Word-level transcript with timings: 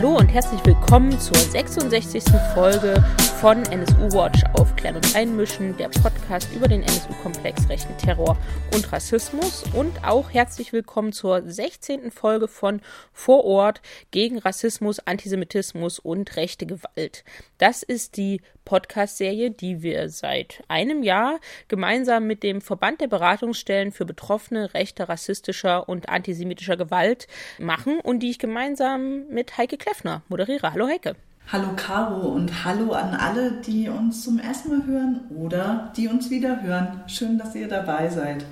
Hallo 0.00 0.16
und 0.16 0.28
herzlich 0.28 0.64
willkommen 0.64 1.20
zur 1.20 1.36
66. 1.36 2.24
Folge 2.54 3.04
von 3.40 3.62
NSU 3.72 4.12
Watch 4.12 4.42
Aufklären 4.52 4.96
und 4.96 5.16
Einmischen, 5.16 5.74
der 5.78 5.88
Podcast 5.88 6.46
über 6.54 6.68
den 6.68 6.82
NSU-Komplex 6.82 7.70
rechten 7.70 7.96
Terror 7.96 8.36
und 8.74 8.92
Rassismus 8.92 9.64
und 9.72 10.04
auch 10.04 10.30
herzlich 10.30 10.74
willkommen 10.74 11.14
zur 11.14 11.48
16. 11.48 12.10
Folge 12.10 12.48
von 12.48 12.82
Vor 13.14 13.46
Ort 13.46 13.80
gegen 14.10 14.36
Rassismus, 14.36 14.98
Antisemitismus 15.00 15.98
und 15.98 16.36
rechte 16.36 16.66
Gewalt. 16.66 17.24
Das 17.56 17.82
ist 17.82 18.18
die 18.18 18.42
Podcast-Serie, 18.66 19.50
die 19.50 19.80
wir 19.80 20.10
seit 20.10 20.62
einem 20.68 21.02
Jahr 21.02 21.40
gemeinsam 21.68 22.26
mit 22.26 22.42
dem 22.42 22.60
Verband 22.60 23.00
der 23.00 23.08
Beratungsstellen 23.08 23.92
für 23.92 24.04
Betroffene 24.04 24.74
rechter, 24.74 25.08
rassistischer 25.08 25.88
und 25.88 26.10
antisemitischer 26.10 26.76
Gewalt 26.76 27.26
machen 27.58 28.00
und 28.00 28.18
die 28.18 28.32
ich 28.32 28.38
gemeinsam 28.38 29.28
mit 29.28 29.56
Heike 29.56 29.78
Kleffner 29.78 30.24
moderiere. 30.28 30.74
Hallo 30.74 30.86
Heike. 30.86 31.16
Hallo 31.52 31.70
Caro 31.74 32.28
und 32.28 32.64
hallo 32.64 32.92
an 32.92 33.12
alle, 33.12 33.50
die 33.50 33.88
uns 33.88 34.22
zum 34.22 34.38
ersten 34.38 34.68
Mal 34.68 34.86
hören 34.86 35.20
oder 35.30 35.92
die 35.96 36.06
uns 36.06 36.30
wieder 36.30 36.62
hören. 36.62 37.02
Schön, 37.08 37.38
dass 37.38 37.56
ihr 37.56 37.66
dabei 37.66 38.08
seid. 38.08 38.44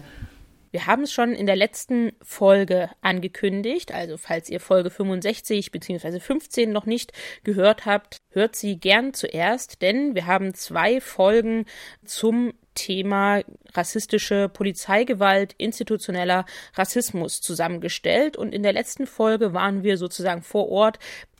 Wir 0.72 0.86
haben 0.88 1.04
es 1.04 1.12
schon 1.12 1.32
in 1.32 1.46
der 1.46 1.54
letzten 1.54 2.10
Folge 2.22 2.90
angekündigt, 3.00 3.94
also 3.94 4.16
falls 4.16 4.50
ihr 4.50 4.58
Folge 4.58 4.90
65 4.90 5.70
bzw. 5.70 6.18
15 6.18 6.72
noch 6.72 6.86
nicht 6.86 7.12
gehört 7.44 7.86
habt, 7.86 8.18
hört 8.30 8.56
sie 8.56 8.80
gern 8.80 9.14
zuerst, 9.14 9.80
denn 9.80 10.16
wir 10.16 10.26
haben 10.26 10.52
zwei 10.54 11.00
Folgen 11.00 11.66
zum 12.04 12.52
Thema 12.74 13.42
rassistische 13.74 14.48
Polizeigewalt, 14.48 15.54
institutioneller 15.56 16.46
Rassismus 16.74 17.40
zusammengestellt. 17.40 18.36
Und 18.36 18.52
in 18.52 18.62
der 18.62 18.72
letzten 18.72 19.06
Folge 19.06 19.52
waren 19.52 19.82
wir 19.82 19.98
sozusagen 19.98 20.42
vor 20.42 20.68
Ort 20.68 20.98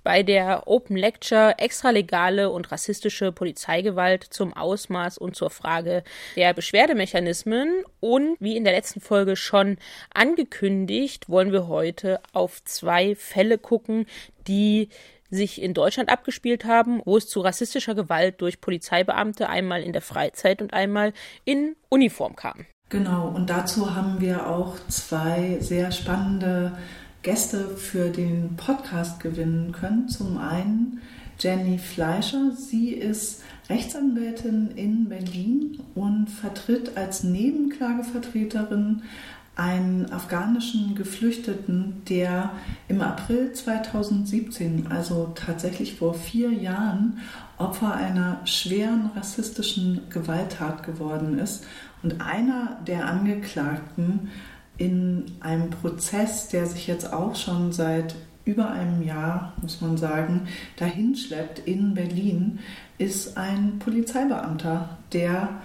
bei 0.09 0.23
der 0.23 0.67
Open 0.67 0.97
Lecture 0.97 1.59
extralegale 1.59 2.49
und 2.49 2.73
rassistische 2.73 3.31
Polizeigewalt 3.31 4.25
zum 4.25 4.55
Ausmaß 4.55 5.19
und 5.19 5.37
zur 5.37 5.51
Frage 5.51 6.03
der 6.35 6.55
Beschwerdemechanismen. 6.55 7.85
Und 8.01 8.39
wie 8.41 8.57
in 8.57 8.65
der 8.65 8.73
letzten 8.73 9.03
Folge 9.03 9.37
schon 9.37 9.77
angekündigt, 10.15 11.29
wollen 11.29 11.53
wir 11.53 11.69
heute 11.69 12.21
auf 12.33 12.65
zwei 12.65 13.17
Fälle 13.17 13.59
gucken, 13.59 14.07
die 14.47 14.89
sich 15.29 15.61
in 15.61 15.75
Deutschland 15.75 16.09
abgespielt 16.09 16.65
haben, 16.65 17.03
wo 17.05 17.19
es 17.19 17.29
zu 17.29 17.43
rassistischer 17.43 17.95
Gewalt 17.95 18.41
durch 18.41 18.63
Polizeibeamte 18.63 19.51
einmal 19.51 19.83
in 19.83 19.93
der 19.93 20.01
Freizeit 20.01 20.63
und 20.63 20.73
einmal 20.73 21.13
in 21.45 21.77
Uniform 21.91 22.35
kam. 22.35 22.65
Genau, 22.89 23.29
und 23.29 23.51
dazu 23.51 23.95
haben 23.95 24.23
wir 24.23 24.47
auch 24.47 24.77
zwei 24.89 25.59
sehr 25.61 25.93
spannende 25.93 26.79
Gäste 27.29 27.69
für 27.77 28.09
den 28.09 28.57
Podcast 28.57 29.21
gewinnen 29.21 29.73
können. 29.73 30.09
Zum 30.09 30.39
einen 30.39 31.03
Jenny 31.39 31.77
Fleischer. 31.77 32.53
Sie 32.57 32.93
ist 32.93 33.43
Rechtsanwältin 33.69 34.71
in 34.77 35.11
Berlin 35.11 35.79
und 35.95 36.29
vertritt 36.31 36.97
als 36.97 37.25
Nebenklagevertreterin 37.25 39.03
einen 39.57 40.11
afghanischen 40.11 40.95
Geflüchteten, 40.95 42.01
der 42.09 42.53
im 42.89 43.03
April 43.03 43.53
2017, 43.53 44.87
also 44.89 45.33
tatsächlich 45.35 45.97
vor 45.97 46.15
vier 46.15 46.51
Jahren, 46.51 47.19
Opfer 47.59 47.93
einer 47.93 48.41
schweren 48.47 49.11
rassistischen 49.15 50.01
Gewalttat 50.09 50.83
geworden 50.83 51.39
ist. 51.39 51.67
Und 52.03 52.23
einer 52.23 52.79
der 52.87 53.07
Angeklagten 53.07 54.31
in 54.79 55.27
einem 55.41 55.71
Prozess, 55.71 56.49
der 56.49 56.67
sich 56.67 56.87
jetzt 56.87 57.13
auch 57.13 57.37
schon 57.37 57.73
seit 57.73 58.15
über 58.45 58.71
einem 58.71 59.03
Jahr, 59.03 59.53
muss 59.61 59.81
man 59.81 59.99
sagen, 59.99 60.49
dahinschleppt 60.77 61.59
in 61.67 61.95
Berlin, 61.95 62.61
ist 62.97 63.37
ein 63.37 63.79
Polizeibeamter, 63.79 64.97
der 65.13 65.61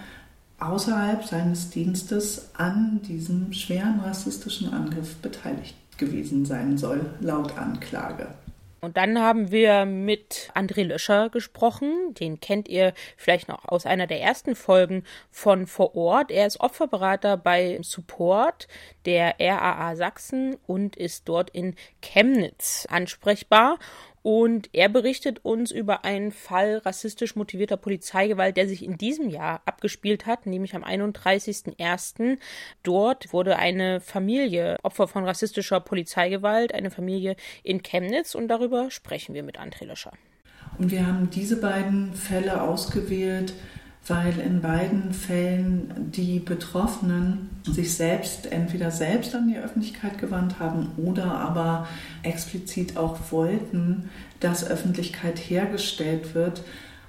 außerhalb 0.60 1.24
seines 1.24 1.70
Dienstes 1.70 2.50
an 2.56 3.02
diesem 3.08 3.54
schweren 3.54 4.00
rassistischen 4.02 4.74
Angriff 4.74 5.16
beteiligt 5.18 5.76
gewesen 5.98 6.46
sein 6.46 6.78
soll, 6.78 7.06
laut 7.22 7.58
Anklage. 7.58 8.28
Und 8.84 8.98
dann 8.98 9.18
haben 9.18 9.50
wir 9.50 9.86
mit 9.86 10.52
André 10.56 10.84
Löscher 10.84 11.30
gesprochen. 11.30 12.14
Den 12.16 12.42
kennt 12.42 12.68
ihr 12.68 12.94
vielleicht 13.16 13.48
noch 13.48 13.64
aus 13.64 13.86
einer 13.86 14.08
der 14.08 14.20
ersten 14.20 14.56
Folgen 14.56 15.06
von 15.32 15.68
vor 15.68 15.96
Ort. 15.96 16.32
Er 16.32 16.46
ist 16.46 16.60
Opferberater 16.60 17.38
bei 17.38 17.80
Support 17.82 18.68
der 19.06 19.36
RAA 19.40 19.96
Sachsen 19.96 20.58
und 20.68 20.98
ist 20.98 21.30
dort 21.30 21.50
in 21.52 21.76
Chemnitz 22.02 22.86
ansprechbar. 22.90 23.80
Und 24.24 24.70
er 24.72 24.88
berichtet 24.88 25.44
uns 25.44 25.70
über 25.70 26.06
einen 26.06 26.32
Fall 26.32 26.78
rassistisch 26.78 27.36
motivierter 27.36 27.76
Polizeigewalt, 27.76 28.56
der 28.56 28.70
sich 28.70 28.84
in 28.84 28.98
diesem 28.98 29.30
Jahr 29.30 29.62
abgespielt 29.66 30.26
hat, 30.26 30.46
nämlich 30.46 30.76
am 30.76 30.84
31.01. 30.84 32.38
Dort 32.84 33.34
wurde 33.34 33.58
eine 33.58 34.00
Familie 34.00 34.78
Opfer 34.82 35.10
von 35.10 35.26
rassistischer 35.26 35.82
Polizeigewalt, 35.82 36.74
eine 36.74 36.90
Familie 36.90 37.36
in 37.64 37.84
Chemnitz 37.84 38.34
und 38.34 38.48
darüber 38.48 38.90
sprechen 38.90 39.36
wir 39.36 39.44
mit 39.44 39.60
André 39.60 39.86
Löscher. 39.86 40.14
Und 40.78 40.90
wir 40.90 41.06
haben 41.06 41.30
diese 41.30 41.60
beiden 41.60 42.14
Fälle 42.14 42.62
ausgewählt, 42.62 43.54
weil 44.08 44.38
in 44.40 44.62
beiden 44.62 45.14
Fällen 45.14 46.12
die 46.12 46.40
Betroffenen 46.40 47.50
sich 47.64 47.94
selbst 47.94 48.52
entweder 48.52 48.92
selbst 48.92 49.34
an 49.34 49.48
die 49.48 49.58
Öffentlichkeit 49.58 50.18
gewandt 50.18 50.60
haben 50.60 50.92
oder 50.98 51.38
aber 51.40 51.88
explizit 52.22 52.98
auch 52.98 53.18
wollten, 53.32 54.10
dass 54.42 54.70
Öffentlichkeit 54.70 55.38
hergestellt 55.38 56.36
wird. 56.36 56.64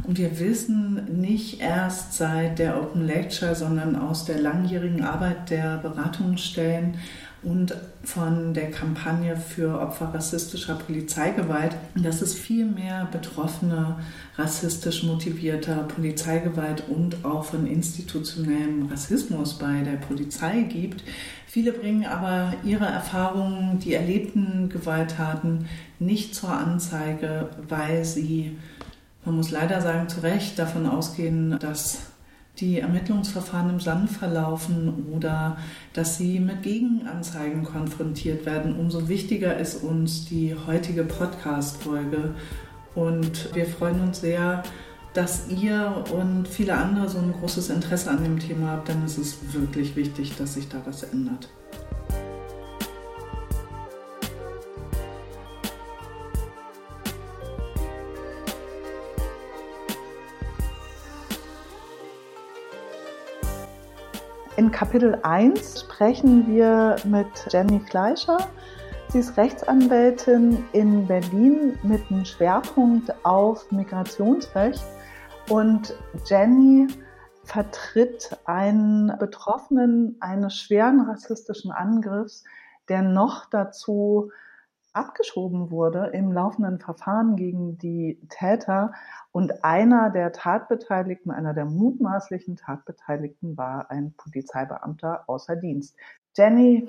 Und 0.04 0.18
wir 0.18 0.38
wissen 0.38 1.20
nicht 1.20 1.60
erst 1.60 2.14
seit 2.14 2.58
der 2.58 2.80
Open 2.80 3.06
Lecture, 3.06 3.54
sondern 3.54 3.96
aus 3.96 4.24
der 4.24 4.38
langjährigen 4.38 5.02
Arbeit 5.02 5.50
der 5.50 5.78
Beratungsstellen, 5.78 6.98
und 7.44 7.74
von 8.02 8.54
der 8.54 8.70
Kampagne 8.70 9.36
für 9.36 9.80
Opfer 9.80 10.12
rassistischer 10.12 10.74
Polizeigewalt, 10.74 11.76
dass 11.94 12.22
es 12.22 12.34
viel 12.34 12.66
mehr 12.66 13.08
Betroffene 13.10 13.96
rassistisch 14.36 15.02
motivierter 15.02 15.84
Polizeigewalt 15.84 16.84
und 16.88 17.24
auch 17.24 17.44
von 17.44 17.66
institutionellem 17.66 18.86
Rassismus 18.86 19.58
bei 19.58 19.82
der 19.82 19.96
Polizei 19.96 20.62
gibt. 20.62 21.04
Viele 21.46 21.72
bringen 21.72 22.04
aber 22.04 22.54
ihre 22.64 22.86
Erfahrungen, 22.86 23.78
die 23.78 23.94
erlebten 23.94 24.68
Gewalttaten 24.68 25.66
nicht 25.98 26.34
zur 26.34 26.50
Anzeige, 26.50 27.50
weil 27.68 28.04
sie, 28.04 28.56
man 29.24 29.36
muss 29.36 29.50
leider 29.50 29.80
sagen, 29.80 30.08
zu 30.08 30.20
Recht 30.20 30.58
davon 30.58 30.86
ausgehen, 30.86 31.56
dass 31.60 32.13
die 32.60 32.78
Ermittlungsverfahren 32.78 33.70
im 33.70 33.80
Sand 33.80 34.10
verlaufen 34.10 35.06
oder 35.12 35.56
dass 35.92 36.18
sie 36.18 36.38
mit 36.38 36.62
Gegenanzeigen 36.62 37.64
konfrontiert 37.64 38.46
werden. 38.46 38.78
Umso 38.78 39.08
wichtiger 39.08 39.56
ist 39.56 39.82
uns 39.82 40.26
die 40.26 40.54
heutige 40.66 41.04
Podcast-Folge. 41.04 42.34
Und 42.94 43.54
wir 43.54 43.66
freuen 43.66 44.00
uns 44.00 44.20
sehr, 44.20 44.62
dass 45.14 45.48
ihr 45.48 46.04
und 46.12 46.46
viele 46.46 46.76
andere 46.76 47.08
so 47.08 47.18
ein 47.18 47.32
großes 47.32 47.70
Interesse 47.70 48.10
an 48.10 48.22
dem 48.22 48.38
Thema 48.38 48.72
habt, 48.72 48.88
denn 48.88 49.02
es 49.04 49.18
ist 49.18 49.54
wirklich 49.54 49.96
wichtig, 49.96 50.36
dass 50.36 50.54
sich 50.54 50.68
da 50.68 50.80
was 50.84 51.02
ändert. 51.02 51.48
In 64.56 64.70
Kapitel 64.70 65.18
1 65.24 65.80
sprechen 65.80 66.46
wir 66.46 66.94
mit 67.04 67.26
Jenny 67.50 67.80
Fleischer. 67.80 68.38
Sie 69.08 69.18
ist 69.18 69.36
Rechtsanwältin 69.36 70.64
in 70.72 71.08
Berlin 71.08 71.76
mit 71.82 72.08
einem 72.08 72.24
Schwerpunkt 72.24 73.12
auf 73.24 73.72
Migrationsrecht. 73.72 74.84
Und 75.50 75.96
Jenny 76.26 76.86
vertritt 77.42 78.38
einen 78.44 79.18
Betroffenen 79.18 80.16
eines 80.20 80.56
schweren 80.56 81.00
rassistischen 81.00 81.72
Angriffs, 81.72 82.44
der 82.88 83.02
noch 83.02 83.46
dazu 83.46 84.30
abgeschoben 84.94 85.70
wurde 85.70 86.10
im 86.12 86.32
laufenden 86.32 86.78
Verfahren 86.78 87.36
gegen 87.36 87.78
die 87.78 88.18
Täter. 88.28 88.92
Und 89.32 89.64
einer 89.64 90.10
der 90.10 90.32
Tatbeteiligten, 90.32 91.30
einer 91.30 91.54
der 91.54 91.64
mutmaßlichen 91.64 92.56
Tatbeteiligten 92.56 93.56
war 93.56 93.90
ein 93.90 94.14
Polizeibeamter 94.16 95.24
außer 95.28 95.56
Dienst. 95.56 95.96
Jenny, 96.36 96.88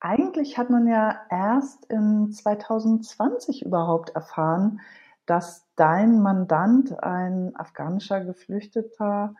eigentlich 0.00 0.58
hat 0.58 0.70
man 0.70 0.86
ja 0.86 1.20
erst 1.30 1.84
in 1.86 2.32
2020 2.32 3.64
überhaupt 3.64 4.10
erfahren, 4.10 4.80
dass 5.26 5.66
dein 5.76 6.20
Mandant, 6.20 7.02
ein 7.02 7.54
afghanischer 7.54 8.24
Geflüchteter, 8.24 9.34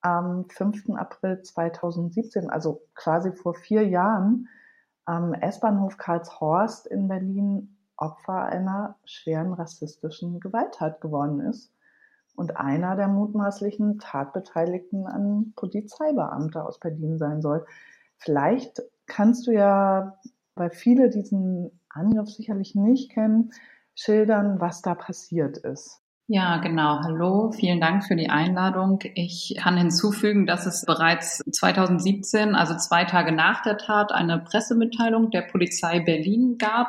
am 0.00 0.48
5. 0.48 0.90
April 0.94 1.42
2017, 1.42 2.48
also 2.48 2.82
quasi 2.94 3.32
vor 3.32 3.54
vier 3.54 3.86
Jahren, 3.88 4.48
am 5.06 5.32
S-Bahnhof 5.32 5.96
Karlshorst 5.96 6.86
in 6.86 7.08
Berlin 7.08 7.76
Opfer 7.96 8.44
einer 8.44 8.96
schweren 9.04 9.54
rassistischen 9.54 10.38
Gewalttat 10.40 11.00
geworden 11.00 11.40
ist 11.40 11.72
und 12.34 12.56
einer 12.58 12.96
der 12.96 13.08
mutmaßlichen 13.08 13.98
Tatbeteiligten 13.98 15.06
ein 15.06 15.54
Polizeibeamter 15.56 16.66
aus 16.66 16.78
Berlin 16.78 17.16
sein 17.16 17.40
soll. 17.40 17.64
Vielleicht 18.18 18.82
kannst 19.06 19.46
du 19.46 19.52
ja, 19.52 20.18
weil 20.54 20.70
viele 20.70 21.08
diesen 21.08 21.80
Angriff 21.88 22.28
sicherlich 22.28 22.74
nicht 22.74 23.10
kennen, 23.10 23.52
schildern, 23.94 24.60
was 24.60 24.82
da 24.82 24.94
passiert 24.94 25.56
ist. 25.56 26.02
Ja, 26.28 26.56
genau. 26.56 26.98
Hallo, 27.04 27.52
vielen 27.52 27.80
Dank 27.80 28.04
für 28.04 28.16
die 28.16 28.30
Einladung. 28.30 28.98
Ich 29.14 29.54
kann 29.60 29.76
hinzufügen, 29.76 30.44
dass 30.44 30.66
es 30.66 30.84
bereits 30.84 31.40
2017, 31.52 32.56
also 32.56 32.76
zwei 32.76 33.04
Tage 33.04 33.30
nach 33.30 33.62
der 33.62 33.78
Tat, 33.78 34.10
eine 34.10 34.40
Pressemitteilung 34.40 35.30
der 35.30 35.42
Polizei 35.42 36.00
Berlin 36.00 36.58
gab, 36.58 36.88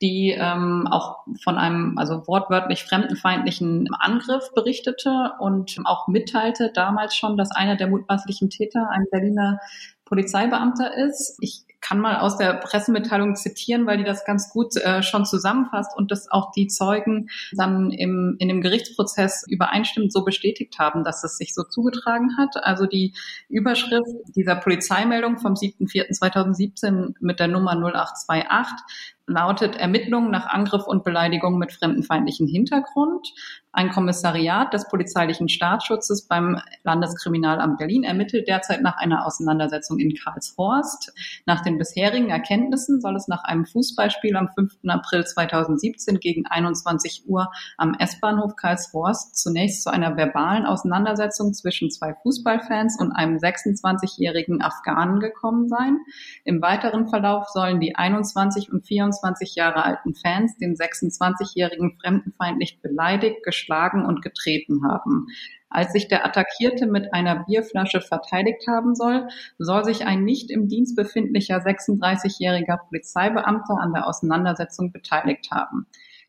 die 0.00 0.34
ähm, 0.36 0.88
auch 0.90 1.18
von 1.44 1.58
einem, 1.58 1.96
also 1.96 2.26
wortwörtlich 2.26 2.82
fremdenfeindlichen 2.82 3.88
Angriff 4.00 4.50
berichtete 4.52 5.34
und 5.38 5.76
auch 5.84 6.08
mitteilte 6.08 6.72
damals 6.74 7.14
schon, 7.14 7.36
dass 7.36 7.52
einer 7.52 7.76
der 7.76 7.86
mutmaßlichen 7.86 8.50
Täter 8.50 8.88
ein 8.90 9.06
Berliner 9.12 9.60
Polizeibeamter 10.06 10.92
ist. 10.96 11.38
Ich 11.40 11.64
kann 11.82 11.98
mal 11.98 12.20
aus 12.20 12.38
der 12.38 12.54
Pressemitteilung 12.54 13.36
zitieren, 13.36 13.86
weil 13.86 13.98
die 13.98 14.04
das 14.04 14.24
ganz 14.24 14.48
gut 14.50 14.76
äh, 14.76 15.02
schon 15.02 15.26
zusammenfasst 15.26 15.90
und 15.96 16.10
das 16.10 16.30
auch 16.30 16.52
die 16.52 16.68
Zeugen 16.68 17.28
dann 17.52 17.90
im, 17.90 18.36
in 18.38 18.48
dem 18.48 18.62
Gerichtsprozess 18.62 19.44
übereinstimmend 19.48 20.12
so 20.12 20.24
bestätigt 20.24 20.78
haben, 20.78 21.04
dass 21.04 21.24
es 21.24 21.36
sich 21.36 21.52
so 21.54 21.64
zugetragen 21.64 22.38
hat. 22.38 22.56
Also 22.62 22.86
die 22.86 23.14
Überschrift 23.48 24.08
dieser 24.34 24.54
Polizeimeldung 24.54 25.38
vom 25.38 25.54
7.4.2017 25.54 27.14
mit 27.20 27.40
der 27.40 27.48
Nummer 27.48 27.72
0828 27.72 29.12
lautet 29.32 29.76
Ermittlungen 29.76 30.30
nach 30.30 30.46
Angriff 30.46 30.86
und 30.86 31.04
Beleidigung 31.04 31.58
mit 31.58 31.72
fremdenfeindlichen 31.72 32.46
Hintergrund. 32.46 33.32
Ein 33.74 33.90
Kommissariat 33.90 34.74
des 34.74 34.86
polizeilichen 34.88 35.48
Staatsschutzes 35.48 36.28
beim 36.28 36.60
Landeskriminalamt 36.84 37.78
Berlin 37.78 38.04
ermittelt 38.04 38.46
derzeit 38.46 38.82
nach 38.82 38.98
einer 38.98 39.26
Auseinandersetzung 39.26 39.98
in 39.98 40.14
Karlshorst. 40.14 41.14
Nach 41.46 41.62
den 41.62 41.78
bisherigen 41.78 42.28
Erkenntnissen 42.28 43.00
soll 43.00 43.16
es 43.16 43.28
nach 43.28 43.44
einem 43.44 43.64
Fußballspiel 43.64 44.36
am 44.36 44.50
5. 44.54 44.80
April 44.88 45.24
2017 45.24 46.20
gegen 46.20 46.46
21 46.46 47.24
Uhr 47.26 47.50
am 47.78 47.94
S-Bahnhof 47.94 48.56
Karlshorst 48.56 49.36
zunächst 49.36 49.84
zu 49.84 49.90
einer 49.90 50.18
verbalen 50.18 50.66
Auseinandersetzung 50.66 51.54
zwischen 51.54 51.90
zwei 51.90 52.14
Fußballfans 52.22 53.00
und 53.00 53.12
einem 53.12 53.38
26-jährigen 53.38 54.60
Afghanen 54.60 55.18
gekommen 55.18 55.68
sein. 55.68 55.96
Im 56.44 56.60
weiteren 56.60 57.08
Verlauf 57.08 57.48
sollen 57.48 57.80
die 57.80 57.96
21 57.96 58.70
und 58.70 58.86
24 58.86 59.21
Jahre 59.54 59.84
alten 59.84 60.14
Fans 60.14 60.56
den 60.56 60.74
26-jährigen 60.74 61.98
fremdenfeindlich 62.00 62.80
beleidigt, 62.80 63.42
geschlagen 63.44 64.04
und 64.04 64.22
getreten 64.22 64.84
haben. 64.84 65.26
Als 65.70 65.92
sich 65.92 66.08
der 66.08 66.26
Attackierte 66.26 66.86
mit 66.86 67.14
einer 67.14 67.44
Bierflasche 67.44 68.02
verteidigt 68.02 68.66
haben 68.68 68.94
soll, 68.94 69.28
soll 69.58 69.84
sich 69.84 70.04
ein 70.04 70.24
nicht 70.24 70.50
im 70.50 70.68
Dienst 70.68 70.96
befindlicher 70.96 71.58
36-jähriger 71.58 72.78
Polizeibeamter 72.88 73.78
an 73.80 73.94
der 73.94 74.06
Auseinandersetzung 74.06 74.92
beteiligt 74.92 75.50
haben. 75.50 75.86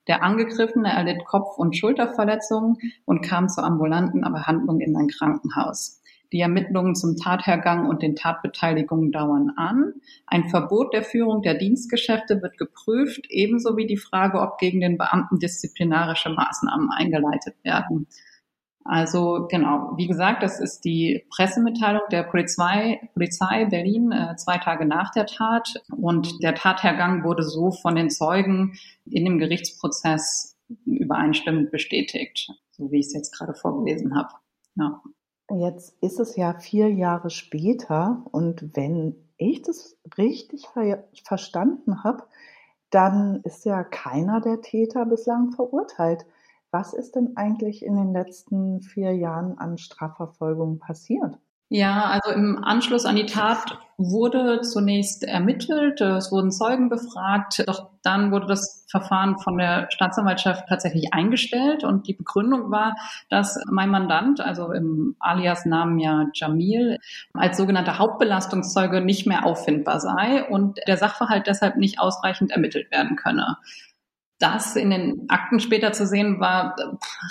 Der 0.07 0.23
Angegriffene 0.23 0.91
erlitt 0.91 1.25
Kopf- 1.25 1.57
und 1.57 1.77
Schulterverletzungen 1.77 2.77
und 3.05 3.21
kam 3.21 3.49
zur 3.49 3.63
ambulanten 3.63 4.21
Behandlung 4.21 4.79
in 4.79 4.95
ein 4.95 5.07
Krankenhaus. 5.07 6.02
Die 6.33 6.41
Ermittlungen 6.41 6.95
zum 6.95 7.15
Tathergang 7.15 7.87
und 7.87 8.01
den 8.01 8.15
Tatbeteiligungen 8.15 9.11
dauern 9.11 9.51
an. 9.55 9.93
Ein 10.25 10.49
Verbot 10.49 10.93
der 10.93 11.03
Führung 11.03 11.43
der 11.43 11.53
Dienstgeschäfte 11.53 12.41
wird 12.41 12.57
geprüft, 12.57 13.27
ebenso 13.29 13.77
wie 13.77 13.85
die 13.85 13.97
Frage, 13.97 14.41
ob 14.41 14.57
gegen 14.57 14.81
den 14.81 14.97
Beamten 14.97 15.37
disziplinarische 15.37 16.31
Maßnahmen 16.31 16.89
eingeleitet 16.89 17.55
werden. 17.63 18.07
Also 18.85 19.47
genau, 19.49 19.93
wie 19.95 20.07
gesagt, 20.07 20.43
das 20.43 20.59
ist 20.59 20.81
die 20.81 21.25
Pressemitteilung 21.29 22.01
der 22.11 22.23
Polizei, 22.23 22.99
Polizei 23.13 23.65
Berlin 23.65 24.11
äh, 24.11 24.35
zwei 24.35 24.57
Tage 24.57 24.85
nach 24.85 25.11
der 25.11 25.25
Tat 25.25 25.69
und 25.89 26.43
der 26.43 26.55
Tathergang 26.55 27.23
wurde 27.23 27.43
so 27.43 27.71
von 27.71 27.95
den 27.95 28.09
Zeugen 28.09 28.73
in 29.05 29.23
dem 29.23 29.37
Gerichtsprozess 29.37 30.57
übereinstimmend 30.85 31.71
bestätigt, 31.71 32.49
so 32.71 32.91
wie 32.91 32.99
ich 32.99 33.05
es 33.05 33.13
jetzt 33.13 33.37
gerade 33.37 33.53
vorgelesen 33.53 34.17
habe. 34.17 34.29
Ja. 34.75 35.01
Jetzt 35.51 35.95
ist 36.01 36.19
es 36.19 36.35
ja 36.35 36.53
vier 36.53 36.91
Jahre 36.91 37.29
später 37.29 38.23
und 38.31 38.75
wenn 38.75 39.15
ich 39.37 39.61
das 39.61 39.97
richtig 40.17 40.67
ver 40.67 41.03
verstanden 41.25 42.03
habe, 42.03 42.23
dann 42.89 43.41
ist 43.43 43.65
ja 43.65 43.83
keiner 43.83 44.41
der 44.41 44.61
Täter 44.61 45.05
bislang 45.05 45.51
verurteilt. 45.51 46.25
Was 46.71 46.93
ist 46.93 47.15
denn 47.15 47.37
eigentlich 47.37 47.83
in 47.85 47.95
den 47.95 48.13
letzten 48.13 48.81
vier 48.81 49.15
Jahren 49.15 49.57
an 49.57 49.77
Strafverfolgung 49.77 50.79
passiert? 50.79 51.39
Ja, 51.75 52.05
also 52.05 52.29
im 52.29 52.63
Anschluss 52.63 53.03
an 53.03 53.15
die 53.15 53.25
Tat 53.25 53.79
wurde 53.97 54.61
zunächst 54.61 55.23
ermittelt, 55.23 56.01
es 56.01 56.31
wurden 56.31 56.51
Zeugen 56.51 56.87
befragt, 56.87 57.63
doch 57.65 57.89
dann 58.03 58.31
wurde 58.31 58.45
das 58.45 58.85
Verfahren 58.91 59.39
von 59.39 59.57
der 59.57 59.87
Staatsanwaltschaft 59.89 60.69
tatsächlich 60.69 61.15
eingestellt 61.15 61.83
und 61.83 62.07
die 62.07 62.13
Begründung 62.13 62.69
war, 62.69 62.95
dass 63.31 63.59
mein 63.71 63.89
Mandant, 63.89 64.39
also 64.39 64.71
im 64.71 65.15
Alias-Namen 65.17 65.97
ja 65.97 66.27
Jamil, 66.35 66.99
als 67.33 67.57
sogenannter 67.57 67.97
Hauptbelastungszeuge 67.97 69.01
nicht 69.01 69.25
mehr 69.25 69.43
auffindbar 69.43 69.99
sei 69.99 70.47
und 70.47 70.77
der 70.87 70.97
Sachverhalt 70.97 71.47
deshalb 71.47 71.77
nicht 71.77 71.99
ausreichend 71.99 72.51
ermittelt 72.51 72.91
werden 72.91 73.15
könne 73.15 73.57
das 74.43 74.75
in 74.75 74.89
den 74.89 75.25
Akten 75.29 75.61
später 75.61 75.93
zu 75.93 76.05
sehen, 76.05 76.41
war 76.41 76.75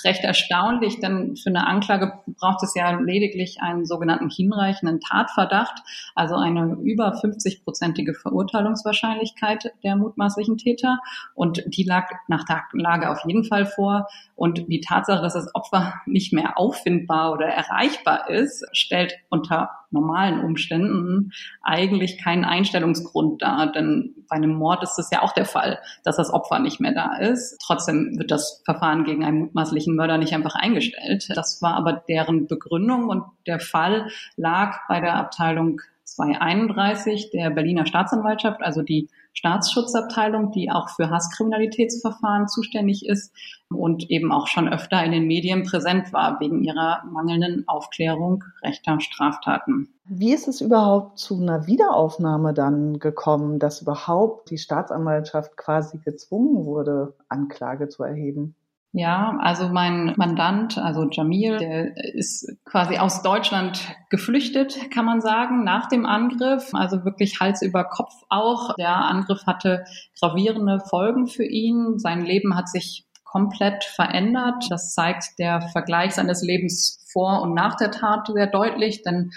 recht 0.03 0.25
erstaunlich, 0.25 0.99
denn 0.99 1.37
für 1.37 1.51
eine 1.51 1.67
Anklage 1.67 2.13
braucht 2.27 2.63
es 2.63 2.75
ja 2.75 2.99
lediglich 2.99 3.61
einen 3.61 3.85
sogenannten 3.85 4.31
hinreichenden 4.31 4.99
Tatverdacht, 4.99 5.83
also 6.15 6.37
eine 6.37 6.79
über 6.83 7.13
50-prozentige 7.15 8.15
Verurteilungswahrscheinlichkeit 8.15 9.75
der 9.85 9.97
mutmaßlichen 9.97 10.57
Täter. 10.57 11.01
Und 11.35 11.63
die 11.67 11.85
lag 11.85 12.11
nach 12.29 12.45
der 12.45 12.63
Lage 12.73 13.11
auf 13.11 13.21
jeden 13.27 13.45
Fall 13.45 13.67
vor. 13.67 14.09
Und 14.35 14.65
die 14.69 14.81
Tatsache, 14.81 15.21
dass 15.21 15.35
das 15.35 15.55
Opfer 15.55 16.01
nicht 16.07 16.33
mehr 16.33 16.59
auffindbar 16.59 17.33
oder 17.33 17.47
erreichbar 17.47 18.31
ist, 18.31 18.65
stellt 18.73 19.13
unter 19.29 19.71
normalen 19.93 20.41
Umständen 20.41 21.33
eigentlich 21.63 22.19
keinen 22.19 22.45
Einstellungsgrund 22.45 23.43
dar. 23.43 23.71
Denn 23.71 24.15
bei 24.29 24.37
einem 24.37 24.55
Mord 24.55 24.83
ist 24.83 24.99
es 24.99 25.11
ja 25.11 25.23
auch 25.23 25.33
der 25.33 25.45
Fall, 25.45 25.79
dass 26.05 26.17
das 26.17 26.33
Opfer 26.33 26.59
nicht 26.59 26.81
mehr 26.81 26.93
da 26.93 27.02
ist. 27.21 27.59
Trotzdem 27.65 28.19
wird 28.19 28.31
das 28.31 28.63
Verfahren 28.65 29.05
gegen 29.05 29.25
einen 29.25 29.39
mutmaßlichen 29.39 29.95
Mörder 29.95 30.19
nicht 30.19 30.35
einfach 30.35 30.55
eingestellt. 30.55 31.29
Das 31.35 31.61
war 31.63 31.75
aber 31.75 31.93
deren 32.09 32.47
Begründung 32.47 33.09
und 33.09 33.25
der 33.47 33.61
Fall 33.61 34.09
lag 34.37 34.81
bei 34.89 35.01
der 35.01 35.15
Abteilung 35.17 35.81
231 36.05 37.31
der 37.31 37.51
Berliner 37.51 37.87
Staatsanwaltschaft, 37.87 38.63
also 38.63 38.83
die 38.83 39.09
Staatsschutzabteilung, 39.33 40.53
die 40.53 40.71
auch 40.71 40.91
für 40.91 41.11
Hasskriminalitätsverfahren 41.11 42.49
zuständig 42.49 43.07
ist 43.07 43.33
und 43.71 44.11
eben 44.11 44.33
auch 44.33 44.47
schon 44.47 44.69
öfter 44.69 45.03
in 45.03 45.13
den 45.13 45.27
Medien 45.27 45.63
präsent 45.63 46.13
war 46.13 46.39
wegen 46.41 46.63
ihrer 46.63 47.03
mangelnden 47.11 47.67
Aufklärung 47.67 48.45
rechter 48.63 49.01
Straftaten. 49.01 49.89
Wie 50.05 50.33
ist 50.33 50.49
es 50.49 50.61
überhaupt 50.61 51.19
zu 51.19 51.41
einer 51.41 51.67
Wiederaufnahme 51.67 52.53
dann 52.53 52.99
gekommen, 52.99 53.59
dass 53.59 53.83
überhaupt 53.83 54.51
die 54.51 54.59
Staatsanwaltschaft 54.59 55.57
quasi 55.57 55.99
gezwungen 55.99 56.67
wurde, 56.67 57.15
Anklage 57.29 57.89
zu 57.89 58.03
erheben? 58.03 58.55
Ja, 58.95 59.39
also 59.41 59.71
mein 59.71 60.13
Mandant, 60.17 60.77
also 60.77 61.09
Jamil, 61.11 61.57
der 61.57 61.97
ist 62.15 62.47
quasi 62.67 62.99
aus 62.99 63.23
Deutschland 63.23 63.97
geflüchtet, 64.11 64.91
kann 64.91 65.07
man 65.07 65.23
sagen, 65.23 65.65
nach 65.65 65.89
dem 65.89 66.05
Angriff. 66.05 66.75
Also 66.75 67.03
wirklich 67.03 67.41
Hals 67.41 67.63
über 67.63 67.85
Kopf 67.85 68.13
auch. 68.29 68.75
Der 68.75 68.95
Angriff 68.95 69.47
hatte 69.47 69.85
gravierende 70.21 70.81
Folgen 70.81 71.27
für 71.27 71.45
ihn. 71.45 71.99
Sein 71.99 72.21
Leben 72.21 72.55
hat 72.55 72.69
sich 72.69 73.07
komplett 73.25 73.83
verändert. 73.83 74.67
Das 74.69 74.93
zeigt 74.93 75.39
der 75.39 75.63
Vergleich 75.73 76.13
seines 76.13 76.43
Lebens 76.43 77.03
vor 77.11 77.41
und 77.41 77.55
nach 77.55 77.77
der 77.77 77.93
Tat 77.93 78.27
sehr 78.27 78.47
deutlich, 78.47 79.03
denn 79.03 79.31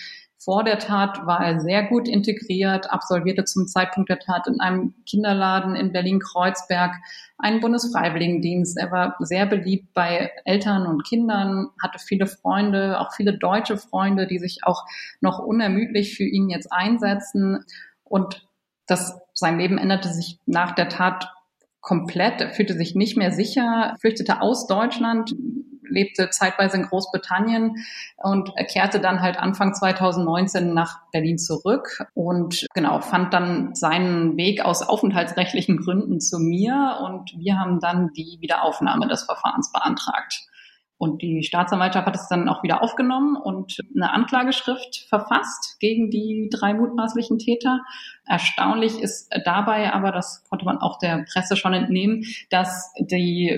vor 0.45 0.63
der 0.63 0.77
Tat 0.77 1.25
war 1.25 1.43
er 1.43 1.59
sehr 1.59 1.87
gut 1.87 2.07
integriert, 2.07 2.91
absolvierte 2.91 3.45
zum 3.45 3.65
Zeitpunkt 3.65 4.11
der 4.11 4.19
Tat 4.19 4.45
in 4.45 4.59
einem 4.59 4.93
Kinderladen 5.07 5.75
in 5.75 5.91
Berlin-Kreuzberg 5.91 6.93
einen 7.39 7.61
Bundesfreiwilligendienst. 7.61 8.77
Er 8.77 8.91
war 8.91 9.15
sehr 9.19 9.47
beliebt 9.47 9.91
bei 9.95 10.31
Eltern 10.45 10.85
und 10.85 11.03
Kindern, 11.03 11.71
hatte 11.81 11.97
viele 11.97 12.27
Freunde, 12.27 12.99
auch 12.99 13.11
viele 13.15 13.39
deutsche 13.39 13.77
Freunde, 13.77 14.27
die 14.27 14.37
sich 14.37 14.59
auch 14.63 14.85
noch 15.19 15.39
unermüdlich 15.39 16.15
für 16.15 16.25
ihn 16.25 16.49
jetzt 16.49 16.71
einsetzen. 16.71 17.65
Und 18.03 18.47
das, 18.85 19.19
sein 19.33 19.57
Leben 19.57 19.79
änderte 19.79 20.09
sich 20.09 20.37
nach 20.45 20.75
der 20.75 20.89
Tat 20.89 21.27
komplett. 21.81 22.39
Er 22.39 22.51
fühlte 22.51 22.75
sich 22.75 22.93
nicht 22.93 23.17
mehr 23.17 23.31
sicher, 23.31 23.95
flüchtete 23.99 24.41
aus 24.41 24.67
Deutschland, 24.67 25.35
lebte 25.89 26.29
zeitweise 26.29 26.77
in 26.77 26.83
Großbritannien 26.83 27.75
und 28.17 28.51
kehrte 28.71 28.99
dann 28.99 29.21
halt 29.21 29.37
Anfang 29.37 29.73
2019 29.73 30.73
nach 30.73 30.99
Berlin 31.11 31.37
zurück 31.37 32.05
und 32.13 32.65
genau, 32.73 32.99
fand 32.99 33.33
dann 33.33 33.75
seinen 33.75 34.37
Weg 34.37 34.63
aus 34.63 34.81
aufenthaltsrechtlichen 34.81 35.77
Gründen 35.77 36.19
zu 36.19 36.39
mir 36.39 36.99
und 37.03 37.33
wir 37.37 37.59
haben 37.59 37.79
dann 37.79 38.11
die 38.13 38.37
Wiederaufnahme 38.39 39.07
des 39.07 39.23
Verfahrens 39.23 39.71
beantragt. 39.71 40.47
Und 40.97 41.21
die 41.21 41.43
Staatsanwaltschaft 41.43 42.07
hat 42.07 42.15
es 42.15 42.29
dann 42.29 42.47
auch 42.47 42.63
wieder 42.63 42.81
aufgenommen 42.81 43.35
und 43.35 43.77
eine 43.93 44.13
Anklageschrift 44.13 45.07
verfasst 45.09 45.77
gegen 45.79 46.09
die 46.09 46.49
drei 46.49 46.73
mutmaßlichen 46.73 47.37
Täter. 47.37 47.81
Erstaunlich 48.27 48.99
ist 48.99 49.31
dabei 49.45 49.93
aber, 49.93 50.11
das 50.11 50.43
konnte 50.49 50.65
man 50.65 50.79
auch 50.79 50.97
der 50.97 51.25
Presse 51.31 51.55
schon 51.55 51.73
entnehmen, 51.73 52.23
dass 52.49 52.91
die, 52.99 53.55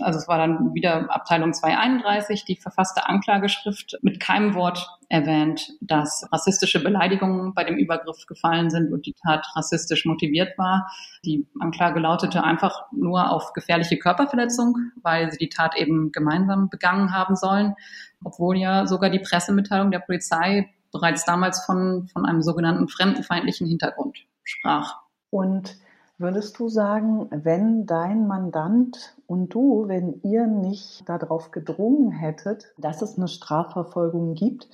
also 0.00 0.18
es 0.18 0.28
war 0.28 0.38
dann 0.38 0.74
wieder 0.74 1.10
Abteilung 1.12 1.52
231, 1.52 2.44
die 2.44 2.56
verfasste 2.56 3.08
Anklageschrift 3.08 3.98
mit 4.02 4.20
keinem 4.20 4.54
Wort 4.54 4.88
erwähnt, 5.08 5.72
dass 5.80 6.28
rassistische 6.32 6.82
Beleidigungen 6.82 7.52
bei 7.54 7.64
dem 7.64 7.76
Übergriff 7.76 8.26
gefallen 8.26 8.70
sind 8.70 8.92
und 8.92 9.06
die 9.06 9.14
Tat 9.24 9.44
rassistisch 9.56 10.04
motiviert 10.04 10.56
war. 10.56 10.88
Die 11.24 11.46
Anklage 11.58 11.98
lautete 11.98 12.44
einfach 12.44 12.86
nur 12.92 13.30
auf 13.30 13.52
gefährliche 13.54 13.98
Körperverletzung, 13.98 14.76
weil 15.02 15.30
sie 15.32 15.38
die 15.38 15.48
Tat 15.48 15.76
eben 15.76 16.12
gemeinsam 16.12 16.68
begangen 16.68 17.12
haben 17.12 17.34
sollen, 17.34 17.74
obwohl 18.22 18.56
ja 18.56 18.86
sogar 18.86 19.10
die 19.10 19.20
Pressemitteilung 19.20 19.90
der 19.90 20.00
Polizei 20.00 20.70
bereits 20.96 21.24
damals 21.24 21.64
von, 21.64 22.08
von 22.08 22.24
einem 22.24 22.42
sogenannten 22.42 22.88
fremdenfeindlichen 22.88 23.66
Hintergrund 23.66 24.26
sprach. 24.44 25.02
Und 25.30 25.76
würdest 26.16 26.58
du 26.58 26.68
sagen, 26.68 27.28
wenn 27.30 27.84
dein 27.84 28.26
Mandant 28.26 29.14
und 29.26 29.52
du, 29.52 29.88
wenn 29.88 30.20
ihr 30.22 30.46
nicht 30.46 31.06
darauf 31.06 31.50
gedrungen 31.50 32.12
hättet, 32.12 32.72
dass 32.78 33.02
es 33.02 33.18
eine 33.18 33.28
Strafverfolgung 33.28 34.34
gibt, 34.34 34.68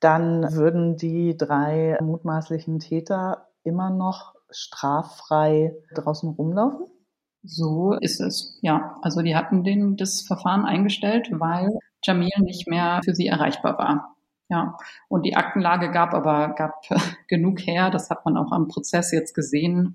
dann 0.00 0.52
würden 0.52 0.96
die 0.96 1.36
drei 1.36 1.98
mutmaßlichen 2.00 2.80
Täter 2.80 3.46
immer 3.62 3.90
noch 3.90 4.34
straffrei 4.50 5.76
draußen 5.94 6.30
rumlaufen? 6.30 6.86
So 7.42 7.92
ist 7.92 8.20
es, 8.20 8.58
ja. 8.60 8.96
Also 9.02 9.22
die 9.22 9.36
hatten 9.36 9.62
den, 9.62 9.96
das 9.96 10.22
Verfahren 10.22 10.64
eingestellt, 10.64 11.28
weil 11.30 11.70
Jamil 12.02 12.30
nicht 12.40 12.66
mehr 12.66 13.00
für 13.04 13.14
sie 13.14 13.28
erreichbar 13.28 13.78
war. 13.78 14.16
Ja, 14.50 14.76
und 15.08 15.24
die 15.24 15.36
Aktenlage 15.36 15.92
gab 15.92 16.12
aber 16.12 16.54
gab 16.54 16.82
genug 17.28 17.60
her. 17.60 17.90
Das 17.90 18.10
hat 18.10 18.24
man 18.24 18.36
auch 18.36 18.50
am 18.50 18.66
Prozess 18.66 19.12
jetzt 19.12 19.32
gesehen. 19.34 19.94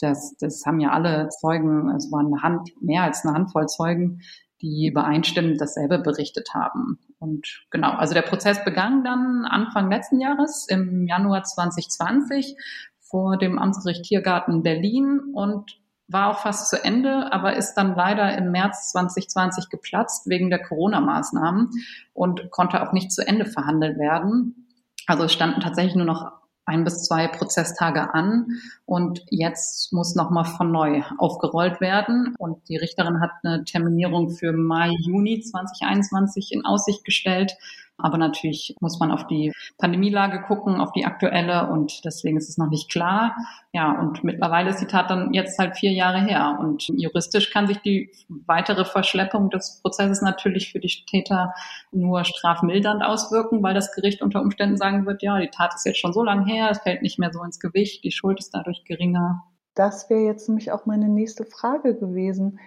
Das, 0.00 0.36
das 0.38 0.62
haben 0.64 0.78
ja 0.78 0.90
alle 0.90 1.28
Zeugen, 1.28 1.90
es 1.90 2.10
waren 2.12 2.26
eine 2.26 2.42
Hand, 2.42 2.70
mehr 2.80 3.02
als 3.02 3.24
eine 3.24 3.34
Handvoll 3.34 3.66
Zeugen, 3.66 4.20
die 4.62 4.86
übereinstimmend 4.88 5.60
dasselbe 5.60 5.98
berichtet 5.98 6.50
haben. 6.54 7.00
Und 7.18 7.66
genau, 7.70 7.90
also 7.90 8.14
der 8.14 8.22
Prozess 8.22 8.64
begann 8.64 9.02
dann 9.02 9.44
Anfang 9.44 9.90
letzten 9.90 10.20
Jahres, 10.20 10.66
im 10.68 11.08
Januar 11.08 11.42
2020, 11.42 12.56
vor 13.00 13.36
dem 13.36 13.58
Amtsgericht 13.58 14.04
Tiergarten 14.04 14.62
Berlin 14.62 15.20
und 15.34 15.80
war 16.08 16.30
auch 16.30 16.40
fast 16.40 16.70
zu 16.70 16.82
Ende, 16.82 17.32
aber 17.32 17.56
ist 17.56 17.74
dann 17.74 17.94
leider 17.94 18.36
im 18.36 18.50
März 18.50 18.90
2020 18.90 19.68
geplatzt 19.68 20.28
wegen 20.28 20.50
der 20.50 20.62
Corona-Maßnahmen 20.62 21.70
und 22.14 22.50
konnte 22.50 22.82
auch 22.82 22.92
nicht 22.92 23.12
zu 23.12 23.26
Ende 23.26 23.44
verhandelt 23.44 23.98
werden. 23.98 24.66
Also 25.06 25.24
es 25.24 25.32
standen 25.32 25.60
tatsächlich 25.60 25.94
nur 25.94 26.06
noch 26.06 26.32
ein 26.64 26.84
bis 26.84 27.04
zwei 27.04 27.28
Prozesstage 27.28 28.12
an 28.12 28.60
und 28.84 29.22
jetzt 29.30 29.90
muss 29.92 30.14
nochmal 30.14 30.44
von 30.44 30.70
neu 30.70 31.02
aufgerollt 31.16 31.80
werden. 31.80 32.34
Und 32.38 32.68
die 32.68 32.76
Richterin 32.76 33.20
hat 33.20 33.30
eine 33.42 33.64
Terminierung 33.64 34.28
für 34.30 34.52
Mai, 34.52 34.90
Juni 35.00 35.40
2021 35.40 36.52
in 36.52 36.66
Aussicht 36.66 37.04
gestellt. 37.04 37.56
Aber 38.00 38.16
natürlich 38.16 38.76
muss 38.80 39.00
man 39.00 39.10
auf 39.10 39.26
die 39.26 39.52
Pandemielage 39.76 40.42
gucken, 40.42 40.80
auf 40.80 40.92
die 40.92 41.04
aktuelle 41.04 41.68
und 41.68 42.04
deswegen 42.04 42.36
ist 42.36 42.48
es 42.48 42.56
noch 42.56 42.70
nicht 42.70 42.90
klar. 42.90 43.34
Ja, 43.72 43.90
und 44.00 44.22
mittlerweile 44.22 44.70
ist 44.70 44.80
die 44.80 44.86
Tat 44.86 45.10
dann 45.10 45.34
jetzt 45.34 45.58
halt 45.58 45.76
vier 45.76 45.92
Jahre 45.92 46.20
her 46.20 46.58
und 46.60 46.86
juristisch 46.88 47.50
kann 47.50 47.66
sich 47.66 47.78
die 47.78 48.12
weitere 48.28 48.84
Verschleppung 48.84 49.50
des 49.50 49.80
Prozesses 49.82 50.22
natürlich 50.22 50.70
für 50.70 50.78
die 50.78 51.04
Täter 51.06 51.54
nur 51.90 52.24
strafmildernd 52.24 53.02
auswirken, 53.02 53.62
weil 53.64 53.74
das 53.74 53.92
Gericht 53.92 54.22
unter 54.22 54.42
Umständen 54.42 54.76
sagen 54.76 55.04
wird, 55.04 55.22
ja, 55.22 55.38
die 55.40 55.50
Tat 55.50 55.74
ist 55.74 55.84
jetzt 55.84 55.98
schon 55.98 56.12
so 56.12 56.22
lange 56.22 56.46
her, 56.46 56.68
es 56.70 56.78
fällt 56.78 57.02
nicht 57.02 57.18
mehr 57.18 57.32
so 57.32 57.42
ins 57.42 57.58
Gewicht, 57.58 58.04
die 58.04 58.12
Schuld 58.12 58.38
ist 58.38 58.54
dadurch 58.54 58.84
geringer. 58.84 59.42
Das 59.74 60.08
wäre 60.08 60.22
jetzt 60.22 60.48
nämlich 60.48 60.72
auch 60.72 60.86
meine 60.86 61.08
nächste 61.08 61.44
Frage 61.44 61.94
gewesen. 61.94 62.58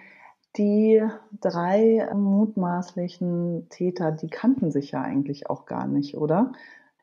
Die 0.56 1.02
drei 1.40 2.10
mutmaßlichen 2.14 3.68
Täter, 3.70 4.12
die 4.12 4.28
kannten 4.28 4.70
sich 4.70 4.90
ja 4.90 5.00
eigentlich 5.00 5.48
auch 5.48 5.64
gar 5.64 5.86
nicht, 5.86 6.16
oder? 6.16 6.52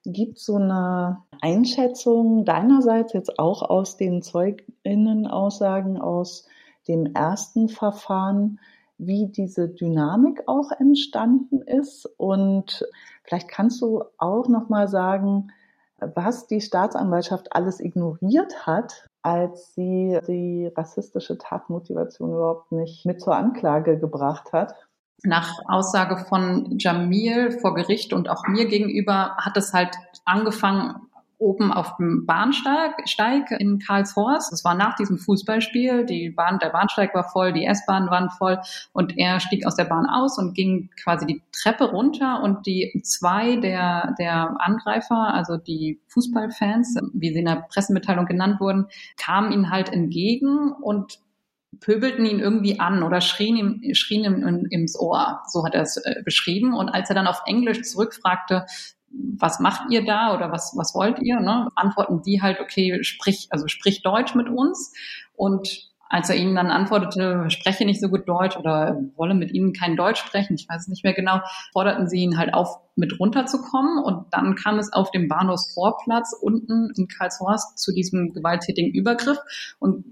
Gibt 0.05 0.37
so 0.37 0.55
eine 0.55 1.23
Einschätzung 1.41 2.45
deinerseits 2.45 3.13
jetzt 3.13 3.39
auch 3.39 3.63
aus 3.63 3.97
den 3.97 4.21
Zeuginnenaussagen 4.21 5.99
aus 5.99 6.47
dem 6.87 7.07
ersten 7.15 7.69
Verfahren, 7.69 8.59
wie 8.99 9.27
diese 9.27 9.67
Dynamik 9.67 10.43
auch 10.47 10.71
entstanden 10.71 11.61
ist? 11.61 12.05
Und 12.17 12.85
vielleicht 13.23 13.47
kannst 13.47 13.81
du 13.81 14.03
auch 14.19 14.47
noch 14.47 14.69
mal 14.69 14.87
sagen, 14.87 15.51
was 15.97 16.47
die 16.47 16.61
Staatsanwaltschaft 16.61 17.53
alles 17.53 17.79
ignoriert 17.79 18.67
hat, 18.67 19.08
als 19.21 19.73
sie 19.75 20.19
die 20.27 20.71
rassistische 20.75 21.38
Tatmotivation 21.38 22.31
überhaupt 22.31 22.71
nicht 22.71 23.05
mit 23.05 23.21
zur 23.21 23.35
Anklage 23.35 23.99
gebracht 23.99 24.53
hat. 24.53 24.73
Nach 25.23 25.53
Aussage 25.67 26.17
von 26.17 26.77
Jamil 26.79 27.51
vor 27.51 27.75
Gericht 27.75 28.13
und 28.13 28.29
auch 28.29 28.47
mir 28.47 28.67
gegenüber 28.67 29.35
hat 29.38 29.57
es 29.57 29.73
halt 29.73 29.97
angefangen 30.23 31.08
oben 31.39 31.72
auf 31.72 31.96
dem 31.98 32.25
Bahnsteig 32.25 33.51
in 33.58 33.79
Karlshorst. 33.79 34.51
Das 34.51 34.63
war 34.65 34.75
nach 34.75 34.96
diesem 34.96 35.17
Fußballspiel. 35.17 36.05
Die 36.05 36.29
Bahn, 36.29 36.60
der 36.60 36.69
Bahnsteig 36.69 37.15
war 37.15 37.24
voll, 37.24 37.53
die 37.53 37.65
S-Bahn 37.65 38.10
waren 38.10 38.29
voll 38.29 38.60
und 38.91 39.17
er 39.17 39.39
stieg 39.39 39.65
aus 39.65 39.75
der 39.75 39.86
Bahn 39.86 40.05
aus 40.05 40.38
und 40.38 40.53
ging 40.53 40.89
quasi 41.01 41.25
die 41.25 41.41
Treppe 41.51 41.86
runter 41.86 42.43
und 42.43 42.67
die 42.67 43.01
zwei 43.03 43.55
der, 43.55 44.15
der 44.19 44.55
Angreifer, 44.60 45.34
also 45.34 45.58
die 45.58 46.01
Fußballfans, 46.08 46.98
wie 47.13 47.34
sie 47.34 47.39
in 47.39 47.46
der 47.46 47.65
Pressemitteilung 47.69 48.25
genannt 48.25 48.60
wurden, 48.60 48.88
kamen 49.17 49.51
ihnen 49.51 49.72
halt 49.72 49.91
entgegen 49.91 50.74
und 50.74 51.19
pöbelten 51.79 52.25
ihn 52.25 52.39
irgendwie 52.39 52.79
an 52.79 53.03
oder 53.03 53.22
schrien 53.22 53.55
ihm, 53.55 53.93
schrien 53.93 54.25
ihm 54.25 54.46
in, 54.46 54.65
ins 54.65 55.00
Ohr. 55.00 55.41
So 55.48 55.65
hat 55.65 55.75
er 55.75 55.84
es 55.84 55.98
äh, 55.98 56.22
beschrieben. 56.25 56.74
Und 56.74 56.89
als 56.89 57.10
er 57.10 57.15
dann 57.15 57.27
auf 57.27 57.41
Englisch 57.46 57.84
zurückfragte, 57.84 58.65
was 59.11 59.59
macht 59.59 59.91
ihr 59.91 60.05
da 60.05 60.35
oder 60.35 60.51
was, 60.51 60.73
was 60.75 60.93
wollt 60.93 61.19
ihr? 61.19 61.39
Ne? 61.39 61.69
Antworten 61.75 62.21
die 62.21 62.41
halt, 62.41 62.59
okay, 62.59 63.03
sprich, 63.03 63.47
also 63.49 63.67
sprich 63.67 64.01
Deutsch 64.01 64.35
mit 64.35 64.49
uns. 64.49 64.93
Und 65.35 65.89
als 66.09 66.29
er 66.29 66.35
ihnen 66.35 66.55
dann 66.55 66.71
antwortete, 66.71 67.49
spreche 67.49 67.85
nicht 67.85 68.01
so 68.01 68.09
gut 68.09 68.27
Deutsch 68.27 68.57
oder 68.57 68.99
wolle 69.15 69.35
mit 69.35 69.53
ihnen 69.53 69.73
kein 69.73 69.95
Deutsch 69.95 70.19
sprechen, 70.19 70.55
ich 70.55 70.67
weiß 70.67 70.81
es 70.81 70.87
nicht 70.87 71.03
mehr 71.03 71.13
genau, 71.13 71.41
forderten 71.71 72.09
sie 72.09 72.21
ihn 72.21 72.37
halt 72.37 72.53
auf, 72.53 72.79
mit 72.95 73.19
runterzukommen. 73.19 74.03
Und 74.03 74.25
dann 74.31 74.55
kam 74.55 74.79
es 74.79 74.91
auf 74.91 75.11
dem 75.11 75.27
Bahnhofsvorplatz 75.27 76.35
unten 76.41 76.91
in 76.97 77.07
Karlshorst 77.07 77.77
zu 77.77 77.93
diesem 77.93 78.33
gewalttätigen 78.33 78.91
Übergriff. 78.91 79.37
Und 79.77 80.03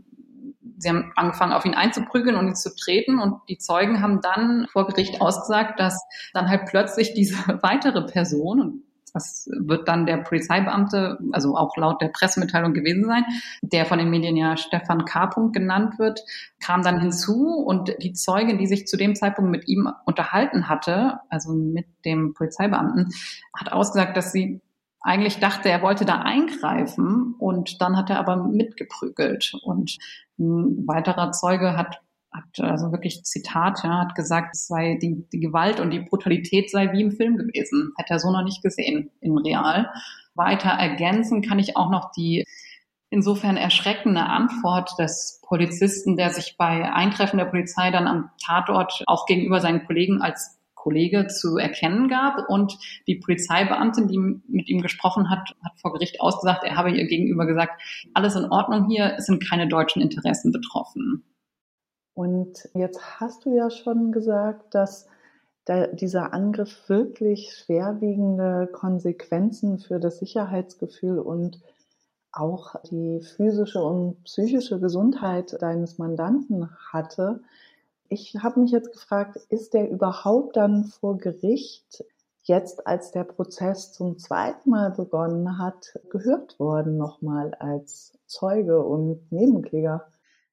sie 0.78 0.90
haben 0.90 1.12
angefangen, 1.16 1.54
auf 1.54 1.66
ihn 1.66 1.74
einzuprügeln 1.74 2.36
und 2.36 2.48
ihn 2.48 2.56
zu 2.56 2.76
treten. 2.76 3.18
Und 3.18 3.42
die 3.50 3.58
Zeugen 3.58 4.02
haben 4.02 4.22
dann 4.22 4.68
vor 4.72 4.86
Gericht 4.86 5.20
ausgesagt, 5.20 5.80
dass 5.80 6.00
dann 6.34 6.48
halt 6.48 6.68
plötzlich 6.68 7.16
diese 7.16 7.38
weitere 7.64 8.06
Person, 8.06 8.62
und 8.62 8.84
das 9.18 9.50
wird 9.52 9.88
dann 9.88 10.06
der 10.06 10.18
Polizeibeamte, 10.18 11.18
also 11.32 11.56
auch 11.58 11.76
laut 11.76 12.02
der 12.02 12.10
Pressemitteilung 12.10 12.74
gewesen 12.74 13.06
sein, 13.06 13.26
der 13.62 13.86
von 13.86 13.98
den 13.98 14.10
Medien 14.10 14.38
ja 14.38 14.56
Stefan 14.58 15.06
K. 15.06 15.26
genannt 15.52 15.98
wird, 15.98 16.22
kam 16.64 16.84
dann 16.84 17.02
hinzu 17.02 17.48
und 17.48 17.92
die 18.00 18.14
Zeugin, 18.14 18.58
die 18.58 18.68
sich 18.68 18.86
zu 18.86 18.96
dem 18.96 19.16
Zeitpunkt 19.16 19.52
mit 19.52 19.68
ihm 19.68 19.90
unterhalten 20.06 20.70
hatte, 20.70 21.20
also 21.30 21.54
mit 21.54 21.88
dem 22.06 22.34
Polizeibeamten, 22.34 23.10
hat 23.54 23.72
ausgesagt, 23.72 24.16
dass 24.16 24.32
sie 24.32 24.62
eigentlich 25.02 25.40
dachte, 25.40 25.70
er 25.70 25.82
wollte 25.82 26.06
da 26.06 26.20
eingreifen 26.20 27.36
und 27.40 27.82
dann 27.82 27.98
hat 27.98 28.10
er 28.10 28.20
aber 28.20 28.36
mitgeprügelt. 28.36 29.54
Und 29.64 29.98
ein 30.38 30.86
weiterer 30.88 31.32
Zeuge 31.32 31.78
hat 31.78 32.02
hat 32.38 32.60
also 32.60 32.92
wirklich 32.92 33.24
Zitat, 33.24 33.82
ja, 33.84 34.00
hat 34.00 34.16
gesagt, 34.16 34.56
es 34.56 34.68
sei 34.68 34.98
die, 35.02 35.28
die 35.32 35.40
Gewalt 35.40 35.80
und 35.80 35.92
die 35.92 36.00
Brutalität 36.00 36.70
sei 36.70 36.92
wie 36.94 37.02
im 37.02 37.12
Film 37.12 37.38
gewesen. 37.38 37.92
Hätte 37.98 38.14
er 38.14 38.20
so 38.20 38.32
noch 38.32 38.44
nicht 38.44 38.62
gesehen 38.62 39.10
in 39.20 39.38
Real. 39.38 39.90
Weiter 40.36 40.70
ergänzen 40.70 41.42
kann 41.42 41.60
ich 41.60 41.76
auch 41.76 41.90
noch 41.90 42.12
die 42.12 42.46
insofern 43.10 43.58
erschreckende 43.58 44.24
Antwort 44.24 44.92
des 45.00 45.42
Polizisten, 45.48 46.18
der 46.18 46.30
sich 46.30 46.56
bei 46.58 46.92
Eintreffen 46.92 47.38
der 47.38 47.46
Polizei 47.46 47.90
dann 47.92 48.08
am 48.08 48.30
Tatort 48.46 49.04
auch 49.08 49.26
gegenüber 49.26 49.62
seinen 49.62 49.86
Kollegen 49.86 50.22
als 50.22 50.58
Kollege 50.76 51.28
zu 51.28 51.58
erkennen 51.58 52.08
gab. 52.08 52.50
Und 52.50 52.78
die 53.08 53.16
Polizeibeamtin, 53.16 54.08
die 54.08 54.18
mit 54.48 54.70
ihm 54.70 54.82
gesprochen 54.82 55.30
hat, 55.30 55.56
hat 55.64 55.80
vor 55.82 55.94
Gericht 55.94 56.22
ausgesagt, 56.22 56.64
er 56.64 56.76
habe 56.76 56.92
ihr 56.92 57.08
gegenüber 57.08 57.46
gesagt, 57.46 57.82
alles 58.14 58.36
in 58.36 58.46
Ordnung 58.46 58.88
hier, 58.90 59.16
es 59.18 59.26
sind 59.26 59.46
keine 59.48 59.68
deutschen 59.68 60.02
Interessen 60.02 60.52
betroffen. 60.52 61.24
Und 62.18 62.68
jetzt 62.74 63.20
hast 63.20 63.46
du 63.46 63.56
ja 63.56 63.70
schon 63.70 64.12
gesagt, 64.12 64.74
dass 64.74 65.06
da 65.66 65.86
dieser 65.86 66.34
Angriff 66.34 66.90
wirklich 66.90 67.54
schwerwiegende 67.54 68.66
Konsequenzen 68.74 69.78
für 69.78 70.00
das 70.00 70.18
Sicherheitsgefühl 70.18 71.20
und 71.20 71.62
auch 72.32 72.74
die 72.90 73.22
physische 73.22 73.84
und 73.84 74.24
psychische 74.24 74.80
Gesundheit 74.80 75.62
deines 75.62 76.00
Mandanten 76.00 76.72
hatte. 76.92 77.42
Ich 78.10 78.34
habe 78.42 78.62
mich 78.62 78.72
jetzt 78.72 78.94
gefragt, 78.94 79.38
ist 79.50 79.76
der 79.76 79.88
überhaupt 79.88 80.58
dann 80.58 80.86
vor 80.86 81.20
Gericht 81.20 82.04
jetzt, 82.42 82.88
als 82.88 83.12
der 83.12 83.26
Prozess 83.26 83.94
zum 83.94 84.18
zweiten 84.18 84.72
Mal 84.72 84.90
begonnen 84.90 85.60
hat, 85.60 86.00
gehört 86.10 86.60
worden 86.60 86.98
nochmal 86.98 87.54
als 87.54 88.18
Zeuge 88.26 88.84
und 88.84 89.32
Nebenkläger? 89.32 90.08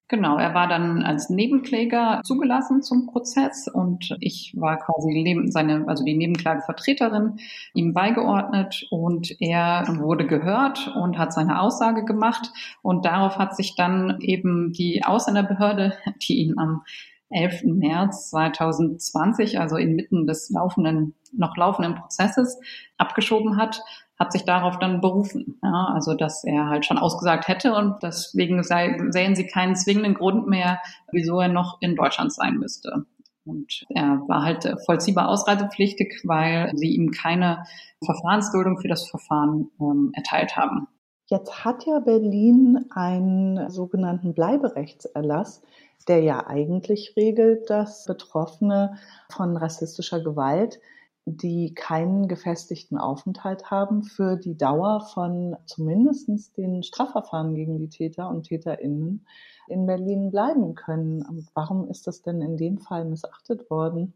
Genau, 0.08 0.36
er 0.36 0.52
war 0.52 0.68
dann 0.68 1.02
als 1.02 1.30
Nebenkläger 1.30 2.20
zugelassen 2.24 2.82
zum 2.82 3.06
Prozess 3.06 3.68
und 3.68 4.14
ich 4.20 4.52
war 4.54 4.78
quasi 4.78 5.48
seine, 5.48 5.88
also 5.88 6.04
die 6.04 6.14
Nebenklagevertreterin, 6.14 7.38
ihm 7.72 7.94
beigeordnet 7.94 8.86
und 8.90 9.34
er 9.40 9.84
wurde 9.98 10.26
gehört 10.26 10.94
und 10.94 11.16
hat 11.16 11.32
seine 11.32 11.58
Aussage 11.58 12.04
gemacht 12.04 12.52
und 12.82 13.06
darauf 13.06 13.38
hat 13.38 13.56
sich 13.56 13.76
dann 13.76 14.18
eben 14.20 14.72
die 14.72 15.02
Ausländerbehörde, 15.04 15.94
die 16.22 16.36
ihn 16.36 16.58
am 16.58 16.82
11. 17.30 17.62
März 17.64 18.28
2020, 18.30 19.58
also 19.58 19.76
inmitten 19.76 20.26
des 20.26 20.50
laufenden, 20.50 21.14
noch 21.32 21.56
laufenden 21.56 21.94
Prozesses 21.94 22.60
abgeschoben 22.98 23.56
hat, 23.56 23.82
hat 24.18 24.32
sich 24.32 24.44
darauf 24.44 24.78
dann 24.78 25.00
berufen. 25.00 25.58
Ja, 25.62 25.90
also 25.92 26.14
dass 26.14 26.44
er 26.44 26.68
halt 26.68 26.86
schon 26.86 26.98
ausgesagt 26.98 27.48
hätte 27.48 27.74
und 27.74 28.02
deswegen 28.02 28.62
sei, 28.62 28.98
sehen 29.10 29.34
sie 29.34 29.46
keinen 29.46 29.76
zwingenden 29.76 30.14
Grund 30.14 30.46
mehr, 30.46 30.80
wieso 31.10 31.40
er 31.40 31.48
noch 31.48 31.78
in 31.80 31.96
Deutschland 31.96 32.32
sein 32.32 32.54
müsste. 32.54 33.06
Und 33.44 33.84
er 33.90 34.22
war 34.26 34.42
halt 34.42 34.74
vollziehbar 34.86 35.28
ausreisepflichtig, 35.28 36.22
weil 36.24 36.70
sie 36.74 36.94
ihm 36.94 37.10
keine 37.10 37.64
Verfahrensduldung 38.04 38.78
für 38.78 38.88
das 38.88 39.06
Verfahren 39.08 39.70
ähm, 39.80 40.12
erteilt 40.14 40.56
haben. 40.56 40.88
Jetzt 41.26 41.64
hat 41.64 41.84
ja 41.86 42.00
Berlin 42.00 42.86
einen 42.90 43.70
sogenannten 43.70 44.34
Bleiberechtserlass, 44.34 45.62
der 46.06 46.20
ja 46.20 46.46
eigentlich 46.46 47.14
regelt, 47.16 47.70
dass 47.70 48.04
Betroffene 48.04 48.98
von 49.30 49.56
rassistischer 49.56 50.22
Gewalt 50.22 50.80
die 51.26 51.74
keinen 51.74 52.28
gefestigten 52.28 52.98
Aufenthalt 52.98 53.70
haben, 53.70 54.02
für 54.02 54.36
die 54.36 54.56
Dauer 54.56 55.00
von 55.00 55.56
zumindest 55.64 56.56
den 56.56 56.82
Strafverfahren 56.82 57.54
gegen 57.54 57.78
die 57.78 57.88
Täter 57.88 58.28
und 58.28 58.44
Täterinnen 58.44 59.26
in 59.68 59.86
Berlin 59.86 60.30
bleiben 60.30 60.74
können. 60.74 61.48
Warum 61.54 61.88
ist 61.88 62.06
das 62.06 62.22
denn 62.22 62.42
in 62.42 62.56
dem 62.56 62.78
Fall 62.78 63.04
missachtet 63.06 63.70
worden? 63.70 64.12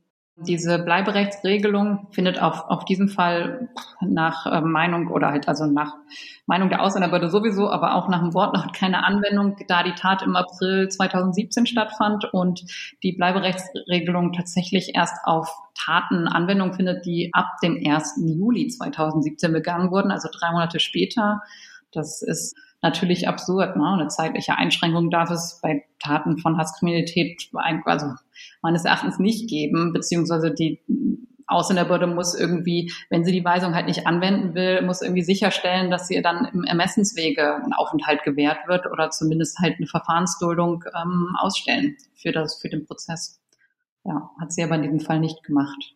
Diese 0.46 0.78
Bleiberechtsregelung 0.78 2.06
findet 2.12 2.40
auf, 2.40 2.64
auf 2.68 2.84
diesen 2.84 3.08
Fall 3.08 3.68
nach 4.00 4.46
äh, 4.46 4.60
Meinung 4.60 5.08
oder 5.08 5.30
halt 5.30 5.48
also 5.48 5.66
nach 5.66 5.94
Meinung 6.46 6.68
der 6.68 6.80
Ausländerbehörde 6.80 7.28
sowieso, 7.28 7.68
aber 7.68 7.96
auch 7.96 8.08
nach 8.08 8.20
dem 8.20 8.34
Wortlaut 8.34 8.72
keine 8.72 9.04
Anwendung, 9.04 9.56
da 9.66 9.82
die 9.82 9.94
Tat 9.94 10.22
im 10.22 10.36
April 10.36 10.88
2017 10.88 11.66
stattfand 11.66 12.32
und 12.32 12.64
die 13.02 13.12
Bleiberechtsregelung 13.12 14.32
tatsächlich 14.32 14.94
erst 14.94 15.16
auf 15.24 15.50
Taten 15.74 16.28
Anwendung 16.28 16.72
findet, 16.72 17.04
die 17.04 17.30
ab 17.32 17.56
dem 17.62 17.82
1. 17.84 18.20
Juli 18.24 18.68
2017 18.68 19.52
begangen 19.52 19.90
wurden, 19.90 20.12
also 20.12 20.28
drei 20.32 20.52
Monate 20.52 20.78
später. 20.78 21.42
Das 21.90 22.22
ist 22.22 22.54
natürlich 22.82 23.28
absurd. 23.28 23.76
Ne? 23.76 23.84
Eine 23.84 24.08
zeitliche 24.08 24.56
Einschränkung 24.56 25.10
darf 25.10 25.30
es 25.30 25.60
bei 25.62 25.84
Taten 25.98 26.38
von 26.38 26.58
Hasskriminalität 26.58 27.50
also 27.84 28.06
meines 28.62 28.84
Erachtens 28.84 29.18
nicht 29.18 29.48
geben, 29.48 29.92
beziehungsweise 29.92 30.52
die 30.52 30.80
Ausländerbehörde 31.48 32.06
muss 32.06 32.38
irgendwie, 32.38 32.92
wenn 33.08 33.24
sie 33.24 33.32
die 33.32 33.44
Weisung 33.44 33.74
halt 33.74 33.86
nicht 33.86 34.06
anwenden 34.06 34.54
will, 34.54 34.82
muss 34.82 35.00
irgendwie 35.00 35.22
sicherstellen, 35.22 35.90
dass 35.90 36.10
ihr 36.10 36.22
dann 36.22 36.44
im 36.52 36.64
Ermessenswege 36.64 37.56
ein 37.56 37.72
Aufenthalt 37.72 38.22
gewährt 38.22 38.68
wird 38.68 38.86
oder 38.86 39.10
zumindest 39.10 39.58
halt 39.58 39.76
eine 39.78 39.86
Verfahrensduldung 39.86 40.84
ähm, 40.94 41.34
ausstellen 41.38 41.96
für 42.14 42.32
das, 42.32 42.60
für 42.60 42.68
den 42.68 42.84
Prozess. 42.84 43.40
Ja, 44.04 44.30
hat 44.38 44.52
sie 44.52 44.62
aber 44.62 44.74
in 44.74 44.82
diesem 44.82 45.00
Fall 45.00 45.20
nicht 45.20 45.42
gemacht. 45.42 45.94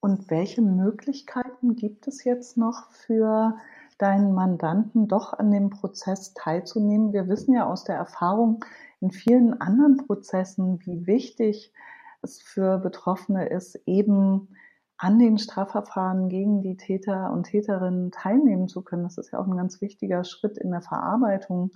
Und 0.00 0.30
welche 0.30 0.62
Möglichkeiten 0.62 1.76
gibt 1.76 2.08
es 2.08 2.24
jetzt 2.24 2.56
noch 2.56 2.90
für 2.90 3.56
deinen 3.98 4.34
Mandanten 4.34 5.08
doch 5.08 5.32
an 5.32 5.50
dem 5.50 5.70
Prozess 5.70 6.34
teilzunehmen. 6.34 7.12
Wir 7.12 7.28
wissen 7.28 7.54
ja 7.54 7.66
aus 7.66 7.84
der 7.84 7.96
Erfahrung 7.96 8.64
in 9.00 9.10
vielen 9.10 9.60
anderen 9.60 9.98
Prozessen, 9.98 10.80
wie 10.84 11.06
wichtig 11.06 11.72
es 12.22 12.42
für 12.42 12.78
Betroffene 12.78 13.48
ist, 13.48 13.80
eben 13.86 14.48
an 14.96 15.18
den 15.18 15.38
Strafverfahren 15.38 16.28
gegen 16.28 16.62
die 16.62 16.76
Täter 16.76 17.32
und 17.32 17.44
Täterinnen 17.44 18.10
teilnehmen 18.10 18.68
zu 18.68 18.82
können. 18.82 19.04
Das 19.04 19.18
ist 19.18 19.32
ja 19.32 19.38
auch 19.38 19.46
ein 19.46 19.56
ganz 19.56 19.80
wichtiger 19.80 20.24
Schritt 20.24 20.56
in 20.58 20.70
der 20.70 20.82
Verarbeitung 20.82 21.72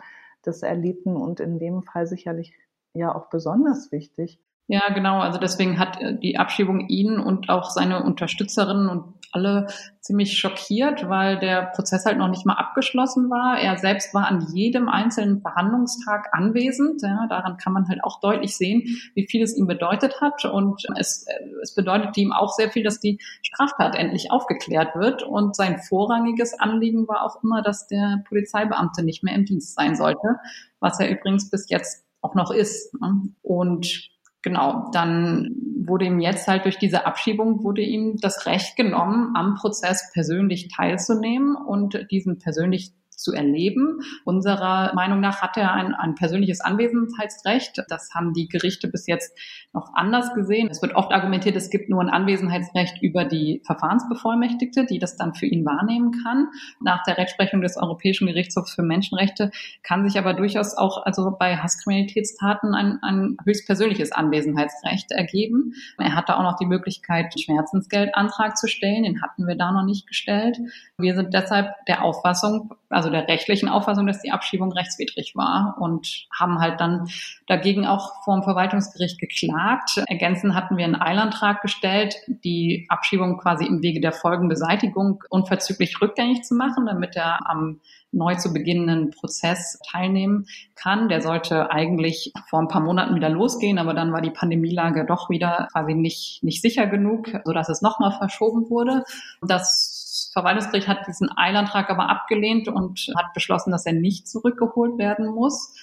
des 0.46 0.62
Erlebten 0.62 1.16
und 1.16 1.40
in 1.40 1.58
dem 1.58 1.82
Fall 1.82 2.06
sicherlich 2.06 2.54
ja 2.94 3.14
auch 3.14 3.28
besonders 3.28 3.92
wichtig. 3.92 4.40
Ja, 4.70 4.90
genau. 4.92 5.20
Also 5.20 5.38
deswegen 5.38 5.78
hat 5.78 5.98
äh, 6.00 6.18
die 6.18 6.38
Abschiebung 6.38 6.88
ihn 6.88 7.18
und 7.18 7.48
auch 7.48 7.70
seine 7.70 8.02
Unterstützerinnen 8.04 8.90
und 8.90 9.14
alle 9.32 9.66
ziemlich 10.00 10.38
schockiert, 10.38 11.08
weil 11.08 11.38
der 11.38 11.66
Prozess 11.74 12.04
halt 12.04 12.18
noch 12.18 12.28
nicht 12.28 12.44
mal 12.44 12.54
abgeschlossen 12.54 13.30
war. 13.30 13.58
Er 13.58 13.78
selbst 13.78 14.12
war 14.12 14.26
an 14.26 14.46
jedem 14.54 14.88
einzelnen 14.88 15.40
Verhandlungstag 15.40 16.28
anwesend. 16.32 17.00
Ja, 17.00 17.26
daran 17.28 17.56
kann 17.56 17.72
man 17.72 17.88
halt 17.88 18.04
auch 18.04 18.20
deutlich 18.20 18.58
sehen, 18.58 18.82
wie 19.14 19.26
viel 19.26 19.42
es 19.42 19.56
ihm 19.56 19.66
bedeutet 19.66 20.20
hat. 20.20 20.44
Und 20.44 20.84
es, 20.98 21.26
äh, 21.26 21.32
es 21.62 21.74
bedeutet 21.74 22.14
ihm 22.18 22.32
auch 22.32 22.52
sehr 22.52 22.70
viel, 22.70 22.84
dass 22.84 23.00
die 23.00 23.18
Straftat 23.40 23.94
endlich 23.94 24.30
aufgeklärt 24.30 24.96
wird. 24.96 25.22
Und 25.22 25.56
sein 25.56 25.78
vorrangiges 25.78 26.60
Anliegen 26.60 27.08
war 27.08 27.24
auch 27.24 27.42
immer, 27.42 27.62
dass 27.62 27.86
der 27.86 28.22
Polizeibeamte 28.28 29.02
nicht 29.02 29.24
mehr 29.24 29.34
im 29.34 29.46
Dienst 29.46 29.74
sein 29.74 29.96
sollte, 29.96 30.40
was 30.78 31.00
er 31.00 31.10
übrigens 31.10 31.48
bis 31.50 31.70
jetzt 31.70 32.04
auch 32.20 32.34
noch 32.34 32.50
ist. 32.50 32.92
Ne? 33.00 33.30
Und 33.42 34.10
genau, 34.48 34.90
dann 34.92 35.50
wurde 35.86 36.06
ihm 36.06 36.20
jetzt 36.20 36.48
halt 36.48 36.64
durch 36.64 36.78
diese 36.78 37.06
Abschiebung 37.06 37.62
wurde 37.62 37.82
ihm 37.82 38.16
das 38.16 38.46
Recht 38.46 38.76
genommen, 38.76 39.34
am 39.36 39.56
Prozess 39.56 40.10
persönlich 40.12 40.68
teilzunehmen 40.74 41.54
und 41.54 42.06
diesen 42.10 42.38
persönlich 42.38 42.92
zu 43.18 43.32
erleben. 43.32 44.00
Unserer 44.24 44.94
Meinung 44.94 45.20
nach 45.20 45.42
hat 45.42 45.56
er 45.56 45.72
ein, 45.72 45.94
ein 45.94 46.14
persönliches 46.14 46.60
Anwesenheitsrecht. 46.60 47.82
Das 47.88 48.14
haben 48.14 48.32
die 48.32 48.48
Gerichte 48.48 48.88
bis 48.88 49.06
jetzt 49.06 49.36
noch 49.72 49.92
anders 49.94 50.32
gesehen. 50.34 50.68
Es 50.70 50.80
wird 50.80 50.94
oft 50.94 51.12
argumentiert, 51.12 51.56
es 51.56 51.70
gibt 51.70 51.88
nur 51.90 52.00
ein 52.00 52.10
Anwesenheitsrecht 52.10 53.02
über 53.02 53.24
die 53.24 53.62
Verfahrensbevollmächtigte, 53.66 54.86
die 54.86 54.98
das 54.98 55.16
dann 55.16 55.34
für 55.34 55.46
ihn 55.46 55.64
wahrnehmen 55.64 56.12
kann. 56.22 56.48
Nach 56.80 57.02
der 57.02 57.18
Rechtsprechung 57.18 57.60
des 57.60 57.76
Europäischen 57.76 58.26
Gerichtshofs 58.26 58.74
für 58.74 58.82
Menschenrechte 58.82 59.50
kann 59.82 60.08
sich 60.08 60.18
aber 60.18 60.34
durchaus 60.34 60.76
auch 60.76 61.04
also 61.04 61.36
bei 61.38 61.56
Hasskriminalitätstaten 61.56 62.74
ein, 62.74 62.98
ein 63.02 63.36
höchstpersönliches 63.44 64.12
Anwesenheitsrecht 64.12 65.10
ergeben. 65.10 65.74
Er 65.98 66.14
hatte 66.14 66.36
auch 66.36 66.42
noch 66.42 66.56
die 66.56 66.66
Möglichkeit, 66.66 67.34
Schmerzensgeldantrag 67.38 68.56
zu 68.56 68.68
stellen. 68.68 69.02
Den 69.02 69.22
hatten 69.22 69.46
wir 69.46 69.56
da 69.56 69.72
noch 69.72 69.84
nicht 69.84 70.06
gestellt. 70.06 70.58
Wir 70.98 71.14
sind 71.14 71.34
deshalb 71.34 71.74
der 71.86 72.02
Auffassung, 72.04 72.74
also 72.88 73.07
der 73.10 73.28
rechtlichen 73.28 73.68
Auffassung, 73.68 74.06
dass 74.06 74.22
die 74.22 74.30
Abschiebung 74.30 74.72
rechtswidrig 74.72 75.34
war 75.34 75.76
und 75.78 76.26
haben 76.38 76.60
halt 76.60 76.80
dann 76.80 77.08
dagegen 77.46 77.86
auch 77.86 78.22
vor 78.24 78.34
dem 78.34 78.42
Verwaltungsgericht 78.42 79.18
geklagt. 79.18 80.02
Ergänzend 80.06 80.54
hatten 80.54 80.76
wir 80.76 80.84
einen 80.84 81.00
Eilantrag 81.00 81.62
gestellt, 81.62 82.16
die 82.26 82.86
Abschiebung 82.88 83.38
quasi 83.38 83.66
im 83.66 83.82
Wege 83.82 84.00
der 84.00 84.12
Folgenbeseitigung 84.12 85.22
unverzüglich 85.30 86.00
rückgängig 86.00 86.42
zu 86.42 86.54
machen, 86.54 86.86
damit 86.86 87.16
er 87.16 87.48
am 87.48 87.80
neu 88.10 88.34
zu 88.36 88.52
beginnenden 88.52 89.10
Prozess 89.10 89.78
teilnehmen 89.90 90.46
kann. 90.74 91.08
Der 91.08 91.20
sollte 91.20 91.70
eigentlich 91.70 92.32
vor 92.48 92.60
ein 92.60 92.68
paar 92.68 92.80
Monaten 92.80 93.14
wieder 93.14 93.28
losgehen, 93.28 93.78
aber 93.78 93.94
dann 93.94 94.12
war 94.12 94.22
die 94.22 94.30
Pandemielage 94.30 95.04
doch 95.04 95.28
wieder 95.28 95.68
quasi 95.72 95.94
nicht, 95.94 96.42
nicht 96.42 96.62
sicher 96.62 96.86
genug, 96.86 97.28
sodass 97.44 97.68
es 97.68 97.82
nochmal 97.82 98.12
verschoben 98.12 98.70
wurde. 98.70 99.04
Das 99.42 99.97
Verwaltungsgericht 100.32 100.88
hat 100.88 101.06
diesen 101.06 101.30
Eilantrag 101.36 101.90
aber 101.90 102.08
abgelehnt 102.08 102.68
und 102.68 102.98
hat 103.16 103.32
beschlossen, 103.34 103.70
dass 103.70 103.86
er 103.86 103.92
nicht 103.92 104.28
zurückgeholt 104.28 104.98
werden 104.98 105.26
muss. 105.26 105.74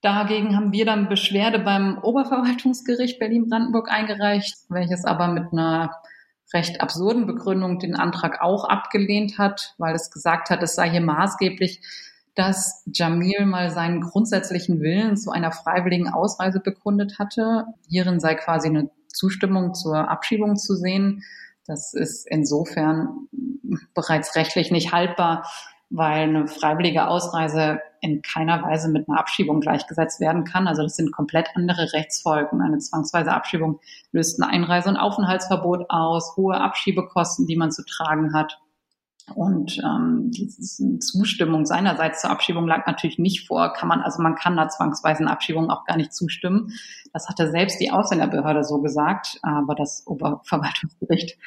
Dagegen 0.00 0.54
haben 0.54 0.72
wir 0.72 0.84
dann 0.84 1.08
Beschwerde 1.08 1.58
beim 1.58 1.98
Oberverwaltungsgericht 1.98 3.18
Berlin-Brandenburg 3.18 3.90
eingereicht, 3.90 4.54
welches 4.68 5.04
aber 5.04 5.28
mit 5.28 5.52
einer 5.52 5.90
recht 6.54 6.80
absurden 6.80 7.26
Begründung 7.26 7.78
den 7.78 7.96
Antrag 7.96 8.40
auch 8.40 8.64
abgelehnt 8.64 9.38
hat, 9.38 9.74
weil 9.78 9.94
es 9.94 10.10
gesagt 10.10 10.50
hat, 10.50 10.62
es 10.62 10.74
sei 10.74 10.88
hier 10.90 11.00
maßgeblich, 11.00 11.80
dass 12.34 12.84
Jamil 12.92 13.46
mal 13.46 13.70
seinen 13.70 14.00
grundsätzlichen 14.00 14.80
Willen 14.80 15.16
zu 15.16 15.32
einer 15.32 15.50
freiwilligen 15.50 16.08
Ausreise 16.08 16.60
bekundet 16.60 17.18
hatte. 17.18 17.64
Hierin 17.88 18.20
sei 18.20 18.36
quasi 18.36 18.68
eine 18.68 18.90
Zustimmung 19.08 19.74
zur 19.74 20.08
Abschiebung 20.08 20.54
zu 20.54 20.76
sehen. 20.76 21.24
Das 21.68 21.92
ist 21.92 22.26
insofern 22.26 23.28
bereits 23.94 24.34
rechtlich 24.36 24.70
nicht 24.70 24.90
haltbar, 24.90 25.46
weil 25.90 26.22
eine 26.22 26.48
freiwillige 26.48 27.06
Ausreise 27.08 27.80
in 28.00 28.22
keiner 28.22 28.62
Weise 28.62 28.88
mit 28.88 29.06
einer 29.06 29.18
Abschiebung 29.18 29.60
gleichgesetzt 29.60 30.18
werden 30.18 30.44
kann. 30.44 30.66
Also 30.66 30.82
das 30.82 30.96
sind 30.96 31.12
komplett 31.12 31.48
andere 31.54 31.92
Rechtsfolgen. 31.92 32.62
Eine 32.62 32.78
zwangsweise 32.78 33.32
Abschiebung 33.32 33.80
löst 34.12 34.40
ein 34.40 34.48
Einreise- 34.48 34.88
und 34.88 34.96
Aufenthaltsverbot 34.96 35.90
aus, 35.90 36.36
hohe 36.36 36.58
Abschiebekosten, 36.58 37.46
die 37.46 37.56
man 37.56 37.70
zu 37.70 37.84
tragen 37.84 38.32
hat. 38.32 38.58
Und 39.34 39.78
ähm, 39.84 40.30
die 40.30 40.98
Zustimmung 40.98 41.66
seinerseits 41.66 42.22
zur 42.22 42.30
Abschiebung 42.30 42.66
lag 42.66 42.86
natürlich 42.86 43.18
nicht 43.18 43.46
vor. 43.46 43.72
Kann 43.72 43.88
man, 43.88 44.00
also 44.00 44.22
man 44.22 44.34
kann 44.34 44.56
da 44.56 44.68
zwangsweisen 44.68 45.28
Abschiebungen 45.28 45.70
auch 45.70 45.84
gar 45.84 45.96
nicht 45.96 46.12
zustimmen. 46.12 46.72
Das 47.12 47.28
hatte 47.28 47.50
selbst 47.50 47.80
die 47.80 47.90
Ausländerbehörde 47.90 48.64
so 48.64 48.80
gesagt, 48.80 49.38
aber 49.42 49.74
das 49.74 50.06
Oberverwaltungsgericht 50.06 51.38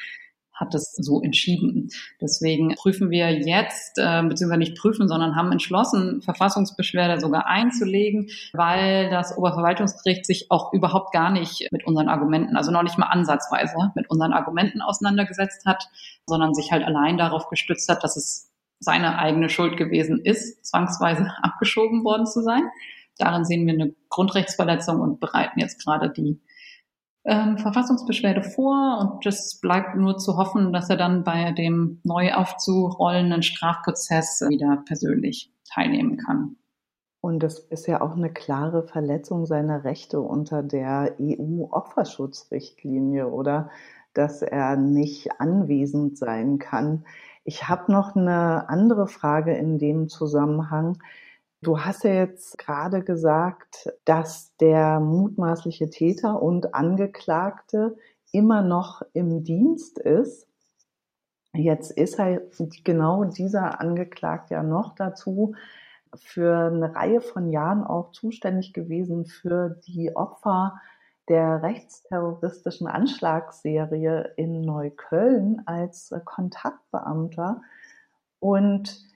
hat 0.62 0.74
es 0.74 0.92
so 0.94 1.20
entschieden. 1.20 1.90
Deswegen 2.20 2.74
prüfen 2.76 3.10
wir 3.10 3.30
jetzt, 3.32 3.98
äh, 3.98 4.22
beziehungsweise 4.22 4.58
nicht 4.58 4.78
prüfen, 4.78 5.08
sondern 5.08 5.36
haben 5.36 5.52
entschlossen, 5.52 6.22
Verfassungsbeschwerde 6.22 7.20
sogar 7.20 7.46
einzulegen, 7.46 8.30
weil 8.52 9.10
das 9.10 9.36
Oberverwaltungsgericht 9.36 10.24
sich 10.24 10.50
auch 10.50 10.72
überhaupt 10.72 11.12
gar 11.12 11.30
nicht 11.30 11.68
mit 11.72 11.86
unseren 11.86 12.08
Argumenten, 12.08 12.56
also 12.56 12.70
noch 12.70 12.82
nicht 12.82 12.98
mal 12.98 13.06
ansatzweise 13.06 13.92
mit 13.94 14.08
unseren 14.08 14.32
Argumenten 14.32 14.80
auseinandergesetzt 14.80 15.66
hat, 15.66 15.84
sondern 16.26 16.54
sich 16.54 16.70
halt 16.72 16.84
allein 16.84 17.18
darauf 17.18 17.48
gestützt 17.48 17.88
hat, 17.88 18.04
dass 18.04 18.16
es 18.16 18.50
seine 18.78 19.18
eigene 19.18 19.48
Schuld 19.48 19.76
gewesen 19.76 20.20
ist, 20.22 20.64
zwangsweise 20.64 21.30
abgeschoben 21.42 22.04
worden 22.04 22.26
zu 22.26 22.42
sein. 22.42 22.62
Darin 23.18 23.44
sehen 23.44 23.66
wir 23.66 23.74
eine 23.74 23.94
Grundrechtsverletzung 24.08 25.00
und 25.00 25.20
bereiten 25.20 25.60
jetzt 25.60 25.84
gerade 25.84 26.10
die 26.10 26.40
ähm, 27.24 27.56
Verfassungsbeschwerde 27.58 28.42
vor 28.42 28.98
und 29.00 29.24
es 29.26 29.60
bleibt 29.60 29.96
nur 29.96 30.18
zu 30.18 30.36
hoffen, 30.36 30.72
dass 30.72 30.88
er 30.90 30.96
dann 30.96 31.22
bei 31.24 31.50
dem 31.52 32.00
neu 32.02 32.34
aufzurollenden 32.34 33.42
Strafprozess 33.42 34.44
wieder 34.48 34.82
persönlich 34.86 35.52
teilnehmen 35.64 36.16
kann. 36.16 36.56
Und 37.20 37.42
das 37.44 37.60
ist 37.60 37.86
ja 37.86 38.00
auch 38.00 38.16
eine 38.16 38.32
klare 38.32 38.82
Verletzung 38.82 39.46
seiner 39.46 39.84
Rechte 39.84 40.20
unter 40.20 40.64
der 40.64 41.14
EU-Opferschutzrichtlinie, 41.20 43.28
oder? 43.28 43.70
Dass 44.12 44.42
er 44.42 44.74
nicht 44.76 45.40
anwesend 45.40 46.18
sein 46.18 46.58
kann. 46.58 47.04
Ich 47.44 47.68
habe 47.68 47.92
noch 47.92 48.16
eine 48.16 48.68
andere 48.68 49.06
Frage 49.06 49.54
in 49.54 49.78
dem 49.78 50.08
Zusammenhang. 50.08 50.98
Du 51.62 51.78
hast 51.78 52.02
ja 52.02 52.12
jetzt 52.12 52.58
gerade 52.58 53.04
gesagt, 53.04 53.88
dass 54.04 54.56
der 54.56 54.98
mutmaßliche 54.98 55.90
Täter 55.90 56.42
und 56.42 56.74
Angeklagte 56.74 57.96
immer 58.32 58.62
noch 58.62 59.02
im 59.12 59.44
Dienst 59.44 60.00
ist. 60.00 60.48
Jetzt 61.54 61.92
ist 61.92 62.18
er 62.18 62.42
genau 62.82 63.22
dieser 63.24 63.80
Angeklagte 63.80 64.54
ja 64.54 64.64
noch 64.64 64.96
dazu 64.96 65.54
für 66.16 66.66
eine 66.66 66.96
Reihe 66.96 67.20
von 67.20 67.48
Jahren 67.52 67.84
auch 67.84 68.10
zuständig 68.10 68.72
gewesen 68.72 69.24
für 69.26 69.80
die 69.86 70.16
Opfer 70.16 70.80
der 71.28 71.62
rechtsterroristischen 71.62 72.88
Anschlagsserie 72.88 74.32
in 74.36 74.62
Neukölln 74.62 75.62
als 75.66 76.12
Kontaktbeamter. 76.24 77.62
Und 78.40 79.11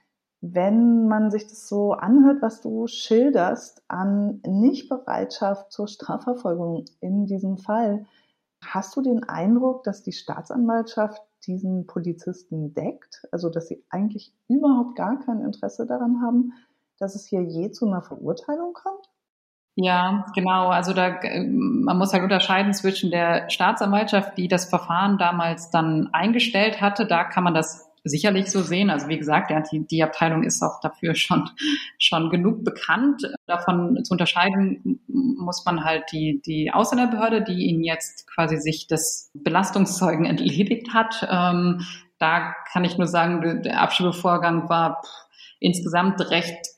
wenn 0.55 1.09
man 1.09 1.31
sich 1.31 1.47
das 1.47 1.69
so 1.69 1.93
anhört, 1.93 2.43
was 2.43 2.61
du 2.61 2.87
schilderst 2.87 3.83
an 3.89 4.41
Nichtbereitschaft 4.47 5.73
zur 5.73 5.89
Strafverfolgung 5.89 6.85
in 7.01 7.27
diesem 7.27 7.59
Fall, 7.59 8.07
hast 8.65 8.97
du 8.97 9.03
den 9.03 9.25
Eindruck, 9.25 9.85
dass 9.85 10.03
die 10.03 10.13
Staatsanwaltschaft 10.13 11.23
diesen 11.47 11.87
Polizisten 11.87 12.75
deckt? 12.75 13.27
Also, 13.31 13.51
dass 13.51 13.69
sie 13.69 13.85
eigentlich 13.91 14.35
überhaupt 14.49 14.97
gar 14.97 15.21
kein 15.21 15.41
Interesse 15.41 15.87
daran 15.87 16.23
haben, 16.23 16.53
dass 16.99 17.15
es 17.15 17.27
hier 17.27 17.43
je 17.43 17.71
zu 17.71 17.87
einer 17.87 18.03
Verurteilung 18.03 18.73
kommt? 18.73 19.09
Ja, 19.79 20.25
genau. 20.35 20.69
Also 20.69 20.95
da, 20.95 21.21
man 21.23 21.99
muss 21.99 22.15
halt 22.15 22.23
unterscheiden 22.23 22.73
zwischen 22.73 23.11
der 23.11 23.51
Staatsanwaltschaft, 23.51 24.39
die 24.39 24.49
das 24.49 24.65
Verfahren 24.65 25.19
damals 25.19 25.71
dann 25.71 26.09
eingestellt 26.15 26.81
hatte. 26.81 27.07
Da 27.07 27.25
kann 27.25 27.45
man 27.45 27.53
das 27.53 27.86
sicherlich 28.09 28.51
so 28.51 28.63
sehen. 28.63 28.91
Also 28.91 29.09
wie 29.09 29.19
gesagt, 29.19 29.51
ja, 29.51 29.61
die, 29.61 29.87
die 29.87 30.03
Abteilung 30.03 30.45
ist 30.45 30.63
auch 30.63 30.81
dafür 30.81 31.15
schon, 31.15 31.49
schon 31.99 32.31
genug 32.31 32.65
bekannt. 32.65 33.23
Davon 33.47 34.03
zu 34.05 34.13
unterscheiden 34.13 35.01
muss 35.07 35.65
man 35.65 35.85
halt 35.85 36.05
die, 36.13 36.41
die 36.45 36.71
Ausländerbehörde, 36.73 37.43
die 37.43 37.67
ihn 37.67 37.83
jetzt 37.83 38.27
quasi 38.33 38.57
sich 38.59 38.87
des 38.87 39.31
Belastungszeugen 39.35 40.25
entledigt 40.25 40.95
hat. 40.95 41.27
Ähm, 41.31 41.83
da 42.19 42.55
kann 42.73 42.85
ich 42.85 42.97
nur 42.97 43.07
sagen, 43.07 43.63
der 43.63 43.81
Abschiebevorgang 43.81 44.69
war 44.69 45.03
pff, 45.03 45.11
insgesamt 45.61 46.21
recht 46.31 46.77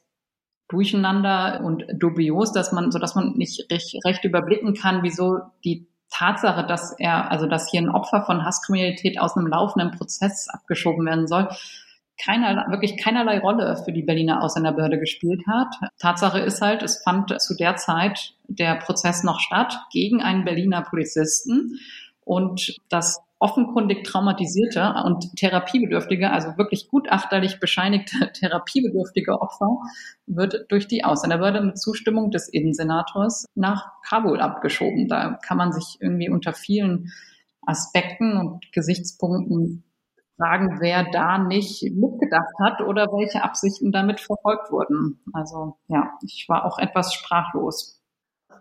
durcheinander 0.69 1.63
und 1.65 1.85
dubios, 1.95 2.53
dass 2.53 2.73
man, 2.73 2.93
so 2.93 2.99
dass 2.99 3.15
man 3.15 3.35
nicht 3.37 3.71
recht, 3.71 3.97
recht 4.05 4.25
überblicken 4.25 4.75
kann, 4.75 5.03
wieso 5.03 5.39
die 5.65 5.88
Tatsache, 6.11 6.67
dass 6.67 6.93
er, 6.99 7.31
also 7.31 7.47
dass 7.47 7.71
hier 7.71 7.81
ein 7.81 7.91
Opfer 7.91 8.23
von 8.25 8.45
Hasskriminalität 8.45 9.21
aus 9.21 9.37
einem 9.37 9.47
laufenden 9.47 9.91
Prozess 9.93 10.49
abgeschoben 10.49 11.05
werden 11.07 11.27
soll, 11.27 11.49
keiner, 12.23 12.67
wirklich 12.71 12.97
keinerlei 12.97 13.39
Rolle 13.39 13.77
für 13.85 13.93
die 13.93 14.03
Berliner 14.03 14.43
Ausländerbehörde 14.43 14.99
gespielt 14.99 15.43
hat. 15.47 15.75
Tatsache 15.99 16.41
ist 16.41 16.61
halt, 16.61 16.83
es 16.83 17.03
fand 17.03 17.41
zu 17.41 17.55
der 17.55 17.77
Zeit 17.77 18.35
der 18.49 18.75
Prozess 18.75 19.23
noch 19.23 19.41
statt 19.41 19.79
gegen 19.93 20.21
einen 20.21 20.45
Berliner 20.45 20.83
Polizisten 20.83 21.79
und 22.25 22.77
das 22.89 23.23
offenkundig 23.41 24.05
traumatisierte 24.05 24.95
und 25.05 25.37
therapiebedürftige, 25.37 26.31
also 26.31 26.57
wirklich 26.57 26.89
gutachterlich 26.89 27.61
bescheinigte 27.61 28.33
therapiebedürftige 28.33 29.41
Opfer 29.41 29.79
wird 30.27 30.67
durch 30.71 30.89
die 30.89 31.05
Ausländerbehörde 31.05 31.61
mit 31.61 31.79
Zustimmung 31.79 32.31
des 32.31 32.49
Innensenators 32.49 33.47
nach 33.55 33.93
Kabul 34.09 34.41
abgeschoben. 34.41 35.09
Da 35.09 35.39
kann 35.47 35.57
man 35.57 35.73
sich 35.73 35.99
irgendwie 36.01 36.31
unter 36.31 36.53
vielen 36.53 37.13
Aspekten 37.63 38.37
und 38.37 38.73
Gesichtspunkten 38.73 39.85
fragen, 40.37 40.79
wer 40.81 41.05
da 41.11 41.39
nicht 41.39 41.83
mitgedacht 41.95 42.55
hat 42.61 42.81
oder 42.81 43.07
welche 43.07 43.43
Absichten 43.43 43.93
damit 43.93 44.21
verfolgt 44.21 44.71
wurden. 44.71 45.21
Also 45.33 45.77
ja, 45.89 46.11
ich 46.23 46.47
war 46.49 46.65
auch 46.65 46.79
etwas 46.79 47.13
sprachlos 47.13 47.98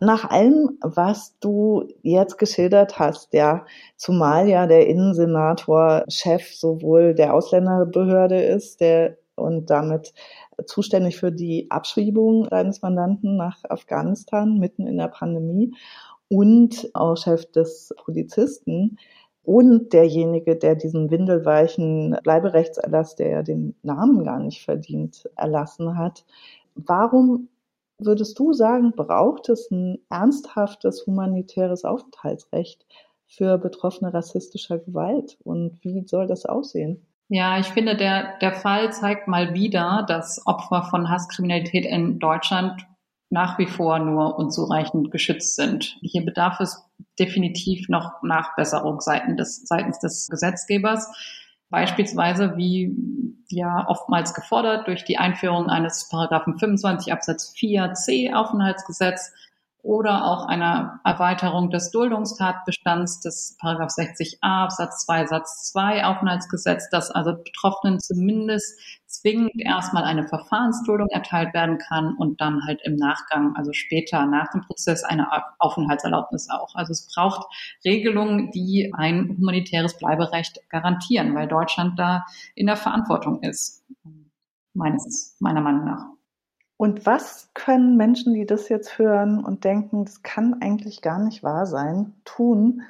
nach 0.02 0.30
allem, 0.30 0.78
was 0.82 1.38
du 1.40 1.88
jetzt 2.02 2.38
geschildert 2.38 3.00
hast, 3.00 3.34
ja, 3.34 3.66
zumal 3.96 4.48
ja 4.48 4.68
der 4.68 4.88
Innensenator 4.88 6.04
Chef 6.10 6.54
sowohl 6.54 7.14
der 7.16 7.34
Ausländerbehörde 7.34 8.42
ist, 8.42 8.82
der 8.82 9.18
und 9.36 9.70
damit 9.70 10.14
zuständig 10.66 11.18
für 11.18 11.32
die 11.32 11.70
Abschiebung 11.70 12.48
deines 12.50 12.82
Mandanten 12.82 13.38
nach 13.38 13.64
Afghanistan 13.70 14.58
mitten 14.58 14.88
in 14.88 14.98
der 14.98 15.10
Pandemie 15.10 15.74
und 16.30 16.90
auch 16.94 17.16
Chef 17.16 17.46
des 17.52 17.94
Polizisten 17.98 18.98
und 19.44 19.94
derjenige, 19.94 20.58
der 20.58 20.76
diesen 20.76 21.10
windelweichen 21.10 22.18
Bleiberechtserlass, 22.24 23.16
der 23.16 23.30
ja 23.30 23.44
den 23.44 23.76
Namen 23.82 24.26
gar 24.26 24.40
nicht 24.40 24.64
verdient, 24.64 25.30
erlassen 25.38 25.98
hat. 25.98 26.26
Warum 26.76 27.48
würdest 28.00 28.38
du 28.40 28.54
sagen, 28.54 28.94
braucht 28.96 29.50
es 29.50 29.70
ein 29.72 30.00
ernsthaftes 30.10 31.06
humanitäres 31.06 31.86
Aufenthaltsrecht 31.86 32.86
für 33.28 33.58
Betroffene 33.58 34.14
rassistischer 34.14 34.80
Gewalt? 34.80 35.38
Und 35.44 35.84
wie 35.84 36.06
soll 36.06 36.28
das 36.28 36.46
aussehen? 36.46 37.06
Ja, 37.30 37.60
ich 37.60 37.68
finde, 37.68 37.98
der, 37.98 38.38
der 38.40 38.54
Fall 38.54 38.94
zeigt 38.94 39.28
mal 39.28 39.54
wieder, 39.54 40.06
dass 40.08 40.42
Opfer 40.46 40.84
von 40.84 41.10
Hasskriminalität 41.10 41.86
in 41.86 42.20
Deutschland 42.20 42.88
nach 43.30 43.60
wie 43.60 43.66
vor 43.66 44.00
nur 44.00 44.38
unzureichend 44.38 45.12
geschützt 45.12 45.58
sind. 45.58 45.98
Hier 46.02 46.24
bedarf 46.24 46.62
es 46.62 46.86
definitiv 47.20 47.90
noch 47.90 48.24
Nachbesserung 48.24 49.02
seitens 49.02 49.36
des, 49.36 49.68
seitens 49.68 50.00
des 50.00 50.28
Gesetzgebers. 50.30 51.10
Beispielsweise, 51.70 52.56
wie 52.58 52.96
ja 53.50 53.88
oftmals 53.88 54.34
gefordert, 54.34 54.88
durch 54.88 55.06
die 55.06 55.18
Einführung 55.18 55.70
eines 55.70 56.10
Paragraphen 56.10 56.58
25 56.58 57.12
Absatz 57.12 57.54
4c 57.56 58.34
Aufenthaltsgesetz 58.34 59.34
oder 59.84 60.26
auch 60.26 60.46
einer 60.48 61.00
Erweiterung 61.04 61.70
des 61.70 61.92
Duldungstatbestands 61.92 63.22
des 63.22 63.56
Paragraph 63.60 63.92
60a 63.92 64.38
Absatz 64.42 65.06
2 65.06 65.28
Satz 65.28 65.72
2 65.72 66.06
Aufenthaltsgesetz, 66.06 66.90
dass 66.90 67.12
also 67.12 67.34
Betroffenen 67.34 68.00
zumindest 68.00 68.80
zwingend 69.06 69.54
erstmal 69.60 70.04
eine 70.04 70.28
Verfahrensduldung 70.28 71.08
erteilt 71.10 71.54
werden 71.54 71.78
kann 71.78 72.16
und 72.18 72.42
dann 72.42 72.66
halt 72.66 72.82
im 72.84 72.96
Nachgang, 72.96 73.56
also 73.56 73.72
später 73.72 74.26
nach 74.26 74.50
dem 74.52 74.62
Prozess, 74.62 75.04
eine 75.04 75.28
Aufenthaltserlaubnis 75.60 76.50
auch. 76.50 76.76
Also 76.76 76.92
es 76.92 77.08
braucht 77.14 77.48
Regelungen, 77.86 78.52
die 78.52 78.94
ein 78.94 79.38
humanitäres 79.38 79.98
Bleiberecht 79.98 80.60
garantieren, 80.70 81.34
weil 81.36 81.48
Deutschland 81.48 81.98
da 81.98 82.26
in 82.56 82.68
der 82.68 82.76
Verantwortung 82.76 83.42
ist, 83.42 83.86
meines, 84.74 85.36
meiner 85.40 85.62
Meinung 85.62 85.86
nach. 85.86 86.17
Und 86.78 87.08
was 87.08 87.50
können 87.56 87.98
Menschen, 87.98 88.34
die 88.36 88.46
das 88.46 88.70
jetzt 88.70 89.00
hören 89.00 89.44
und 89.44 89.64
denken, 89.64 90.06
das 90.06 90.22
kann 90.22 90.62
eigentlich 90.62 91.02
gar 91.02 91.20
nicht 91.20 91.42
wahr 91.42 91.66
sein, 91.66 92.14
tun, 92.24 92.84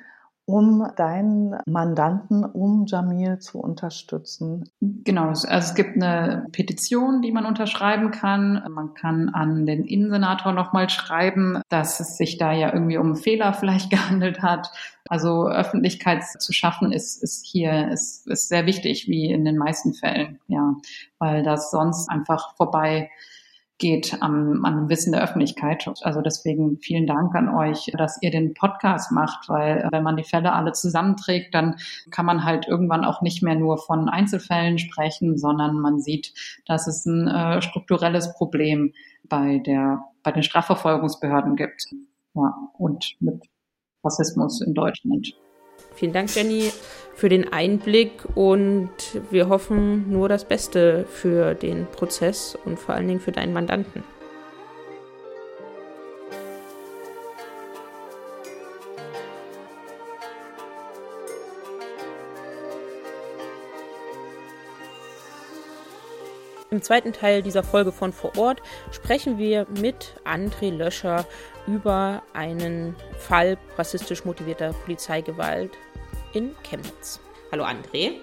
um 0.47 0.89
deinen 0.95 1.57
Mandanten, 1.65 2.45
um 2.45 2.85
Jamil 2.85 3.39
zu 3.39 3.59
unterstützen? 3.59 4.69
Genau, 4.79 5.27
also 5.27 5.47
es 5.47 5.75
gibt 5.75 5.95
eine 5.95 6.47
Petition, 6.53 7.21
die 7.21 7.33
man 7.33 7.45
unterschreiben 7.45 8.11
kann. 8.11 8.63
Man 8.69 8.93
kann 8.93 9.29
an 9.29 9.65
den 9.65 9.83
Innensenator 9.83 10.53
nochmal 10.53 10.89
schreiben, 10.89 11.61
dass 11.67 11.99
es 11.99 12.15
sich 12.15 12.37
da 12.37 12.53
ja 12.53 12.73
irgendwie 12.73 12.97
um 12.97 13.17
Fehler 13.17 13.53
vielleicht 13.53 13.89
gehandelt 13.89 14.41
hat. 14.41 14.69
Also 15.09 15.49
Öffentlichkeit 15.49 16.23
zu 16.23 16.53
schaffen 16.53 16.93
ist, 16.93 17.21
ist 17.21 17.45
hier 17.45 17.89
ist, 17.89 18.25
ist 18.27 18.47
sehr 18.47 18.65
wichtig, 18.65 19.07
wie 19.07 19.31
in 19.31 19.43
den 19.43 19.57
meisten 19.57 19.93
Fällen, 19.93 20.39
ja, 20.47 20.75
weil 21.19 21.43
das 21.43 21.71
sonst 21.71 22.09
einfach 22.09 22.55
vorbei 22.55 23.09
geht 23.77 24.21
am, 24.21 24.65
an 24.65 24.75
dem 24.75 24.89
Wissen 24.89 25.11
der 25.11 25.23
Öffentlichkeit. 25.23 25.87
Also 26.01 26.21
deswegen 26.21 26.77
vielen 26.79 27.05
Dank 27.05 27.35
an 27.35 27.49
euch, 27.49 27.91
dass 27.97 28.21
ihr 28.21 28.31
den 28.31 28.53
Podcast 28.53 29.11
macht, 29.11 29.49
weil 29.49 29.79
äh, 29.79 29.89
wenn 29.91 30.03
man 30.03 30.17
die 30.17 30.23
Fälle 30.23 30.53
alle 30.53 30.71
zusammenträgt, 30.71 31.53
dann 31.53 31.75
kann 32.09 32.25
man 32.25 32.43
halt 32.43 32.67
irgendwann 32.67 33.05
auch 33.05 33.21
nicht 33.21 33.43
mehr 33.43 33.55
nur 33.55 33.77
von 33.77 34.09
Einzelfällen 34.09 34.79
sprechen, 34.79 35.37
sondern 35.37 35.79
man 35.79 35.99
sieht, 35.99 36.33
dass 36.65 36.87
es 36.87 37.05
ein 37.05 37.27
äh, 37.27 37.61
strukturelles 37.61 38.33
Problem 38.33 38.93
bei 39.23 39.59
der 39.59 40.03
bei 40.23 40.31
den 40.31 40.43
Strafverfolgungsbehörden 40.43 41.55
gibt. 41.55 41.85
Ja, 42.33 42.53
und 42.77 43.15
mit 43.19 43.43
Rassismus 44.03 44.61
in 44.61 44.73
Deutschland. 44.73 45.33
Vielen 45.97 46.13
Dank, 46.13 46.35
Jenny, 46.35 46.71
für 47.15 47.27
den 47.27 47.51
Einblick 47.51 48.11
und 48.35 48.91
wir 49.31 49.49
hoffen 49.49 50.11
nur 50.11 50.29
das 50.29 50.45
Beste 50.45 51.05
für 51.09 51.55
den 51.55 51.87
Prozess 51.87 52.55
und 52.65 52.77
vor 52.77 52.93
allen 52.93 53.07
Dingen 53.07 53.19
für 53.19 53.31
deinen 53.31 53.51
Mandanten. 53.51 54.03
Im 66.69 66.83
zweiten 66.83 67.11
Teil 67.11 67.41
dieser 67.41 67.63
Folge 67.63 67.91
von 67.91 68.13
Vor 68.13 68.37
Ort 68.37 68.61
sprechen 68.91 69.39
wir 69.39 69.65
mit 69.81 70.13
André 70.25 70.69
Löscher 70.69 71.25
über 71.65 72.21
einen 72.33 72.95
Fall 73.17 73.57
rassistisch 73.77 74.25
motivierter 74.25 74.73
Polizeigewalt 74.73 75.71
in 76.37 76.55
Chemnitz. 76.61 77.19
Hallo 77.51 77.63
André. 77.63 78.19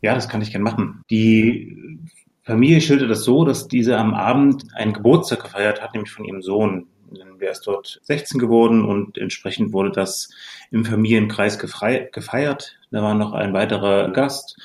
Ja, 0.00 0.14
das 0.14 0.28
kann 0.28 0.42
ich 0.42 0.50
gerne 0.50 0.64
machen. 0.64 1.04
Die 1.10 2.00
Familie 2.42 2.80
schildert 2.80 3.10
das 3.10 3.24
so, 3.24 3.44
dass 3.44 3.68
diese 3.68 3.96
am 3.96 4.14
Abend 4.14 4.64
einen 4.74 4.92
Geburtstag 4.92 5.44
gefeiert 5.44 5.80
hat, 5.80 5.94
nämlich 5.94 6.10
von 6.10 6.24
ihrem 6.24 6.42
Sohn. 6.42 6.86
Der 7.40 7.50
ist 7.52 7.66
dort 7.66 8.00
16 8.04 8.40
geworden 8.40 8.84
und 8.84 9.18
entsprechend 9.18 9.72
wurde 9.72 9.90
das 9.90 10.30
im 10.70 10.84
Familienkreis 10.84 11.58
gefeiert. 11.58 12.78
Da 12.90 13.02
war 13.02 13.14
noch 13.14 13.32
ein 13.32 13.52
weiterer 13.52 14.10
Gast, 14.10 14.56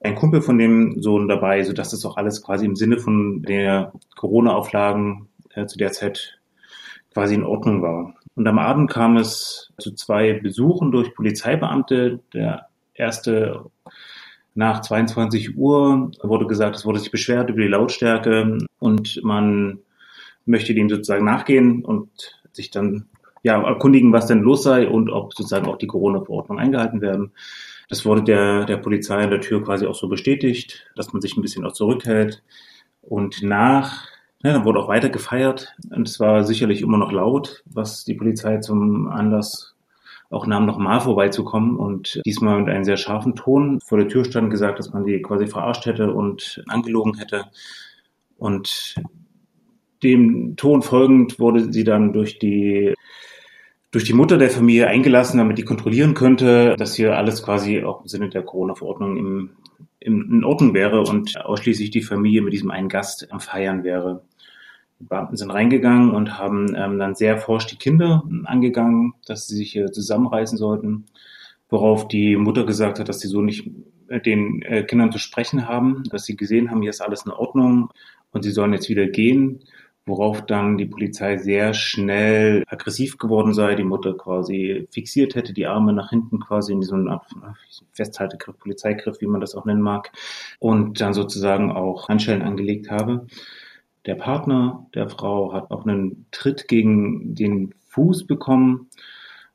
ein 0.00 0.14
Kumpel 0.14 0.42
von 0.42 0.58
dem 0.58 1.00
Sohn 1.02 1.26
dabei, 1.26 1.64
sodass 1.64 1.90
das 1.90 2.04
auch 2.04 2.16
alles 2.16 2.42
quasi 2.42 2.66
im 2.66 2.76
Sinne 2.76 2.98
von 2.98 3.42
der 3.42 3.92
Corona-Auflagen 4.14 5.28
äh, 5.54 5.66
zu 5.66 5.78
der 5.78 5.92
Zeit 5.92 6.38
quasi 7.12 7.34
in 7.34 7.44
Ordnung 7.44 7.82
war. 7.82 8.14
Und 8.34 8.46
am 8.46 8.58
Abend 8.58 8.90
kam 8.90 9.16
es 9.16 9.72
zu 9.78 9.94
zwei 9.94 10.34
Besuchen 10.34 10.92
durch 10.92 11.14
Polizeibeamte. 11.14 12.20
Der 12.34 12.68
erste 12.94 13.64
nach 14.56 14.80
22 14.80 15.56
Uhr 15.56 16.10
wurde 16.22 16.46
gesagt, 16.46 16.76
es 16.76 16.86
wurde 16.86 16.98
sich 16.98 17.10
beschwert 17.10 17.50
über 17.50 17.60
die 17.60 17.68
Lautstärke 17.68 18.58
und 18.78 19.20
man 19.22 19.80
möchte 20.46 20.74
dem 20.74 20.88
sozusagen 20.88 21.26
nachgehen 21.26 21.84
und 21.84 22.08
sich 22.52 22.70
dann 22.70 23.06
ja, 23.42 23.62
erkundigen, 23.62 24.12
was 24.12 24.26
denn 24.26 24.40
los 24.40 24.62
sei 24.62 24.88
und 24.88 25.10
ob 25.10 25.34
sozusagen 25.34 25.66
auch 25.66 25.76
die 25.76 25.86
Corona-Verordnung 25.86 26.58
eingehalten 26.58 27.02
werden. 27.02 27.32
Das 27.90 28.04
wurde 28.06 28.24
der, 28.24 28.64
der 28.64 28.78
Polizei 28.78 29.22
an 29.22 29.30
der 29.30 29.42
Tür 29.42 29.62
quasi 29.62 29.86
auch 29.86 29.94
so 29.94 30.08
bestätigt, 30.08 30.90
dass 30.96 31.12
man 31.12 31.20
sich 31.20 31.36
ein 31.36 31.42
bisschen 31.42 31.64
auch 31.66 31.72
zurückhält. 31.72 32.42
Und 33.02 33.42
nach, 33.42 34.08
ja, 34.42 34.54
dann 34.54 34.64
wurde 34.64 34.80
auch 34.80 34.88
weiter 34.88 35.10
gefeiert 35.10 35.76
und 35.90 36.08
es 36.08 36.18
war 36.18 36.44
sicherlich 36.44 36.80
immer 36.80 36.98
noch 36.98 37.12
laut, 37.12 37.62
was 37.66 38.04
die 38.04 38.14
Polizei 38.14 38.56
zum 38.58 39.06
Anlass 39.08 39.75
auch 40.30 40.46
nahm, 40.46 40.66
nochmal 40.66 41.00
vorbeizukommen 41.00 41.76
und 41.76 42.20
diesmal 42.26 42.60
mit 42.60 42.68
einem 42.68 42.84
sehr 42.84 42.96
scharfen 42.96 43.34
Ton 43.34 43.80
vor 43.80 43.98
der 43.98 44.08
Tür 44.08 44.24
stand, 44.24 44.50
gesagt, 44.50 44.78
dass 44.78 44.92
man 44.92 45.04
die 45.04 45.22
quasi 45.22 45.46
verarscht 45.46 45.86
hätte 45.86 46.12
und 46.12 46.62
angelogen 46.68 47.18
hätte. 47.18 47.46
Und 48.36 48.96
dem 50.02 50.56
Ton 50.56 50.82
folgend 50.82 51.38
wurde 51.38 51.72
sie 51.72 51.84
dann 51.84 52.12
durch 52.12 52.38
die 52.38 52.94
durch 53.92 54.04
die 54.04 54.12
Mutter 54.12 54.36
der 54.36 54.50
Familie 54.50 54.88
eingelassen, 54.88 55.38
damit 55.38 55.56
die 55.56 55.64
kontrollieren 55.64 56.12
könnte, 56.12 56.74
dass 56.76 56.96
hier 56.96 57.16
alles 57.16 57.42
quasi 57.42 57.82
auch 57.82 58.02
im 58.02 58.08
Sinne 58.08 58.28
der 58.28 58.42
Corona-Verordnung 58.42 59.16
im, 59.16 59.50
im, 60.00 60.32
in 60.32 60.44
Ordnung 60.44 60.74
wäre 60.74 61.00
und 61.00 61.40
ausschließlich 61.42 61.90
die 61.90 62.02
Familie 62.02 62.42
mit 62.42 62.52
diesem 62.52 62.70
einen 62.70 62.90
Gast 62.90 63.32
am 63.32 63.40
Feiern 63.40 63.84
wäre. 63.84 64.22
Beamten 64.98 65.36
sind 65.36 65.50
reingegangen 65.50 66.10
und 66.12 66.38
haben 66.38 66.74
ähm, 66.74 66.98
dann 66.98 67.14
sehr 67.14 67.38
forsch 67.38 67.66
die 67.66 67.76
Kinder 67.76 68.24
angegangen, 68.44 69.14
dass 69.26 69.46
sie 69.46 69.56
sich 69.56 69.72
hier 69.72 69.92
zusammenreißen 69.92 70.56
sollten, 70.56 71.06
worauf 71.68 72.08
die 72.08 72.36
Mutter 72.36 72.64
gesagt 72.64 72.98
hat, 72.98 73.08
dass 73.08 73.20
sie 73.20 73.28
so 73.28 73.42
nicht 73.42 73.70
mit 74.08 74.26
den 74.26 74.62
äh, 74.62 74.84
Kindern 74.84 75.12
zu 75.12 75.18
sprechen 75.18 75.68
haben, 75.68 76.04
dass 76.10 76.24
sie 76.24 76.36
gesehen 76.36 76.70
haben, 76.70 76.80
hier 76.80 76.90
ist 76.90 77.02
alles 77.02 77.26
in 77.26 77.32
Ordnung 77.32 77.90
und 78.32 78.42
sie 78.42 78.52
sollen 78.52 78.72
jetzt 78.72 78.88
wieder 78.88 79.06
gehen, 79.06 79.60
worauf 80.06 80.46
dann 80.46 80.78
die 80.78 80.86
Polizei 80.86 81.36
sehr 81.36 81.74
schnell 81.74 82.62
aggressiv 82.68 83.18
geworden 83.18 83.52
sei, 83.52 83.74
die 83.74 83.84
Mutter 83.84 84.16
quasi 84.16 84.86
fixiert 84.92 85.34
hätte, 85.34 85.52
die 85.52 85.66
Arme 85.66 85.92
nach 85.92 86.10
hinten 86.10 86.38
quasi 86.38 86.72
in 86.72 86.80
diesem 86.80 87.10
Festhaltegriff, 87.92 88.56
Polizeigriff, 88.58 89.20
wie 89.20 89.26
man 89.26 89.40
das 89.40 89.56
auch 89.56 89.64
nennen 89.64 89.82
mag, 89.82 90.12
und 90.60 91.00
dann 91.00 91.12
sozusagen 91.12 91.72
auch 91.72 92.08
Handschellen 92.08 92.42
angelegt 92.42 92.90
habe. 92.90 93.26
Der 94.06 94.14
Partner 94.14 94.86
der 94.94 95.08
Frau 95.08 95.52
hat 95.52 95.70
auch 95.70 95.84
einen 95.84 96.26
Tritt 96.30 96.68
gegen 96.68 97.34
den 97.34 97.74
Fuß 97.88 98.26
bekommen. 98.26 98.88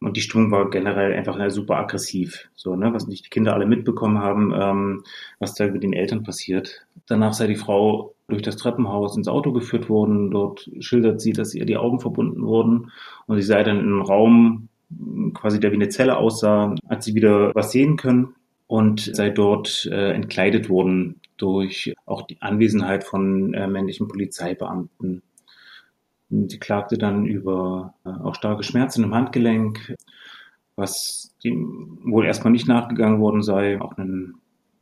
Und 0.02 0.18
die 0.18 0.22
Stimmung 0.22 0.50
war 0.50 0.70
generell 0.72 1.14
einfach 1.14 1.38
super 1.52 1.78
aggressiv, 1.78 2.50
so, 2.56 2.76
ne, 2.76 2.92
was 2.92 3.06
nicht 3.06 3.26
die 3.26 3.30
Kinder 3.30 3.54
alle 3.54 3.68
mitbekommen 3.68 4.18
haben, 4.18 4.52
ähm, 4.60 5.04
was 5.38 5.54
da 5.54 5.68
mit 5.68 5.84
den 5.84 5.94
Eltern 5.94 6.24
passiert. 6.24 6.88
Danach 7.06 7.34
sei 7.34 7.46
die 7.46 7.56
Frau 7.56 8.16
durch 8.28 8.42
das 8.42 8.58
Treppenhaus 8.58 9.16
ins 9.16 9.28
Auto 9.28 9.52
geführt 9.52 9.90
worden. 9.90 10.32
Dort 10.32 10.72
schildert 10.80 11.22
sie, 11.22 11.34
dass 11.34 11.54
ihr 11.54 11.66
die 11.66 11.78
Augen 11.78 12.00
verbunden 12.00 12.42
wurden 12.42 12.92
und 13.28 13.38
sie 13.38 13.46
sei 13.46 13.62
dann 13.62 13.80
in 13.80 13.86
einem 13.86 14.02
Raum, 14.02 14.70
quasi 15.36 15.60
der 15.60 15.72
wie 15.72 15.76
eine 15.76 15.90
Zelle 15.90 16.18
aussah, 16.18 16.74
hat 16.90 17.04
sie 17.04 17.14
wieder 17.14 17.54
was 17.54 17.72
sehen 17.72 17.96
können 17.96 18.34
und 18.66 19.02
sei 19.02 19.30
dort 19.30 19.88
äh, 19.92 20.14
entkleidet 20.14 20.68
worden 20.68 21.20
durch 21.42 21.94
auch 22.06 22.24
die 22.24 22.42
Anwesenheit 22.42 23.04
von 23.04 23.54
äh, 23.54 23.68
männlichen 23.68 24.08
Polizeibeamten. 24.08 25.24
Sie 26.30 26.60
klagte 26.60 26.98
dann 26.98 27.26
über 27.26 27.94
äh, 28.06 28.10
auch 28.10 28.36
starke 28.36 28.64
Schmerzen 28.64 29.04
im 29.04 29.14
Handgelenk, 29.14 29.96
was 30.76 31.36
dem 31.44 32.00
wohl 32.04 32.26
erstmal 32.26 32.52
nicht 32.52 32.68
nachgegangen 32.68 33.20
worden 33.20 33.42
sei. 33.42 33.82
Auch 33.82 33.98
ein 33.98 34.36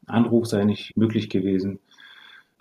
Anruf 0.06 0.48
sei 0.48 0.66
nicht 0.66 0.96
möglich 0.98 1.30
gewesen. 1.30 1.80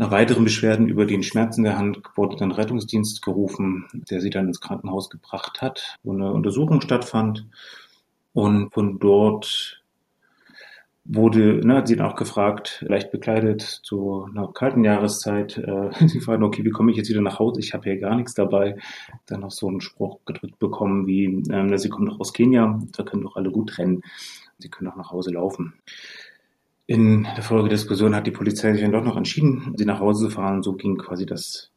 Nach 0.00 0.12
weiteren 0.12 0.44
Beschwerden 0.44 0.88
über 0.88 1.06
den 1.06 1.24
Schmerzen 1.24 1.64
der 1.64 1.76
Hand 1.76 2.00
wurde 2.14 2.36
dann 2.36 2.52
Rettungsdienst 2.52 3.20
gerufen, 3.20 3.86
der 3.92 4.20
sie 4.20 4.30
dann 4.30 4.46
ins 4.46 4.60
Krankenhaus 4.60 5.10
gebracht 5.10 5.60
hat, 5.60 5.96
wo 6.04 6.12
eine 6.12 6.32
Untersuchung 6.32 6.80
stattfand. 6.80 7.46
Und 8.32 8.72
von 8.72 9.00
dort 9.00 9.82
wurde, 11.08 11.66
ne, 11.66 11.76
hat 11.76 11.88
sie 11.88 11.96
dann 11.96 12.06
auch 12.06 12.16
gefragt, 12.16 12.84
leicht 12.86 13.10
bekleidet 13.10 13.62
zu 13.62 14.28
einer 14.30 14.52
kalten 14.52 14.84
Jahreszeit. 14.84 15.56
Äh, 15.56 15.90
sie 16.06 16.20
fragen, 16.20 16.44
okay, 16.44 16.64
wie 16.64 16.70
komme 16.70 16.90
ich 16.90 16.98
jetzt 16.98 17.08
wieder 17.08 17.22
nach 17.22 17.38
Hause? 17.38 17.60
Ich 17.60 17.72
habe 17.72 17.84
hier 17.84 17.98
gar 17.98 18.14
nichts 18.14 18.34
dabei. 18.34 18.76
Dann 19.26 19.40
noch 19.40 19.50
so 19.50 19.68
einen 19.68 19.80
Spruch 19.80 20.18
gedrückt 20.26 20.58
bekommen 20.58 21.06
wie, 21.06 21.42
ähm, 21.50 21.76
sie 21.78 21.88
kommen 21.88 22.06
doch 22.06 22.20
aus 22.20 22.32
Kenia, 22.32 22.78
da 22.96 23.02
können 23.02 23.22
doch 23.22 23.36
alle 23.36 23.50
gut 23.50 23.78
rennen. 23.78 24.02
Sie 24.58 24.68
können 24.68 24.90
doch 24.90 24.96
nach 24.96 25.10
Hause 25.10 25.32
laufen. 25.32 25.74
In 26.86 27.24
der 27.36 27.42
Folge 27.42 27.68
der 27.68 27.76
Diskussion 27.76 28.14
hat 28.14 28.26
die 28.26 28.30
Polizei 28.30 28.72
sich 28.72 28.82
dann 28.82 28.92
doch 28.92 29.04
noch 29.04 29.16
entschieden, 29.16 29.74
sie 29.76 29.84
nach 29.84 30.00
Hause 30.00 30.26
zu 30.26 30.30
fahren. 30.30 30.62
So 30.62 30.74
ging 30.74 30.98
quasi 30.98 31.26
das 31.26 31.70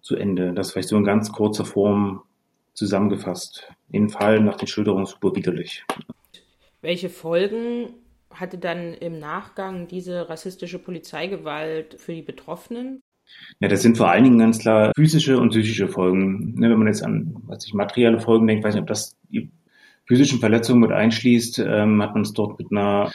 zu 0.00 0.16
Ende. 0.16 0.52
Das 0.52 0.72
vielleicht 0.72 0.88
so 0.88 0.96
in 0.96 1.04
ganz 1.04 1.32
kurzer 1.32 1.64
Form 1.64 2.22
zusammengefasst. 2.74 3.68
Den 3.88 4.08
Fall 4.10 4.40
nach 4.40 4.56
den 4.56 4.68
Schilderungen 4.68 5.06
super 5.06 5.34
widerlich. 5.34 5.84
Welche 6.82 7.08
Folgen 7.08 7.94
hatte 8.32 8.58
dann 8.58 8.94
im 8.94 9.18
Nachgang 9.18 9.88
diese 9.88 10.28
rassistische 10.28 10.78
Polizeigewalt 10.78 12.00
für 12.00 12.14
die 12.14 12.22
Betroffenen? 12.22 13.02
Ja, 13.60 13.68
das 13.68 13.82
sind 13.82 13.96
vor 13.96 14.10
allen 14.10 14.24
Dingen 14.24 14.38
ganz 14.38 14.58
klar 14.58 14.92
physische 14.96 15.38
und 15.38 15.50
psychische 15.50 15.88
Folgen. 15.88 16.54
Ne, 16.58 16.70
wenn 16.70 16.78
man 16.78 16.88
jetzt 16.88 17.02
an 17.02 17.36
was 17.44 17.66
ich, 17.66 17.74
materielle 17.74 18.20
Folgen 18.20 18.46
denkt, 18.46 18.64
weiß 18.64 18.74
nicht, 18.74 18.82
ob 18.82 18.88
das 18.88 19.16
die 19.30 19.50
physischen 20.06 20.40
Verletzungen 20.40 20.80
mit 20.80 20.92
einschließt, 20.92 21.60
ähm, 21.60 22.02
hat 22.02 22.14
man 22.14 22.22
es 22.22 22.32
dort 22.32 22.58
mit 22.58 22.72
einer, 22.72 23.12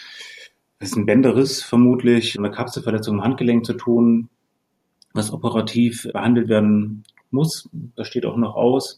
das 0.79 0.89
ist 0.89 0.95
ein 0.95 1.05
Bänderriss 1.05 1.63
vermutlich, 1.63 2.37
einer 2.37 2.51
Kapselverletzung 2.51 3.15
im 3.17 3.23
Handgelenk 3.23 3.65
zu 3.65 3.73
tun, 3.73 4.29
was 5.13 5.33
operativ 5.33 6.07
behandelt 6.13 6.47
werden 6.47 7.03
muss. 7.31 7.69
Das 7.95 8.07
steht 8.07 8.25
auch 8.25 8.37
noch 8.37 8.55
aus. 8.55 8.97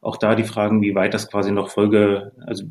Auch 0.00 0.16
da 0.16 0.34
die 0.34 0.44
Fragen, 0.44 0.82
wie 0.82 0.94
weit 0.94 1.14
das 1.14 1.30
quasi 1.30 1.52
noch 1.52 1.70
Folge, 1.70 2.32
also 2.46 2.64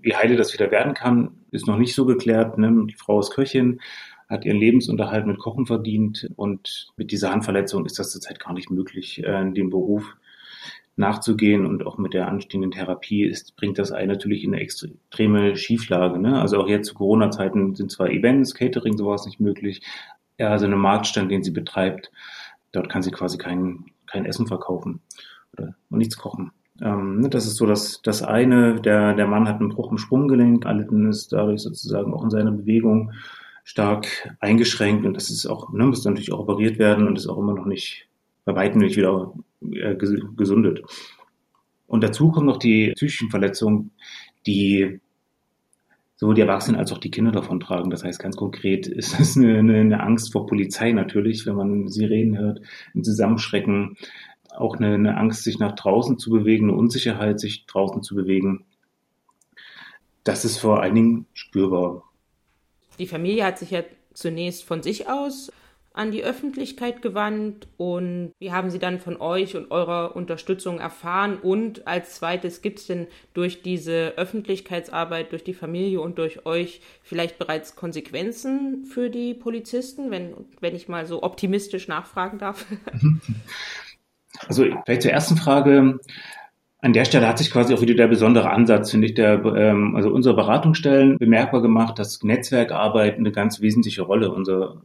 wie 0.00 0.14
heile 0.14 0.36
das 0.36 0.52
wieder 0.52 0.70
werden 0.70 0.94
kann, 0.94 1.37
ist 1.50 1.66
noch 1.66 1.78
nicht 1.78 1.94
so 1.94 2.06
geklärt. 2.06 2.58
Ne? 2.58 2.86
Die 2.88 2.94
Frau 2.94 3.20
ist 3.20 3.30
Köchin, 3.30 3.80
hat 4.28 4.44
ihren 4.44 4.58
Lebensunterhalt 4.58 5.26
mit 5.26 5.38
Kochen 5.38 5.66
verdient 5.66 6.30
und 6.36 6.92
mit 6.96 7.10
dieser 7.12 7.30
Handverletzung 7.30 7.86
ist 7.86 7.98
das 7.98 8.10
zurzeit 8.10 8.40
gar 8.40 8.52
nicht 8.52 8.70
möglich, 8.70 9.22
äh, 9.24 9.50
dem 9.52 9.70
Beruf 9.70 10.16
nachzugehen 10.96 11.64
und 11.64 11.86
auch 11.86 11.96
mit 11.96 12.12
der 12.12 12.28
anstehenden 12.28 12.72
Therapie 12.72 13.24
ist, 13.24 13.56
bringt 13.56 13.78
das 13.78 13.92
einen 13.92 14.08
natürlich 14.08 14.42
in 14.42 14.52
eine 14.52 14.62
extreme 14.62 15.56
Schieflage. 15.56 16.18
Ne? 16.18 16.40
Also 16.40 16.58
auch 16.58 16.68
jetzt 16.68 16.88
zu 16.88 16.94
Corona-Zeiten 16.94 17.76
sind 17.76 17.90
zwar 17.92 18.10
Events, 18.10 18.54
Catering, 18.54 18.96
sowas 18.96 19.24
nicht 19.24 19.38
möglich, 19.38 19.80
ja, 20.38 20.50
also 20.50 20.66
eine 20.66 20.76
Marktstand, 20.76 21.30
den 21.30 21.42
sie 21.42 21.50
betreibt, 21.50 22.10
dort 22.72 22.88
kann 22.88 23.02
sie 23.02 23.10
quasi 23.10 23.38
kein, 23.38 23.86
kein 24.06 24.24
Essen 24.24 24.46
verkaufen 24.46 25.00
oder 25.52 25.74
nichts 25.88 26.16
kochen. 26.16 26.52
Ähm, 26.80 27.20
ne, 27.20 27.28
das 27.28 27.46
ist 27.46 27.56
so 27.56 27.66
das, 27.66 28.00
das 28.02 28.22
eine. 28.22 28.80
Der, 28.80 29.14
der 29.14 29.26
Mann 29.26 29.48
hat 29.48 29.60
einen 29.60 29.70
Bruch 29.70 29.90
im 29.90 29.98
Sprunggelenk, 29.98 30.64
erlitten 30.64 31.08
ist 31.08 31.32
dadurch 31.32 31.62
sozusagen 31.62 32.12
auch 32.14 32.24
in 32.24 32.30
seiner 32.30 32.52
Bewegung 32.52 33.12
stark 33.64 34.34
eingeschränkt 34.40 35.04
und 35.04 35.14
das 35.14 35.28
ist 35.28 35.46
auch, 35.46 35.72
ne, 35.72 35.84
muss 35.84 36.04
natürlich 36.04 36.32
auch 36.32 36.40
operiert 36.40 36.78
werden 36.78 37.06
und 37.06 37.18
ist 37.18 37.26
auch 37.26 37.38
immer 37.38 37.54
noch 37.54 37.66
nicht, 37.66 38.08
bei 38.44 38.54
weitem 38.54 38.80
nicht 38.80 38.96
wieder 38.96 39.34
äh, 39.70 39.94
gesundet. 39.94 40.82
Und 41.86 42.02
dazu 42.02 42.30
kommen 42.30 42.46
noch 42.46 42.58
die 42.58 42.92
psychischen 42.92 43.30
Verletzungen, 43.30 43.90
die 44.46 45.00
sowohl 46.16 46.34
die 46.34 46.40
Erwachsenen 46.40 46.78
als 46.78 46.92
auch 46.92 46.98
die 46.98 47.10
Kinder 47.10 47.30
davon 47.30 47.60
tragen. 47.60 47.90
Das 47.90 48.04
heißt, 48.04 48.18
ganz 48.18 48.36
konkret 48.36 48.86
ist 48.86 49.18
das 49.18 49.36
eine, 49.36 49.58
eine 49.58 50.00
Angst 50.02 50.32
vor 50.32 50.46
Polizei 50.46 50.92
natürlich, 50.92 51.46
wenn 51.46 51.54
man 51.54 51.88
Sirenen 51.88 52.38
hört, 52.38 52.60
ein 52.94 53.04
Zusammenschrecken, 53.04 53.96
auch 54.60 54.76
eine, 54.76 54.94
eine 54.94 55.16
Angst, 55.16 55.44
sich 55.44 55.58
nach 55.58 55.72
draußen 55.72 56.18
zu 56.18 56.30
bewegen, 56.30 56.68
eine 56.68 56.78
Unsicherheit, 56.78 57.40
sich 57.40 57.66
draußen 57.66 58.02
zu 58.02 58.14
bewegen. 58.14 58.66
Das 60.24 60.44
ist 60.44 60.58
vor 60.58 60.82
allen 60.82 60.94
Dingen 60.94 61.26
spürbar. 61.32 62.02
Die 62.98 63.06
Familie 63.06 63.44
hat 63.44 63.58
sich 63.58 63.70
ja 63.70 63.82
zunächst 64.12 64.64
von 64.64 64.82
sich 64.82 65.08
aus 65.08 65.52
an 65.98 66.12
die 66.12 66.22
Öffentlichkeit 66.22 67.02
gewandt 67.02 67.66
und 67.76 68.32
wie 68.38 68.52
haben 68.52 68.70
Sie 68.70 68.78
dann 68.78 69.00
von 69.00 69.20
euch 69.20 69.56
und 69.56 69.72
eurer 69.72 70.14
Unterstützung 70.14 70.78
erfahren? 70.78 71.38
Und 71.38 71.88
als 71.88 72.14
zweites, 72.14 72.62
gibt 72.62 72.78
es 72.78 72.86
denn 72.86 73.08
durch 73.34 73.62
diese 73.62 74.14
Öffentlichkeitsarbeit, 74.16 75.32
durch 75.32 75.42
die 75.42 75.54
Familie 75.54 76.00
und 76.00 76.18
durch 76.18 76.46
euch 76.46 76.82
vielleicht 77.02 77.38
bereits 77.38 77.74
Konsequenzen 77.74 78.84
für 78.84 79.10
die 79.10 79.34
Polizisten, 79.34 80.12
wenn, 80.12 80.34
wenn 80.60 80.76
ich 80.76 80.86
mal 80.86 81.04
so 81.04 81.24
optimistisch 81.24 81.88
nachfragen 81.88 82.38
darf? 82.38 82.64
Also 84.46 84.64
vielleicht 84.84 85.02
zur 85.02 85.10
ersten 85.10 85.36
Frage. 85.36 85.98
An 86.80 86.92
der 86.92 87.04
Stelle 87.04 87.26
hat 87.26 87.38
sich 87.38 87.50
quasi 87.50 87.74
auch 87.74 87.80
wieder 87.80 87.94
der 87.94 88.06
besondere 88.06 88.50
Ansatz, 88.50 88.92
finde 88.92 89.08
ich, 89.08 89.14
der, 89.14 89.44
ähm, 89.44 89.96
also 89.96 90.10
unsere 90.10 90.36
Beratungsstellen 90.36 91.18
bemerkbar 91.18 91.60
gemacht, 91.60 91.98
dass 91.98 92.22
Netzwerkarbeit 92.22 93.16
eine 93.16 93.32
ganz 93.32 93.60
wesentliche 93.60 94.02
Rolle 94.02 94.30
unserer, 94.30 94.80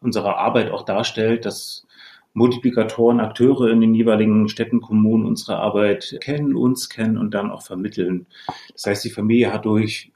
unserer 0.00 0.36
Arbeit 0.38 0.70
auch 0.70 0.84
darstellt, 0.84 1.44
dass 1.44 1.84
Multiplikatoren, 2.32 3.18
Akteure 3.18 3.70
in 3.70 3.80
den 3.80 3.94
jeweiligen 3.94 4.48
Städten, 4.48 4.80
Kommunen 4.82 5.24
unsere 5.24 5.56
Arbeit 5.56 6.18
kennen, 6.20 6.54
uns 6.54 6.90
kennen 6.90 7.16
und 7.16 7.32
dann 7.32 7.50
auch 7.50 7.62
vermitteln. 7.62 8.26
Das 8.74 8.86
heißt, 8.86 9.04
die 9.04 9.10
Familie 9.10 9.52
hat 9.52 9.64
durch 9.64 10.12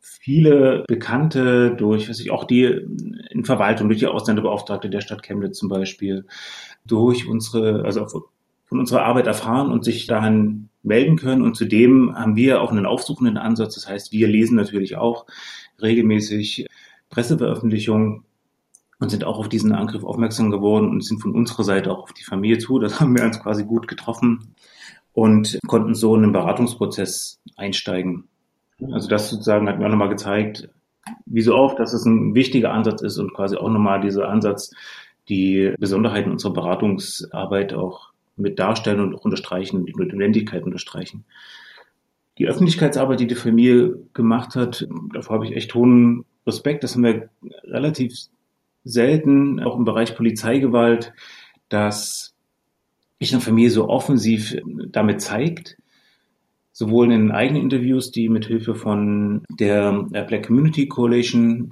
viele 0.00 0.84
Bekannte, 0.86 1.74
durch, 1.76 2.08
was 2.08 2.20
ich 2.20 2.30
auch 2.30 2.44
die 2.44 2.64
in 3.30 3.44
Verwaltung, 3.44 3.88
durch 3.88 3.98
die 3.98 4.06
Ausländerbeauftragte 4.06 4.88
der 4.88 5.00
Stadt 5.00 5.24
Chemnitz 5.24 5.58
zum 5.58 5.68
Beispiel, 5.68 6.26
durch 6.86 7.28
unsere, 7.28 7.84
also 7.84 8.06
von 8.06 8.80
unserer 8.80 9.04
Arbeit 9.04 9.26
erfahren 9.26 9.70
und 9.70 9.84
sich 9.84 10.06
dahin 10.06 10.68
melden 10.82 11.16
können. 11.16 11.42
Und 11.42 11.56
zudem 11.56 12.14
haben 12.14 12.36
wir 12.36 12.60
auch 12.60 12.70
einen 12.70 12.86
aufsuchenden 12.86 13.36
Ansatz. 13.36 13.74
Das 13.74 13.88
heißt, 13.88 14.12
wir 14.12 14.28
lesen 14.28 14.56
natürlich 14.56 14.96
auch 14.96 15.26
regelmäßig 15.80 16.66
Presseveröffentlichungen 17.10 18.24
und 18.98 19.10
sind 19.10 19.24
auch 19.24 19.38
auf 19.38 19.48
diesen 19.48 19.72
Angriff 19.72 20.04
aufmerksam 20.04 20.50
geworden 20.50 20.88
und 20.88 21.04
sind 21.04 21.20
von 21.20 21.34
unserer 21.34 21.64
Seite 21.64 21.92
auch 21.92 22.04
auf 22.04 22.12
die 22.12 22.24
Familie 22.24 22.58
zu. 22.58 22.78
Das 22.78 23.00
haben 23.00 23.16
wir 23.16 23.24
uns 23.24 23.40
quasi 23.40 23.64
gut 23.64 23.88
getroffen 23.88 24.54
und 25.12 25.58
konnten 25.66 25.94
so 25.94 26.14
in 26.14 26.22
den 26.22 26.32
Beratungsprozess 26.32 27.40
einsteigen. 27.56 28.24
Also 28.92 29.08
das 29.08 29.30
sozusagen 29.30 29.68
hat 29.68 29.78
mir 29.78 29.86
auch 29.86 29.90
nochmal 29.90 30.10
gezeigt, 30.10 30.68
wie 31.24 31.42
so 31.42 31.54
oft, 31.54 31.78
dass 31.78 31.92
es 31.92 32.04
ein 32.04 32.34
wichtiger 32.34 32.72
Ansatz 32.72 33.00
ist 33.00 33.18
und 33.18 33.32
quasi 33.32 33.56
auch 33.56 33.70
nochmal 33.70 34.00
dieser 34.00 34.28
Ansatz, 34.28 34.72
die 35.28 35.74
Besonderheiten 35.78 36.30
unserer 36.30 36.52
Beratungsarbeit 36.52 37.74
auch 37.74 38.12
mit 38.36 38.58
darstellen 38.58 39.00
und 39.00 39.14
auch 39.14 39.24
unterstreichen, 39.24 39.86
die 39.86 39.94
Notwendigkeit 39.94 40.62
unterstreichen. 40.62 41.24
Die 42.38 42.46
Öffentlichkeitsarbeit, 42.46 43.20
die 43.20 43.26
die 43.26 43.34
Familie 43.34 43.98
gemacht 44.12 44.56
hat, 44.56 44.86
davor 45.12 45.36
habe 45.36 45.46
ich 45.46 45.56
echt 45.56 45.74
hohen 45.74 46.24
Respekt. 46.46 46.84
Das 46.84 46.94
haben 46.94 47.04
wir 47.04 47.30
relativ 47.64 48.12
selten, 48.84 49.60
auch 49.60 49.76
im 49.76 49.84
Bereich 49.84 50.14
Polizeigewalt, 50.14 51.14
dass 51.68 52.34
sich 53.18 53.32
eine 53.32 53.40
Familie 53.40 53.70
so 53.70 53.88
offensiv 53.88 54.54
damit 54.92 55.22
zeigt 55.22 55.78
sowohl 56.76 57.10
in 57.10 57.30
eigenen 57.30 57.62
Interviews, 57.62 58.10
die 58.10 58.28
mit 58.28 58.44
Hilfe 58.44 58.74
von 58.74 59.44
der 59.48 59.94
Black 60.28 60.46
Community 60.46 60.86
Coalition, 60.86 61.70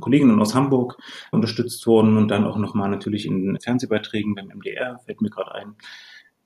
Kolleginnen 0.00 0.40
aus 0.40 0.52
Hamburg 0.52 0.98
unterstützt 1.30 1.86
wurden 1.86 2.16
und 2.16 2.26
dann 2.26 2.44
auch 2.44 2.56
nochmal 2.56 2.90
natürlich 2.90 3.24
in 3.24 3.56
Fernsehbeiträgen 3.60 4.34
beim 4.34 4.48
MDR, 4.48 4.98
fällt 5.06 5.20
mir 5.22 5.30
gerade 5.30 5.54
ein, 5.54 5.76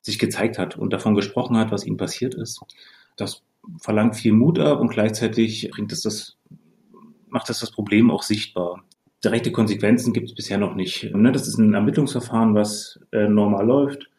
sich 0.02 0.18
gezeigt 0.18 0.58
hat 0.58 0.76
und 0.76 0.92
davon 0.92 1.14
gesprochen 1.14 1.56
hat, 1.56 1.72
was 1.72 1.86
ihnen 1.86 1.96
passiert 1.96 2.34
ist. 2.34 2.60
Das 3.16 3.42
verlangt 3.80 4.16
viel 4.16 4.34
Mut 4.34 4.58
ab 4.58 4.80
und 4.80 4.90
gleichzeitig 4.90 5.70
bringt 5.70 5.90
es 5.90 6.02
das, 6.02 6.36
macht 7.30 7.48
das 7.48 7.60
das 7.60 7.70
Problem 7.70 8.10
auch 8.10 8.24
sichtbar. 8.24 8.84
Direkte 9.24 9.52
Konsequenzen 9.52 10.12
gibt 10.12 10.28
es 10.28 10.34
bisher 10.34 10.58
noch 10.58 10.74
nicht. 10.74 11.14
Ne, 11.14 11.32
das 11.32 11.48
ist 11.48 11.56
ein 11.56 11.72
Ermittlungsverfahren, 11.72 12.54
was 12.54 13.00
äh, 13.10 13.26
normal 13.26 13.66
läuft 13.66 14.10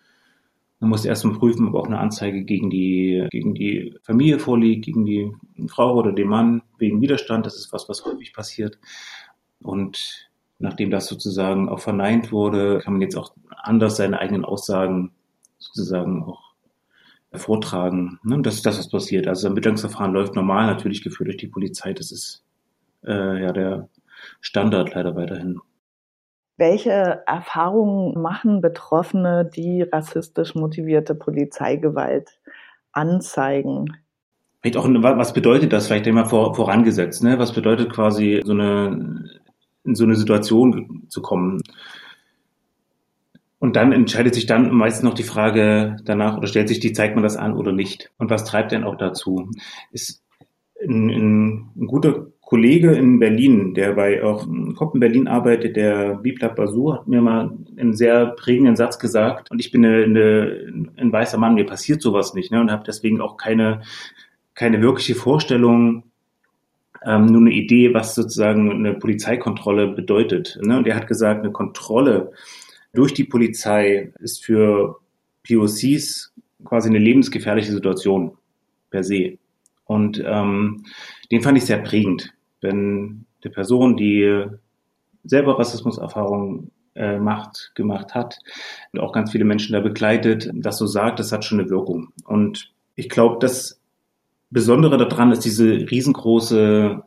man 0.80 0.90
muss 0.90 1.06
erst 1.06 1.26
mal 1.26 1.38
prüfen, 1.38 1.68
ob 1.68 1.76
auch 1.76 1.88
eine 1.88 2.00
Anzeige 2.00 2.44
gegen 2.44 2.70
die, 2.70 3.28
gegen 3.32 3.54
die 3.54 3.96
Familie 4.04 4.40
vorliegt, 4.40 4.86
gegen 4.86 5.06
die 5.06 5.32
Frau 5.68 5.96
oder 5.96 6.12
den 6.12 6.28
Mann 6.28 6.62
wegen 6.78 7.02
Widerstand. 7.02 7.46
Das 7.46 7.56
ist 7.56 7.72
was, 7.72 7.88
was 7.88 8.06
häufig 8.06 8.34
passiert. 8.34 8.78
Und 9.62 10.30
nachdem 10.60 10.92
das 10.92 11.08
sozusagen 11.08 11.70
auch 11.70 11.80
verneint 11.80 12.32
wurde, 12.32 12.80
kann 12.80 12.94
man 12.94 13.02
jetzt 13.02 13.16
auch 13.16 13.34
anders 13.50 13.98
seine 13.98 14.20
eigenen 14.20 14.46
Aussagen 14.46 15.12
sozusagen 15.58 16.24
auch 16.24 16.54
vortragen. 17.34 18.20
Ne? 18.24 18.42
Das 18.42 18.56
ist 18.56 18.66
das, 18.66 18.78
was 18.78 18.90
passiert. 18.90 19.28
Also 19.28 19.42
das 19.42 19.50
Ermittlungsverfahren 19.50 20.14
läuft 20.14 20.36
normal, 20.36 20.68
natürlich 20.68 21.04
geführt 21.04 21.28
durch 21.28 21.38
die 21.38 21.48
Polizei. 21.48 21.94
Das 21.94 22.12
ist 22.12 22.44
äh, 23.06 23.42
ja 23.42 23.52
der 23.52 23.90
Standard 24.42 24.94
leider 24.94 25.16
weiterhin. 25.16 25.60
Welche 26.58 27.24
Erfahrungen 27.28 28.22
machen 28.22 28.62
Betroffene, 28.62 29.44
die 29.46 29.82
rassistisch 29.82 30.56
motivierte 30.56 31.14
Polizeigewalt 31.14 32.40
anzeigen? 32.94 33.98
Vielleicht 34.62 34.78
auch, 34.78 34.88
was 34.88 35.34
bedeutet 35.34 35.74
das 35.74 35.88
vielleicht 35.88 36.08
immer 36.08 36.26
vor, 36.26 36.56
vorangesetzt? 36.56 37.24
Ne? 37.24 37.38
Was 37.40 37.54
bedeutet 37.54 37.92
quasi 37.92 38.42
so 38.44 38.54
eine, 38.54 39.30
in 39.84 39.96
so 39.96 40.06
eine 40.06 40.16
Situation 40.16 41.04
zu 41.10 41.22
kommen? 41.22 41.62
Und 43.60 43.76
dann 43.76 43.92
entscheidet 43.92 44.34
sich 44.34 44.46
dann 44.46 44.72
meistens 44.72 45.04
noch 45.04 45.14
die 45.14 45.24
Frage 45.24 45.98
danach 46.06 46.38
oder 46.38 46.48
stellt 46.48 46.70
sich 46.70 46.80
die, 46.80 46.94
zeigt 46.94 47.16
man 47.16 47.24
das 47.24 47.36
an 47.36 47.54
oder 47.54 47.74
nicht? 47.74 48.12
Und 48.18 48.30
was 48.30 48.46
treibt 48.46 48.72
denn 48.72 48.84
auch 48.84 48.96
dazu? 48.96 49.50
Ist 49.92 50.24
ein, 50.82 51.10
ein, 51.10 51.72
ein 51.76 51.88
guter 51.88 52.28
Kollege 52.46 52.92
in 52.92 53.20
Berlin, 53.20 53.74
der 53.74 53.94
bei 53.94 54.24
auch 54.24 54.48
Kopf 54.76 54.94
in 54.94 55.00
Berlin 55.00 55.28
arbeitet, 55.28 55.76
der 55.76 56.16
Biplab 56.16 56.56
Basur, 56.56 57.00
hat 57.00 57.08
mir 57.08 57.22
mal 57.22 57.52
einen 57.76 57.94
sehr 57.94 58.28
prägenden 58.28 58.76
Satz 58.76 59.00
gesagt. 59.00 59.50
Und 59.52 59.60
ich 59.60 59.72
bin 59.72 59.84
eine, 59.84 60.04
eine, 60.04 60.90
ein 60.98 61.12
weißer 61.12 61.38
Mann, 61.38 61.56
mir 61.56 61.66
passiert 61.66 62.02
sowas 62.02 62.34
nicht, 62.36 62.52
ne? 62.52 62.62
Und 62.62 62.72
habe 62.72 62.84
deswegen 62.86 63.20
auch 63.20 63.38
keine 63.38 63.82
keine 64.56 64.82
wirkliche 64.82 65.16
Vorstellung, 65.16 66.04
ähm, 67.06 67.28
nur 67.28 67.42
eine 67.42 67.52
Idee, 67.52 67.94
was 67.94 68.16
sozusagen 68.16 68.72
eine 68.72 68.94
Polizeikontrolle 68.94 69.90
bedeutet. 69.90 70.58
Ne? 70.62 70.78
Und 70.78 70.88
er 70.88 70.96
hat 70.96 71.08
gesagt, 71.08 71.42
eine 71.44 71.52
Kontrolle 71.52 72.32
durch 72.94 73.14
die 73.14 73.26
Polizei 73.26 74.12
ist 74.20 74.44
für 74.44 75.00
POCs 75.48 76.34
quasi 76.64 76.90
eine 76.90 76.98
lebensgefährliche 76.98 77.72
Situation 77.72 78.32
per 78.90 79.04
se. 79.04 79.38
Und 79.84 80.24
ähm, 80.26 80.86
den 81.32 81.44
fand 81.44 81.58
ich 81.58 81.66
sehr 81.66 81.78
prägend, 81.78 82.34
wenn 82.66 83.26
die 83.44 83.50
Person, 83.50 83.96
die 83.96 84.46
selber 85.24 85.58
Rassismuserfahrungen 85.58 86.72
äh, 86.96 87.18
macht, 87.20 87.72
gemacht 87.76 88.14
hat 88.14 88.40
und 88.92 89.00
auch 89.00 89.12
ganz 89.12 89.32
viele 89.32 89.46
Menschen 89.46 89.74
da 89.74 89.80
begleitet, 89.80 90.50
das 90.54 90.78
so 90.78 90.86
sagt, 90.86 91.20
das 91.20 91.32
hat 91.32 91.46
schon 91.46 91.60
eine 91.60 91.70
Wirkung. 91.70 92.10
Und 92.26 92.74
ich 92.96 93.10
glaube, 93.10 93.38
das 93.40 93.80
Besondere 94.50 94.98
daran 94.98 95.32
ist 95.32 95.46
diese 95.46 95.66
riesengroße 95.66 97.04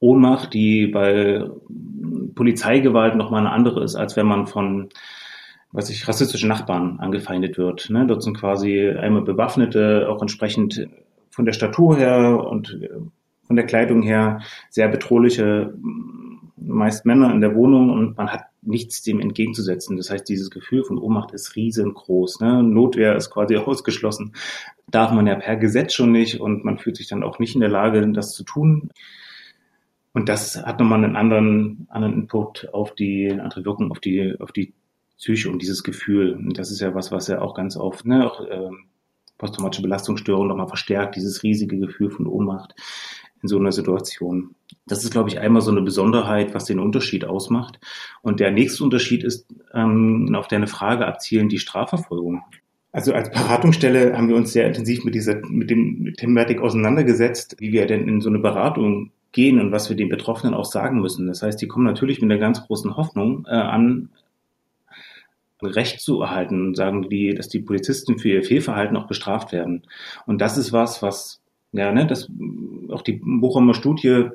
Ohnmacht, 0.00 0.54
die 0.54 0.86
bei 0.86 1.44
Polizeigewalt 2.34 3.16
nochmal 3.16 3.40
eine 3.40 3.52
andere 3.52 3.82
ist, 3.82 3.96
als 3.96 4.16
wenn 4.16 4.26
man 4.26 4.46
von 4.46 4.90
was 5.70 5.90
ich, 5.90 6.08
rassistische 6.08 6.48
Nachbarn 6.48 6.98
angefeindet 6.98 7.58
wird. 7.58 7.90
Ne? 7.90 8.06
Dort 8.06 8.22
sind 8.22 8.38
quasi 8.38 8.88
einmal 8.88 9.22
Bewaffnete, 9.22 10.08
auch 10.08 10.22
entsprechend 10.22 10.88
von 11.30 11.44
der 11.44 11.52
Statur 11.52 11.96
her 11.96 12.44
und 12.46 12.80
äh, 12.82 12.88
von 13.48 13.56
der 13.56 13.66
Kleidung 13.66 14.02
her 14.02 14.42
sehr 14.70 14.88
bedrohliche, 14.88 15.74
meist 16.56 17.06
Männer 17.06 17.32
in 17.32 17.40
der 17.40 17.54
Wohnung 17.56 17.90
und 17.90 18.16
man 18.16 18.28
hat 18.28 18.44
nichts 18.62 19.02
dem 19.02 19.20
entgegenzusetzen. 19.20 19.96
Das 19.96 20.10
heißt, 20.10 20.28
dieses 20.28 20.50
Gefühl 20.50 20.84
von 20.84 20.98
Ohnmacht 20.98 21.32
ist 21.32 21.56
riesengroß. 21.56 22.40
Ne? 22.40 22.62
Notwehr 22.62 23.16
ist 23.16 23.30
quasi 23.30 23.56
ausgeschlossen. 23.56 24.34
Darf 24.86 25.10
man 25.10 25.26
ja 25.26 25.34
per 25.34 25.56
Gesetz 25.56 25.94
schon 25.94 26.12
nicht 26.12 26.40
und 26.40 26.64
man 26.64 26.78
fühlt 26.78 26.96
sich 26.96 27.08
dann 27.08 27.22
auch 27.22 27.38
nicht 27.38 27.54
in 27.54 27.60
der 27.60 27.70
Lage, 27.70 28.06
das 28.12 28.32
zu 28.32 28.44
tun. 28.44 28.90
Und 30.12 30.28
das 30.28 30.62
hat 30.62 30.78
nochmal 30.78 31.02
einen 31.04 31.16
anderen, 31.16 31.86
anderen 31.90 32.14
Input 32.14 32.68
auf 32.72 32.94
die, 32.94 33.30
eine 33.30 33.42
andere 33.42 33.64
Wirkung 33.64 33.90
auf 33.90 34.00
die, 34.00 34.34
auf 34.38 34.52
die 34.52 34.74
Psyche 35.16 35.50
und 35.50 35.62
dieses 35.62 35.82
Gefühl. 35.82 36.34
Und 36.34 36.58
das 36.58 36.70
ist 36.70 36.80
ja 36.80 36.94
was, 36.94 37.12
was 37.12 37.28
ja 37.28 37.40
auch 37.40 37.54
ganz 37.54 37.76
oft, 37.76 38.04
ne, 38.04 38.26
auch 38.26 38.44
ähm, 38.50 38.84
posttraumatische 39.36 39.82
Belastungsstörung 39.82 40.48
nochmal 40.48 40.68
verstärkt, 40.68 41.16
dieses 41.16 41.42
riesige 41.42 41.78
Gefühl 41.78 42.10
von 42.10 42.26
Ohnmacht 42.26 42.74
in 43.42 43.48
so 43.48 43.58
einer 43.58 43.72
Situation. 43.72 44.54
Das 44.86 45.04
ist, 45.04 45.10
glaube 45.10 45.28
ich, 45.28 45.38
einmal 45.38 45.62
so 45.62 45.70
eine 45.70 45.82
Besonderheit, 45.82 46.54
was 46.54 46.64
den 46.64 46.78
Unterschied 46.78 47.24
ausmacht. 47.24 47.78
Und 48.22 48.40
der 48.40 48.50
nächste 48.50 48.84
Unterschied 48.84 49.22
ist, 49.24 49.46
ähm, 49.74 50.34
auf 50.34 50.48
deine 50.48 50.66
Frage 50.66 51.06
abzielen, 51.06 51.48
die 51.48 51.58
Strafverfolgung. 51.58 52.42
Also 52.90 53.12
als 53.12 53.30
Beratungsstelle 53.30 54.16
haben 54.16 54.28
wir 54.28 54.36
uns 54.36 54.52
sehr 54.52 54.66
intensiv 54.66 55.04
mit 55.04 55.14
dieser, 55.14 55.40
mit 55.46 55.70
dem 55.70 56.14
Thematik 56.16 56.60
auseinandergesetzt, 56.60 57.56
wie 57.58 57.72
wir 57.72 57.86
denn 57.86 58.08
in 58.08 58.20
so 58.20 58.30
eine 58.30 58.38
Beratung 58.38 59.12
gehen 59.32 59.60
und 59.60 59.72
was 59.72 59.88
wir 59.90 59.96
den 59.96 60.08
Betroffenen 60.08 60.54
auch 60.54 60.64
sagen 60.64 61.00
müssen. 61.00 61.26
Das 61.26 61.42
heißt, 61.42 61.60
die 61.60 61.68
kommen 61.68 61.84
natürlich 61.84 62.22
mit 62.22 62.30
einer 62.30 62.40
ganz 62.40 62.62
großen 62.66 62.96
Hoffnung 62.96 63.46
äh, 63.46 63.54
an, 63.54 64.08
Recht 65.60 66.00
zu 66.00 66.22
erhalten 66.22 66.68
und 66.68 66.76
sagen 66.76 67.08
die, 67.08 67.34
dass 67.34 67.48
die 67.48 67.58
Polizisten 67.58 68.18
für 68.18 68.28
ihr 68.28 68.44
Fehlverhalten 68.44 68.96
auch 68.96 69.08
bestraft 69.08 69.52
werden. 69.52 69.82
Und 70.24 70.40
das 70.40 70.56
ist 70.56 70.72
was, 70.72 71.02
was, 71.02 71.40
ja, 71.72 71.92
ne, 71.92 72.06
das 72.06 72.30
auch 72.90 73.02
die 73.02 73.20
Bochumer 73.22 73.74
Studie 73.74 74.28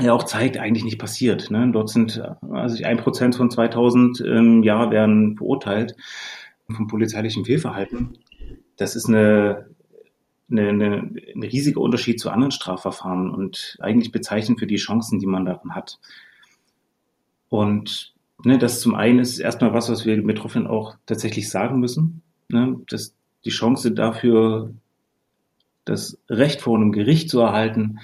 ja 0.00 0.12
auch 0.12 0.24
zeigt, 0.24 0.58
eigentlich 0.58 0.84
nicht 0.84 0.98
passiert. 0.98 1.50
Ne? 1.50 1.70
Dort 1.72 1.90
sind 1.90 2.22
also 2.50 2.84
ein 2.84 2.98
Prozent 2.98 3.34
von 3.34 3.50
2000 3.50 4.20
im 4.20 4.62
Jahr 4.62 4.90
werden 4.90 5.36
verurteilt 5.36 5.96
vom 6.70 6.86
polizeilichen 6.86 7.44
Fehlverhalten. 7.44 8.18
Das 8.76 8.96
ist 8.96 9.06
eine, 9.06 9.66
eine, 10.50 10.68
eine, 10.68 11.12
ein 11.34 11.42
riesiger 11.42 11.80
Unterschied 11.80 12.20
zu 12.20 12.30
anderen 12.30 12.52
Strafverfahren 12.52 13.30
und 13.30 13.76
eigentlich 13.80 14.12
bezeichnend 14.12 14.58
für 14.58 14.66
die 14.66 14.76
Chancen, 14.76 15.18
die 15.18 15.26
man 15.26 15.44
darin 15.44 15.74
hat. 15.74 15.98
Und 17.50 18.12
Ne, 18.44 18.58
das 18.58 18.80
zum 18.80 18.94
einen 18.94 19.20
ist 19.20 19.38
erstmal 19.38 19.72
was, 19.72 19.88
was 19.88 20.04
wir 20.04 20.20
Betroffenen 20.22 20.66
auch 20.66 20.96
tatsächlich 21.06 21.48
sagen 21.48 21.78
müssen, 21.78 22.22
ne, 22.48 22.80
dass 22.88 23.14
die 23.44 23.50
Chance 23.50 23.92
dafür, 23.92 24.72
das 25.84 26.18
Recht 26.28 26.60
vor 26.60 26.76
einem 26.76 26.92
Gericht 26.92 27.30
zu 27.30 27.40
erhalten, 27.40 27.98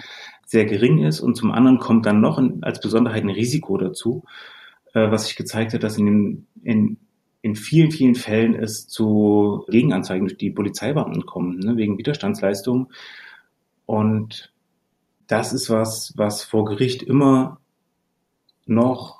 sehr 0.44 0.64
gering 0.64 1.04
ist. 1.04 1.20
Und 1.20 1.36
zum 1.36 1.52
anderen 1.52 1.78
kommt 1.78 2.06
dann 2.06 2.20
noch 2.20 2.42
als 2.62 2.80
Besonderheit 2.80 3.22
ein 3.22 3.30
Risiko 3.30 3.76
dazu, 3.76 4.24
äh, 4.94 5.10
was 5.10 5.26
sich 5.26 5.36
gezeigt 5.36 5.74
hat, 5.74 5.82
dass 5.82 5.98
in, 5.98 6.06
den, 6.06 6.46
in, 6.62 6.96
in 7.42 7.54
vielen, 7.54 7.90
vielen 7.90 8.14
Fällen 8.14 8.54
es 8.54 8.88
zu 8.88 9.64
Gegenanzeigen 9.68 10.26
durch 10.26 10.38
die 10.38 10.50
Polizeibeamten 10.50 11.26
kommen, 11.26 11.58
ne, 11.58 11.76
wegen 11.76 11.98
Widerstandsleistung. 11.98 12.90
Und 13.86 14.52
das 15.26 15.52
ist 15.52 15.70
was, 15.70 16.14
was 16.16 16.42
vor 16.42 16.64
Gericht 16.64 17.02
immer 17.02 17.60
noch 18.66 19.17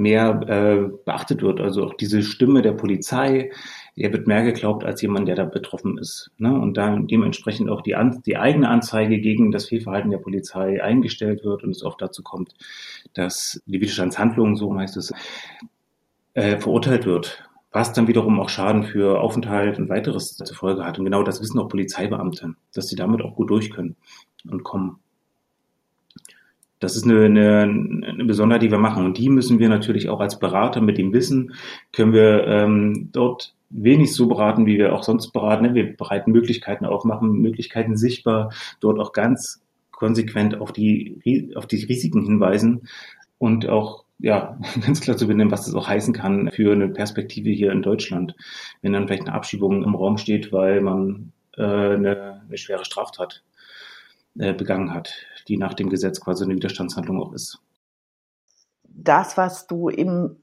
mehr 0.00 0.40
äh, 0.48 0.90
beachtet 1.04 1.42
wird. 1.42 1.60
Also 1.60 1.84
auch 1.84 1.94
diese 1.94 2.22
Stimme 2.22 2.62
der 2.62 2.72
Polizei, 2.72 3.50
der 3.96 4.12
wird 4.12 4.26
mehr 4.26 4.42
geglaubt 4.42 4.84
als 4.84 5.02
jemand, 5.02 5.28
der 5.28 5.36
da 5.36 5.44
betroffen 5.44 5.98
ist. 5.98 6.30
Ne? 6.38 6.52
Und 6.52 6.76
dann 6.76 7.06
dementsprechend 7.06 7.68
auch 7.68 7.82
die, 7.82 7.94
An 7.94 8.22
die 8.24 8.38
eigene 8.38 8.68
Anzeige 8.68 9.20
gegen 9.20 9.50
das 9.50 9.66
Fehlverhalten 9.66 10.10
der 10.10 10.18
Polizei 10.18 10.82
eingestellt 10.82 11.44
wird 11.44 11.62
und 11.62 11.70
es 11.70 11.84
oft 11.84 12.00
dazu 12.00 12.22
kommt, 12.22 12.54
dass 13.12 13.60
die 13.66 13.80
Widerstandshandlung, 13.80 14.56
so 14.56 14.74
heißt 14.74 14.96
es, 14.96 15.12
äh, 16.34 16.58
verurteilt 16.58 17.04
wird. 17.06 17.44
Was 17.72 17.92
dann 17.92 18.08
wiederum 18.08 18.40
auch 18.40 18.48
Schaden 18.48 18.82
für 18.82 19.20
Aufenthalt 19.20 19.78
und 19.78 19.88
weiteres 19.88 20.34
zur 20.36 20.56
Folge 20.56 20.84
hat. 20.84 20.98
Und 20.98 21.04
genau 21.04 21.22
das 21.22 21.40
wissen 21.40 21.60
auch 21.60 21.68
Polizeibeamte, 21.68 22.54
dass 22.74 22.88
sie 22.88 22.96
damit 22.96 23.22
auch 23.22 23.36
gut 23.36 23.50
durch 23.50 23.70
können 23.70 23.94
und 24.50 24.64
kommen. 24.64 24.98
Das 26.80 26.96
ist 26.96 27.04
eine, 27.04 27.26
eine, 27.26 27.62
eine 27.62 28.24
Besonderheit, 28.24 28.62
die 28.62 28.70
wir 28.70 28.78
machen. 28.78 29.04
Und 29.04 29.18
die 29.18 29.28
müssen 29.28 29.58
wir 29.58 29.68
natürlich 29.68 30.08
auch 30.08 30.20
als 30.20 30.38
Berater 30.38 30.80
mit 30.80 30.98
dem 30.98 31.12
Wissen, 31.12 31.52
können 31.92 32.12
wir 32.12 32.46
ähm, 32.46 33.10
dort 33.12 33.54
wenig 33.70 34.12
so 34.14 34.26
beraten, 34.26 34.66
wie 34.66 34.78
wir 34.78 34.94
auch 34.94 35.04
sonst 35.04 35.32
beraten. 35.32 35.74
Wir 35.74 35.96
bereiten 35.96 36.32
Möglichkeiten 36.32 36.84
auf, 36.84 37.04
machen 37.04 37.32
Möglichkeiten 37.40 37.96
sichtbar, 37.96 38.52
dort 38.80 38.98
auch 38.98 39.12
ganz 39.12 39.62
konsequent 39.92 40.60
auf 40.60 40.72
die, 40.72 41.52
auf 41.54 41.66
die 41.66 41.84
Risiken 41.84 42.24
hinweisen 42.24 42.88
und 43.38 43.68
auch 43.68 44.04
ja, 44.18 44.58
ganz 44.86 45.00
klar 45.00 45.16
zu 45.16 45.26
benennen, 45.26 45.52
was 45.52 45.66
das 45.66 45.74
auch 45.74 45.88
heißen 45.88 46.14
kann 46.14 46.50
für 46.50 46.72
eine 46.72 46.88
Perspektive 46.88 47.50
hier 47.50 47.72
in 47.72 47.82
Deutschland, 47.82 48.34
wenn 48.82 48.92
dann 48.92 49.06
vielleicht 49.06 49.26
eine 49.26 49.34
Abschiebung 49.34 49.84
im 49.84 49.94
Raum 49.94 50.16
steht, 50.18 50.52
weil 50.52 50.80
man 50.80 51.32
äh, 51.56 51.62
eine, 51.62 52.42
eine 52.46 52.58
schwere 52.58 52.84
Straftat 52.84 53.42
begangen 54.34 54.94
hat 54.94 55.12
die 55.48 55.56
nach 55.56 55.74
dem 55.74 55.90
Gesetz 55.90 56.20
quasi 56.20 56.44
eine 56.44 56.54
Widerstandshandlung 56.54 57.20
auch 57.20 57.32
ist. 57.32 57.58
Das, 58.84 59.36
was 59.36 59.66
du 59.66 59.90
eben 59.90 60.36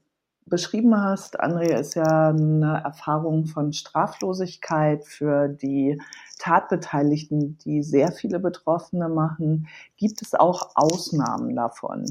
beschrieben 0.46 0.96
hast, 0.96 1.40
Andrea, 1.40 1.78
ist 1.78 1.94
ja 1.94 2.28
eine 2.28 2.82
Erfahrung 2.84 3.46
von 3.46 3.72
Straflosigkeit 3.72 5.04
für 5.04 5.48
die 5.48 6.00
Tatbeteiligten, 6.38 7.58
die 7.58 7.82
sehr 7.82 8.12
viele 8.12 8.38
Betroffene 8.38 9.08
machen. 9.08 9.68
Gibt 9.96 10.22
es 10.22 10.34
auch 10.34 10.70
Ausnahmen 10.74 11.54
davon? 11.54 12.04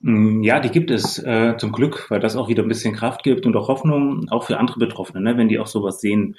Mm, 0.00 0.42
ja, 0.42 0.60
die 0.60 0.70
gibt 0.70 0.90
es 0.90 1.18
äh, 1.18 1.56
zum 1.58 1.72
Glück, 1.72 2.10
weil 2.10 2.20
das 2.20 2.36
auch 2.36 2.48
wieder 2.48 2.62
ein 2.62 2.68
bisschen 2.68 2.94
Kraft 2.94 3.22
gibt 3.22 3.46
und 3.46 3.56
auch 3.56 3.68
Hoffnung, 3.68 4.28
auch 4.30 4.44
für 4.44 4.58
andere 4.58 4.78
Betroffene, 4.78 5.20
ne, 5.20 5.36
wenn 5.36 5.48
die 5.48 5.58
auch 5.58 5.66
sowas 5.66 6.00
sehen, 6.00 6.36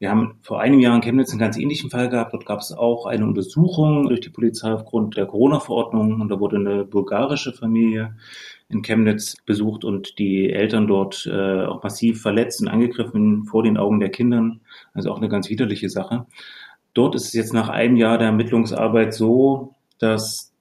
wir 0.00 0.10
haben 0.10 0.38
vor 0.40 0.62
einem 0.62 0.80
Jahr 0.80 0.96
in 0.96 1.02
Chemnitz 1.02 1.30
einen 1.30 1.40
ganz 1.40 1.58
ähnlichen 1.58 1.90
Fall 1.90 2.08
gehabt. 2.08 2.32
Dort 2.32 2.46
gab 2.46 2.60
es 2.60 2.72
auch 2.72 3.04
eine 3.04 3.26
Untersuchung 3.26 4.08
durch 4.08 4.20
die 4.20 4.30
Polizei 4.30 4.72
aufgrund 4.72 5.18
der 5.18 5.26
Corona-Verordnung. 5.26 6.22
Und 6.22 6.30
da 6.30 6.40
wurde 6.40 6.56
eine 6.56 6.84
bulgarische 6.86 7.52
Familie 7.52 8.16
in 8.70 8.80
Chemnitz 8.80 9.36
besucht 9.44 9.84
und 9.84 10.18
die 10.18 10.50
Eltern 10.50 10.86
dort 10.86 11.28
äh, 11.30 11.66
auch 11.66 11.82
massiv 11.82 12.22
verletzt 12.22 12.62
und 12.62 12.68
angegriffen 12.68 13.44
vor 13.44 13.62
den 13.62 13.76
Augen 13.76 14.00
der 14.00 14.08
Kindern. 14.08 14.62
Also 14.94 15.10
auch 15.10 15.18
eine 15.18 15.28
ganz 15.28 15.50
widerliche 15.50 15.90
Sache. 15.90 16.24
Dort 16.94 17.14
ist 17.14 17.26
es 17.26 17.34
jetzt 17.34 17.52
nach 17.52 17.68
einem 17.68 17.96
Jahr 17.96 18.16
der 18.16 18.28
Ermittlungsarbeit 18.28 19.12
so, 19.12 19.74
dass 19.98 20.54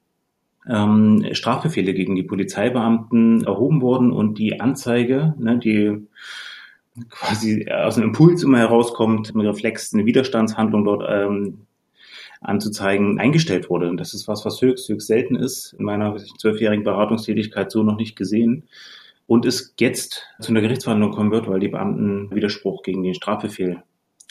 ähm, 0.67 1.25
Strafbefehle 1.31 1.93
gegen 1.93 2.15
die 2.15 2.23
Polizeibeamten 2.23 3.45
erhoben 3.45 3.81
wurden 3.81 4.11
und 4.11 4.37
die 4.37 4.59
Anzeige, 4.59 5.33
ne, 5.39 5.57
die 5.57 6.05
quasi 7.09 7.69
aus 7.69 7.97
einem 7.97 8.09
Impuls 8.09 8.43
immer 8.43 8.59
herauskommt, 8.59 9.33
ein 9.33 9.41
Reflex, 9.41 9.93
eine 9.93 10.05
Widerstandshandlung 10.05 10.83
dort 10.85 11.03
ähm, 11.07 11.65
anzuzeigen, 12.41 13.19
eingestellt 13.19 13.69
wurde. 13.69 13.89
Und 13.89 13.97
das 13.97 14.13
ist 14.13 14.27
was, 14.27 14.45
was 14.45 14.61
höchst, 14.61 14.87
höchst 14.89 15.07
selten 15.07 15.35
ist. 15.35 15.73
In 15.73 15.85
meiner 15.85 16.15
zwölfjährigen 16.17 16.83
Beratungstätigkeit 16.83 17.71
so 17.71 17.83
noch 17.83 17.97
nicht 17.97 18.15
gesehen. 18.15 18.67
Und 19.27 19.45
es 19.45 19.75
jetzt 19.79 20.25
zu 20.39 20.51
einer 20.51 20.61
Gerichtsverhandlung 20.61 21.11
kommen 21.11 21.31
wird, 21.31 21.47
weil 21.47 21.59
die 21.59 21.67
Beamten 21.67 22.33
Widerspruch 22.33 22.81
gegen 22.81 23.03
den 23.03 23.13
Strafbefehl 23.13 23.83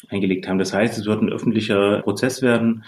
eingelegt 0.09 0.49
haben. 0.49 0.59
Das 0.59 0.73
heißt, 0.73 0.99
es 0.99 1.07
wird 1.07 1.23
ein 1.23 1.33
öffentlicher 1.33 2.03
Prozess 2.03 2.43
werden 2.43 2.85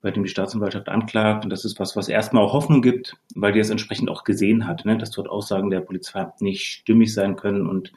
bei 0.00 0.10
dem 0.10 0.22
die 0.22 0.28
Staatsanwaltschaft 0.28 0.88
anklagt. 0.88 1.44
Und 1.44 1.50
das 1.50 1.64
ist 1.64 1.78
was, 1.80 1.96
was 1.96 2.08
erstmal 2.08 2.44
auch 2.44 2.52
Hoffnung 2.52 2.82
gibt, 2.82 3.16
weil 3.34 3.52
die 3.52 3.60
es 3.60 3.70
entsprechend 3.70 4.10
auch 4.10 4.24
gesehen 4.24 4.66
hat, 4.66 4.84
ne? 4.84 4.96
dass 4.96 5.10
dort 5.10 5.28
Aussagen 5.28 5.70
der 5.70 5.80
Polizei 5.80 6.26
nicht 6.40 6.64
stimmig 6.64 7.12
sein 7.12 7.36
können 7.36 7.66
und 7.66 7.92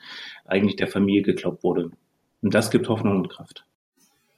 eigentlich 0.45 0.75
der 0.75 0.87
Familie 0.87 1.21
geglaubt 1.21 1.63
wurde. 1.63 1.91
Und 2.41 2.53
das 2.53 2.71
gibt 2.71 2.89
Hoffnung 2.89 3.17
und 3.17 3.29
Kraft. 3.29 3.65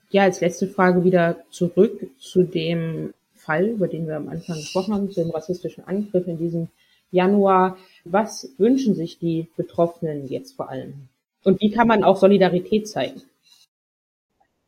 Ja, 0.09 0.24
als 0.24 0.41
letzte 0.41 0.68
Frage 0.68 1.03
wieder 1.03 1.38
zurück 1.49 2.07
zu 2.20 2.43
dem 2.43 3.14
Fall, 3.36 3.66
über 3.70 3.88
den 3.88 4.07
wir 4.07 4.18
am 4.18 4.30
Anfang 4.30 4.57
gesprochen 4.57 4.93
haben, 4.93 5.09
dem 5.11 5.32
rassistischen 5.32 5.86
Angriff 5.86 6.28
in 6.28 6.38
diesem 6.38 6.68
Januar. 7.11 7.78
Was 8.05 8.53
wünschen 8.57 8.95
sich 8.95 9.20
die 9.20 9.47
Betroffenen 9.55 10.28
jetzt 10.28 10.55
vor 10.55 10.70
allem? 10.70 11.09
Und 11.43 11.61
wie 11.61 11.72
kann 11.72 11.88
man 11.88 12.03
auch 12.03 12.18
Solidarität 12.18 12.88
zeigen? 12.88 13.22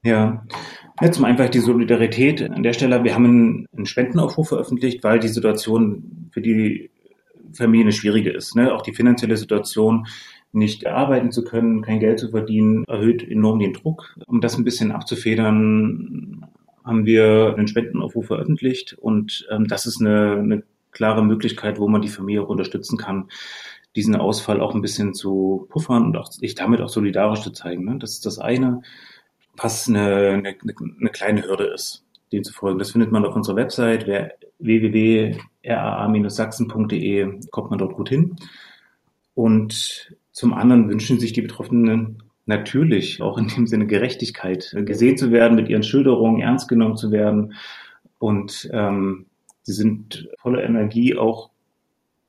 Ja, 0.05 0.45
ja 1.01 1.11
zum 1.11 1.25
einfach 1.25 1.49
die 1.49 1.59
Solidarität 1.59 2.41
an 2.49 2.63
der 2.63 2.73
Stelle. 2.73 3.03
Wir 3.03 3.15
haben 3.15 3.25
einen, 3.25 3.67
einen 3.75 3.85
Spendenaufruf 3.87 4.49
veröffentlicht, 4.49 5.03
weil 5.03 5.19
die 5.19 5.27
Situation 5.27 6.29
für 6.31 6.41
die 6.41 6.91
Familie 7.53 7.85
eine 7.85 7.91
schwierige 7.91 8.29
ist. 8.31 8.55
Ne? 8.55 8.73
Auch 8.73 8.83
die 8.83 8.93
finanzielle 8.93 9.35
Situation, 9.35 10.05
nicht 10.51 10.87
arbeiten 10.87 11.31
zu 11.31 11.43
können, 11.43 11.81
kein 11.81 11.99
Geld 11.99 12.19
zu 12.19 12.29
verdienen, 12.29 12.85
erhöht 12.87 13.27
enorm 13.27 13.59
den 13.59 13.73
Druck. 13.73 14.15
Um 14.27 14.41
das 14.41 14.57
ein 14.57 14.63
bisschen 14.63 14.91
abzufedern, 14.91 16.45
haben 16.83 17.05
wir 17.05 17.55
einen 17.57 17.67
Spendenaufruf 17.67 18.27
veröffentlicht 18.27 18.93
und 18.93 19.47
ähm, 19.51 19.67
das 19.67 19.87
ist 19.87 19.99
eine, 19.99 20.33
eine 20.33 20.63
klare 20.91 21.25
Möglichkeit, 21.25 21.79
wo 21.79 21.87
man 21.87 22.03
die 22.03 22.09
Familie 22.09 22.43
auch 22.43 22.49
unterstützen 22.49 22.97
kann, 22.97 23.29
diesen 23.95 24.15
Ausfall 24.15 24.61
auch 24.61 24.75
ein 24.75 24.81
bisschen 24.81 25.13
zu 25.13 25.67
puffern 25.69 26.05
und 26.05 26.15
auch 26.15 26.31
sich 26.31 26.53
damit 26.53 26.79
auch 26.81 26.89
solidarisch 26.89 27.41
zu 27.41 27.51
zeigen. 27.51 27.85
Ne? 27.85 27.97
Das 27.97 28.11
ist 28.11 28.25
das 28.25 28.39
eine, 28.39 28.81
was 29.57 29.87
eine, 29.87 30.31
eine, 30.31 30.55
eine 30.99 31.09
kleine 31.09 31.43
Hürde 31.43 31.65
ist, 31.65 32.03
dem 32.31 32.43
zu 32.43 32.53
folgen. 32.53 32.79
Das 32.79 32.91
findet 32.91 33.11
man 33.11 33.25
auf 33.25 33.35
unserer 33.35 33.57
Website, 33.57 34.07
www.raa-sachsen.de, 34.59 37.39
kommt 37.51 37.69
man 37.69 37.79
dort 37.79 37.95
gut 37.95 38.09
hin. 38.09 38.35
Und 39.33 40.15
zum 40.31 40.53
anderen 40.53 40.89
wünschen 40.89 41.19
sich 41.19 41.33
die 41.33 41.41
Betroffenen 41.41 42.23
natürlich 42.45 43.21
auch 43.21 43.37
in 43.37 43.47
dem 43.47 43.67
Sinne 43.67 43.87
Gerechtigkeit, 43.87 44.75
gesehen 44.85 45.17
zu 45.17 45.31
werden, 45.31 45.55
mit 45.55 45.69
ihren 45.69 45.83
Schilderungen 45.83 46.41
ernst 46.41 46.67
genommen 46.67 46.97
zu 46.97 47.11
werden. 47.11 47.53
Und 48.19 48.69
ähm, 48.71 49.25
sie 49.63 49.73
sind 49.73 50.29
voller 50.37 50.63
Energie 50.63 51.17
auch 51.17 51.49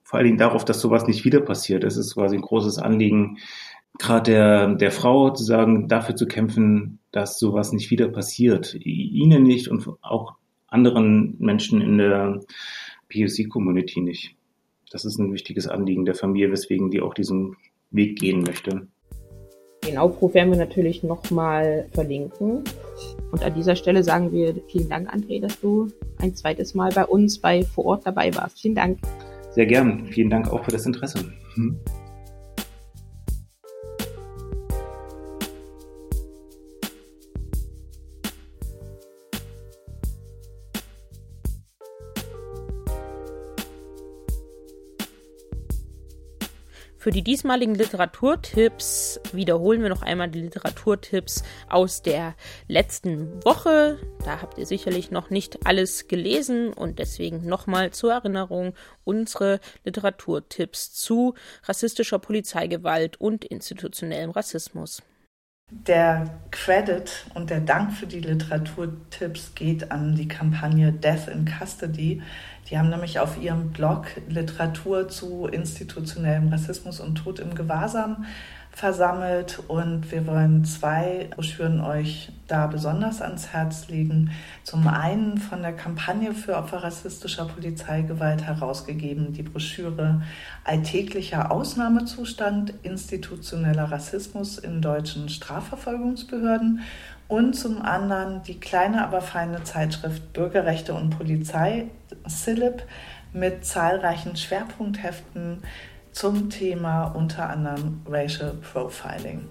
vor 0.07 0.18
allen 0.18 0.27
Dingen 0.27 0.39
darauf, 0.39 0.64
dass 0.64 0.81
sowas 0.81 1.09
nicht 1.09 1.24
wieder 1.24 1.41
passiert. 1.41 1.83
Es 1.83 1.97
ist 1.97 2.14
quasi 2.14 2.37
ein 2.37 2.43
großes 2.43 2.79
Anliegen, 2.79 3.39
gerade 3.99 4.31
der, 4.31 4.74
der 4.74 4.93
Frau 4.93 5.31
zu 5.31 5.43
sagen, 5.43 5.89
dafür 5.89 6.14
zu 6.14 6.29
kämpfen, 6.29 7.01
dass 7.17 7.39
sowas 7.39 7.73
nicht 7.73 7.91
wieder 7.91 8.09
passiert. 8.09 8.75
Ihnen 8.85 9.43
nicht 9.43 9.69
und 9.69 9.89
auch 10.03 10.35
anderen 10.67 11.35
Menschen 11.39 11.81
in 11.81 11.97
der 11.97 12.41
POC-Community 13.09 14.03
nicht. 14.03 14.37
Das 14.91 15.07
ist 15.07 15.19
ein 15.19 15.33
wichtiges 15.33 15.67
Anliegen 15.67 16.05
der 16.05 16.14
Familie, 16.14 16.53
weswegen 16.53 16.91
die 16.91 17.01
auch 17.01 17.14
diesen 17.14 17.57
Weg 17.91 18.19
gehen 18.19 18.43
möchte. 18.43 18.87
Den 19.87 19.97
Aufruf 19.97 20.35
werden 20.35 20.51
wir 20.51 20.59
natürlich 20.59 21.03
nochmal 21.03 21.89
verlinken. 21.93 22.64
Und 23.33 23.43
an 23.43 23.55
dieser 23.55 23.77
Stelle 23.77 24.05
sagen 24.05 24.31
wir 24.33 24.55
vielen 24.69 24.91
Dank, 24.91 25.11
André, 25.11 25.41
dass 25.41 25.59
du 25.59 25.89
ein 26.19 26.35
zweites 26.35 26.75
Mal 26.75 26.91
bei 26.93 27.07
uns 27.07 27.39
bei 27.39 27.62
vor 27.62 27.87
Ort 27.87 28.07
dabei 28.07 28.35
warst. 28.35 28.61
Vielen 28.61 28.75
Dank. 28.75 28.99
Sehr 29.53 29.67
gern. 29.67 30.05
Vielen 30.07 30.29
Dank 30.29 30.53
auch 30.53 30.62
für 30.64 30.73
das 30.73 30.85
Interesse. 30.85 31.33
Hm. 31.55 31.79
Für 47.07 47.13
die 47.13 47.23
diesmaligen 47.23 47.77
Literaturtipps 47.77 49.21
wiederholen 49.33 49.81
wir 49.81 49.91
noch 49.91 50.03
einmal 50.03 50.29
die 50.29 50.41
Literaturtipps 50.41 51.45
aus 51.69 52.03
der 52.03 52.35
letzten 52.67 53.45
Woche. 53.45 54.01
Da 54.25 54.43
habt 54.43 54.59
ihr 54.59 54.67
sicherlich 54.67 55.13
noch 55.13 55.31
nicht 55.31 55.65
alles 55.69 56.09
gelesen 56.09 56.73
und 56.73 56.99
deswegen 56.99 57.47
nochmal 57.47 57.93
zur 57.93 58.13
Erinnerung 58.13 58.75
unsere 59.05 59.61
Literaturtipps 59.85 60.95
zu 60.95 61.35
rassistischer 61.63 62.19
Polizeigewalt 62.19 63.21
und 63.21 63.45
institutionellem 63.45 64.33
Rassismus. 64.33 65.01
Der 65.69 66.31
Credit 66.53 67.27
und 67.35 67.51
der 67.51 67.59
Dank 67.59 67.93
für 67.93 68.07
die 68.07 68.21
Literaturtipps 68.21 69.57
geht 69.57 69.91
an 69.91 70.14
die 70.14 70.29
Kampagne 70.29 70.93
Death 70.93 71.27
in 71.27 71.45
Custody, 71.45 72.23
die 72.71 72.79
haben 72.79 72.89
nämlich 72.89 73.19
auf 73.19 73.43
ihrem 73.43 73.73
Blog 73.73 74.07
Literatur 74.29 75.09
zu 75.09 75.47
institutionellem 75.47 76.51
Rassismus 76.51 77.01
und 77.01 77.17
Tod 77.17 77.41
im 77.41 77.57
Gewahrsam 77.57 78.27
versammelt 78.77 79.62
und 79.68 80.12
wir 80.12 80.27
wollen 80.27 80.62
zwei 80.66 81.31
Broschüren 81.31 81.81
euch 81.81 82.31
da 82.47 82.66
besonders 82.66 83.22
ans 83.22 83.49
Herz 83.49 83.89
legen. 83.89 84.33
Zum 84.64 84.87
einen 84.87 85.39
von 85.39 85.62
der 85.62 85.72
Kampagne 85.72 86.35
für 86.35 86.59
Opfer 86.59 86.83
rassistischer 86.83 87.47
Polizeigewalt 87.47 88.43
herausgegeben, 88.43 89.33
die 89.33 89.45
Broschüre 89.45 90.20
Alltäglicher 90.62 91.51
Ausnahmezustand 91.51 92.74
institutioneller 92.83 93.91
Rassismus 93.91 94.59
in 94.59 94.83
deutschen 94.83 95.31
Strafverfolgungsbehörden 95.31 96.81
und 97.29 97.55
zum 97.55 97.81
anderen 97.81 98.43
die 98.43 98.61
kleine, 98.61 99.03
aber 99.03 99.22
feine 99.22 99.64
Zeitschrift 99.64 100.35
Bürgerrechte 100.35 100.93
und 100.93 101.16
Polizei, 101.16 101.87
SILIP, 102.27 102.83
mit 103.33 103.64
zahlreichen 103.64 104.37
Schwerpunktheften 104.37 105.62
zum 106.17 106.49
Thema 106.49 107.09
unter 107.09 107.51
anderem 107.51 108.01
Racial 108.09 108.55
Profiling. 108.73 109.47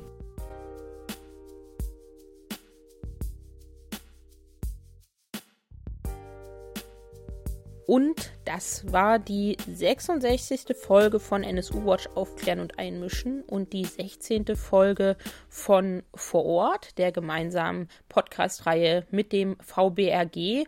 Und 7.85 8.31
das 8.45 8.91
war 8.91 9.19
die 9.19 9.57
66. 9.67 10.75
Folge 10.75 11.19
von 11.19 11.43
NSU 11.43 11.85
Watch 11.85 12.07
Aufklären 12.15 12.59
und 12.59 12.79
Einmischen 12.79 13.43
und 13.43 13.71
die 13.71 13.85
16. 13.85 14.55
Folge 14.55 15.17
von 15.49 16.01
Vor 16.15 16.45
Ort, 16.45 16.97
der 16.97 17.11
gemeinsamen 17.11 17.89
Podcast-Reihe 18.09 19.05
mit 19.11 19.33
dem 19.33 19.55
VBRG. 19.59 20.65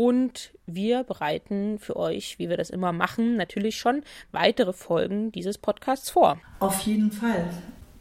Und 0.00 0.52
wir 0.64 1.04
bereiten 1.04 1.78
für 1.78 1.94
euch, 1.94 2.38
wie 2.38 2.48
wir 2.48 2.56
das 2.56 2.70
immer 2.70 2.90
machen, 2.90 3.36
natürlich 3.36 3.76
schon 3.76 4.00
weitere 4.32 4.72
Folgen 4.72 5.30
dieses 5.30 5.58
Podcasts 5.58 6.08
vor. 6.08 6.38
Auf 6.58 6.80
jeden 6.86 7.12
Fall. 7.12 7.50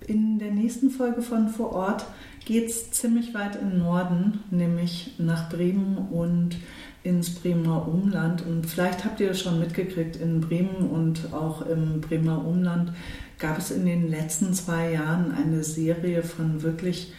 In 0.08 0.40
der 0.40 0.52
nächsten 0.52 0.92
Folge 0.92 1.22
von 1.22 1.50
Vor 1.50 1.74
Ort 1.74 2.06
geht 2.46 2.70
es 2.70 2.90
ziemlich 2.92 3.34
weit 3.34 3.58
im 3.58 3.80
Norden, 3.80 4.46
nämlich 4.50 5.16
nach 5.18 5.50
Bremen 5.50 5.98
und 5.98 6.56
ins 7.04 7.36
Bremer 7.36 7.86
Umland. 7.86 8.46
Und 8.46 8.66
vielleicht 8.66 9.04
habt 9.04 9.20
ihr 9.20 9.32
es 9.32 9.42
schon 9.42 9.60
mitgekriegt, 9.60 10.16
in 10.16 10.40
Bremen 10.40 10.90
und 10.90 11.34
auch 11.34 11.66
im 11.66 12.00
Bremer 12.00 12.46
Umland 12.46 12.94
gab 13.40 13.58
es 13.58 13.72
in 13.72 13.86
den 13.86 14.10
letzten 14.10 14.54
zwei 14.54 14.94
Jahren 14.94 15.34
eine 15.34 15.66
Serie 15.66 16.24
von 16.24 16.62
wirklich 16.62 17.12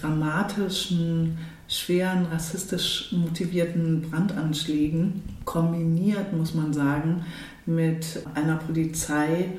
dramatischen, 0.00 1.38
schweren, 1.68 2.26
rassistisch 2.26 3.12
motivierten 3.12 4.02
Brandanschlägen, 4.02 5.22
kombiniert, 5.44 6.32
muss 6.32 6.54
man 6.54 6.72
sagen, 6.72 7.24
mit 7.66 8.22
einer 8.34 8.56
Polizei, 8.56 9.50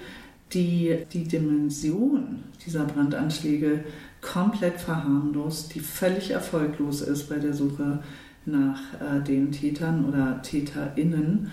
die 0.51 0.97
die 1.14 1.26
Dimension 1.26 2.43
dieser 2.66 2.86
Brandanschläge 2.86 3.84
komplett 4.22 4.82
verharmlost, 4.82 5.74
die 5.76 5.80
völlig 5.80 6.32
erfolglos 6.32 7.01
ist 7.01 7.30
bei 7.30 7.38
der 7.38 7.53
Suche 7.53 7.99
nach 8.45 8.80
äh, 8.99 9.22
den 9.22 9.51
Tätern 9.51 10.05
oder 10.05 10.41
TäterInnen. 10.41 11.51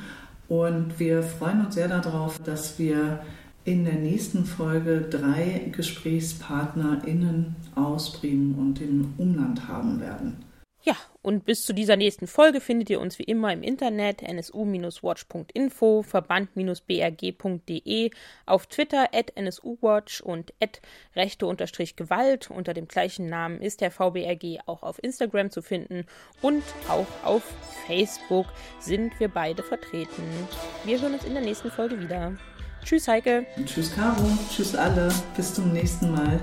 Und 0.49 0.99
wir 0.99 1.23
freuen 1.23 1.67
uns 1.67 1.75
sehr 1.75 1.89
darauf, 1.89 2.39
dass 2.43 2.79
wir 2.79 3.21
in 3.65 3.85
der 3.85 3.95
nächsten 3.95 4.45
Folge 4.45 5.03
drei 5.11 5.71
GesprächspartnerInnen 5.73 7.57
aus 7.75 8.13
Bremen 8.21 8.55
und 8.55 8.81
dem 8.81 9.13
Umland 9.19 9.69
haben 9.69 10.01
werden. 10.01 10.46
Ja, 10.87 10.97
und 11.21 11.45
bis 11.45 11.67
zu 11.67 11.73
dieser 11.73 11.97
nächsten 11.97 12.29
Folge 12.29 12.61
findet 12.61 12.91
ihr 12.91 13.01
uns 13.01 13.19
wie 13.19 13.25
immer 13.25 13.53
im 13.53 13.65
Internet 13.65 14.23
nsu-watch.info, 14.23 16.05
verband-brg.de, 16.05 18.11
auf 18.47 18.67
Twitter 18.69 19.09
at 19.13 19.33
nsuwatch 19.37 20.21
und 20.21 20.55
at 20.63 20.81
rechte-gewalt. 21.17 22.53
Unter 22.53 22.73
dem 22.73 22.87
gleichen 22.87 23.29
Namen 23.29 23.61
ist 23.61 23.81
der 23.81 23.91
VBRG 23.91 24.61
auch 24.67 24.85
auf 24.85 25.03
Instagram 25.03 25.51
zu 25.51 25.61
finden 25.61 26.07
und 26.41 26.63
auch 26.89 27.09
auf 27.25 27.43
Facebook 27.89 28.47
sind 28.79 29.19
wir 29.19 29.27
beide 29.27 29.65
vertreten. 29.65 30.23
Wir 30.85 31.03
hören 31.03 31.15
uns 31.15 31.25
in 31.25 31.35
der 31.35 31.43
nächsten 31.43 31.73
Folge 31.73 32.01
wieder. 32.01 32.37
Tschüss, 32.85 33.09
Heike. 33.09 33.45
Tschüss, 33.65 33.93
Caro. 33.93 34.25
Tschüss 34.55 34.77
alle. 34.77 35.13
Bis 35.37 35.53
zum 35.53 35.73
nächsten 35.73 36.13
Mal. 36.13 36.41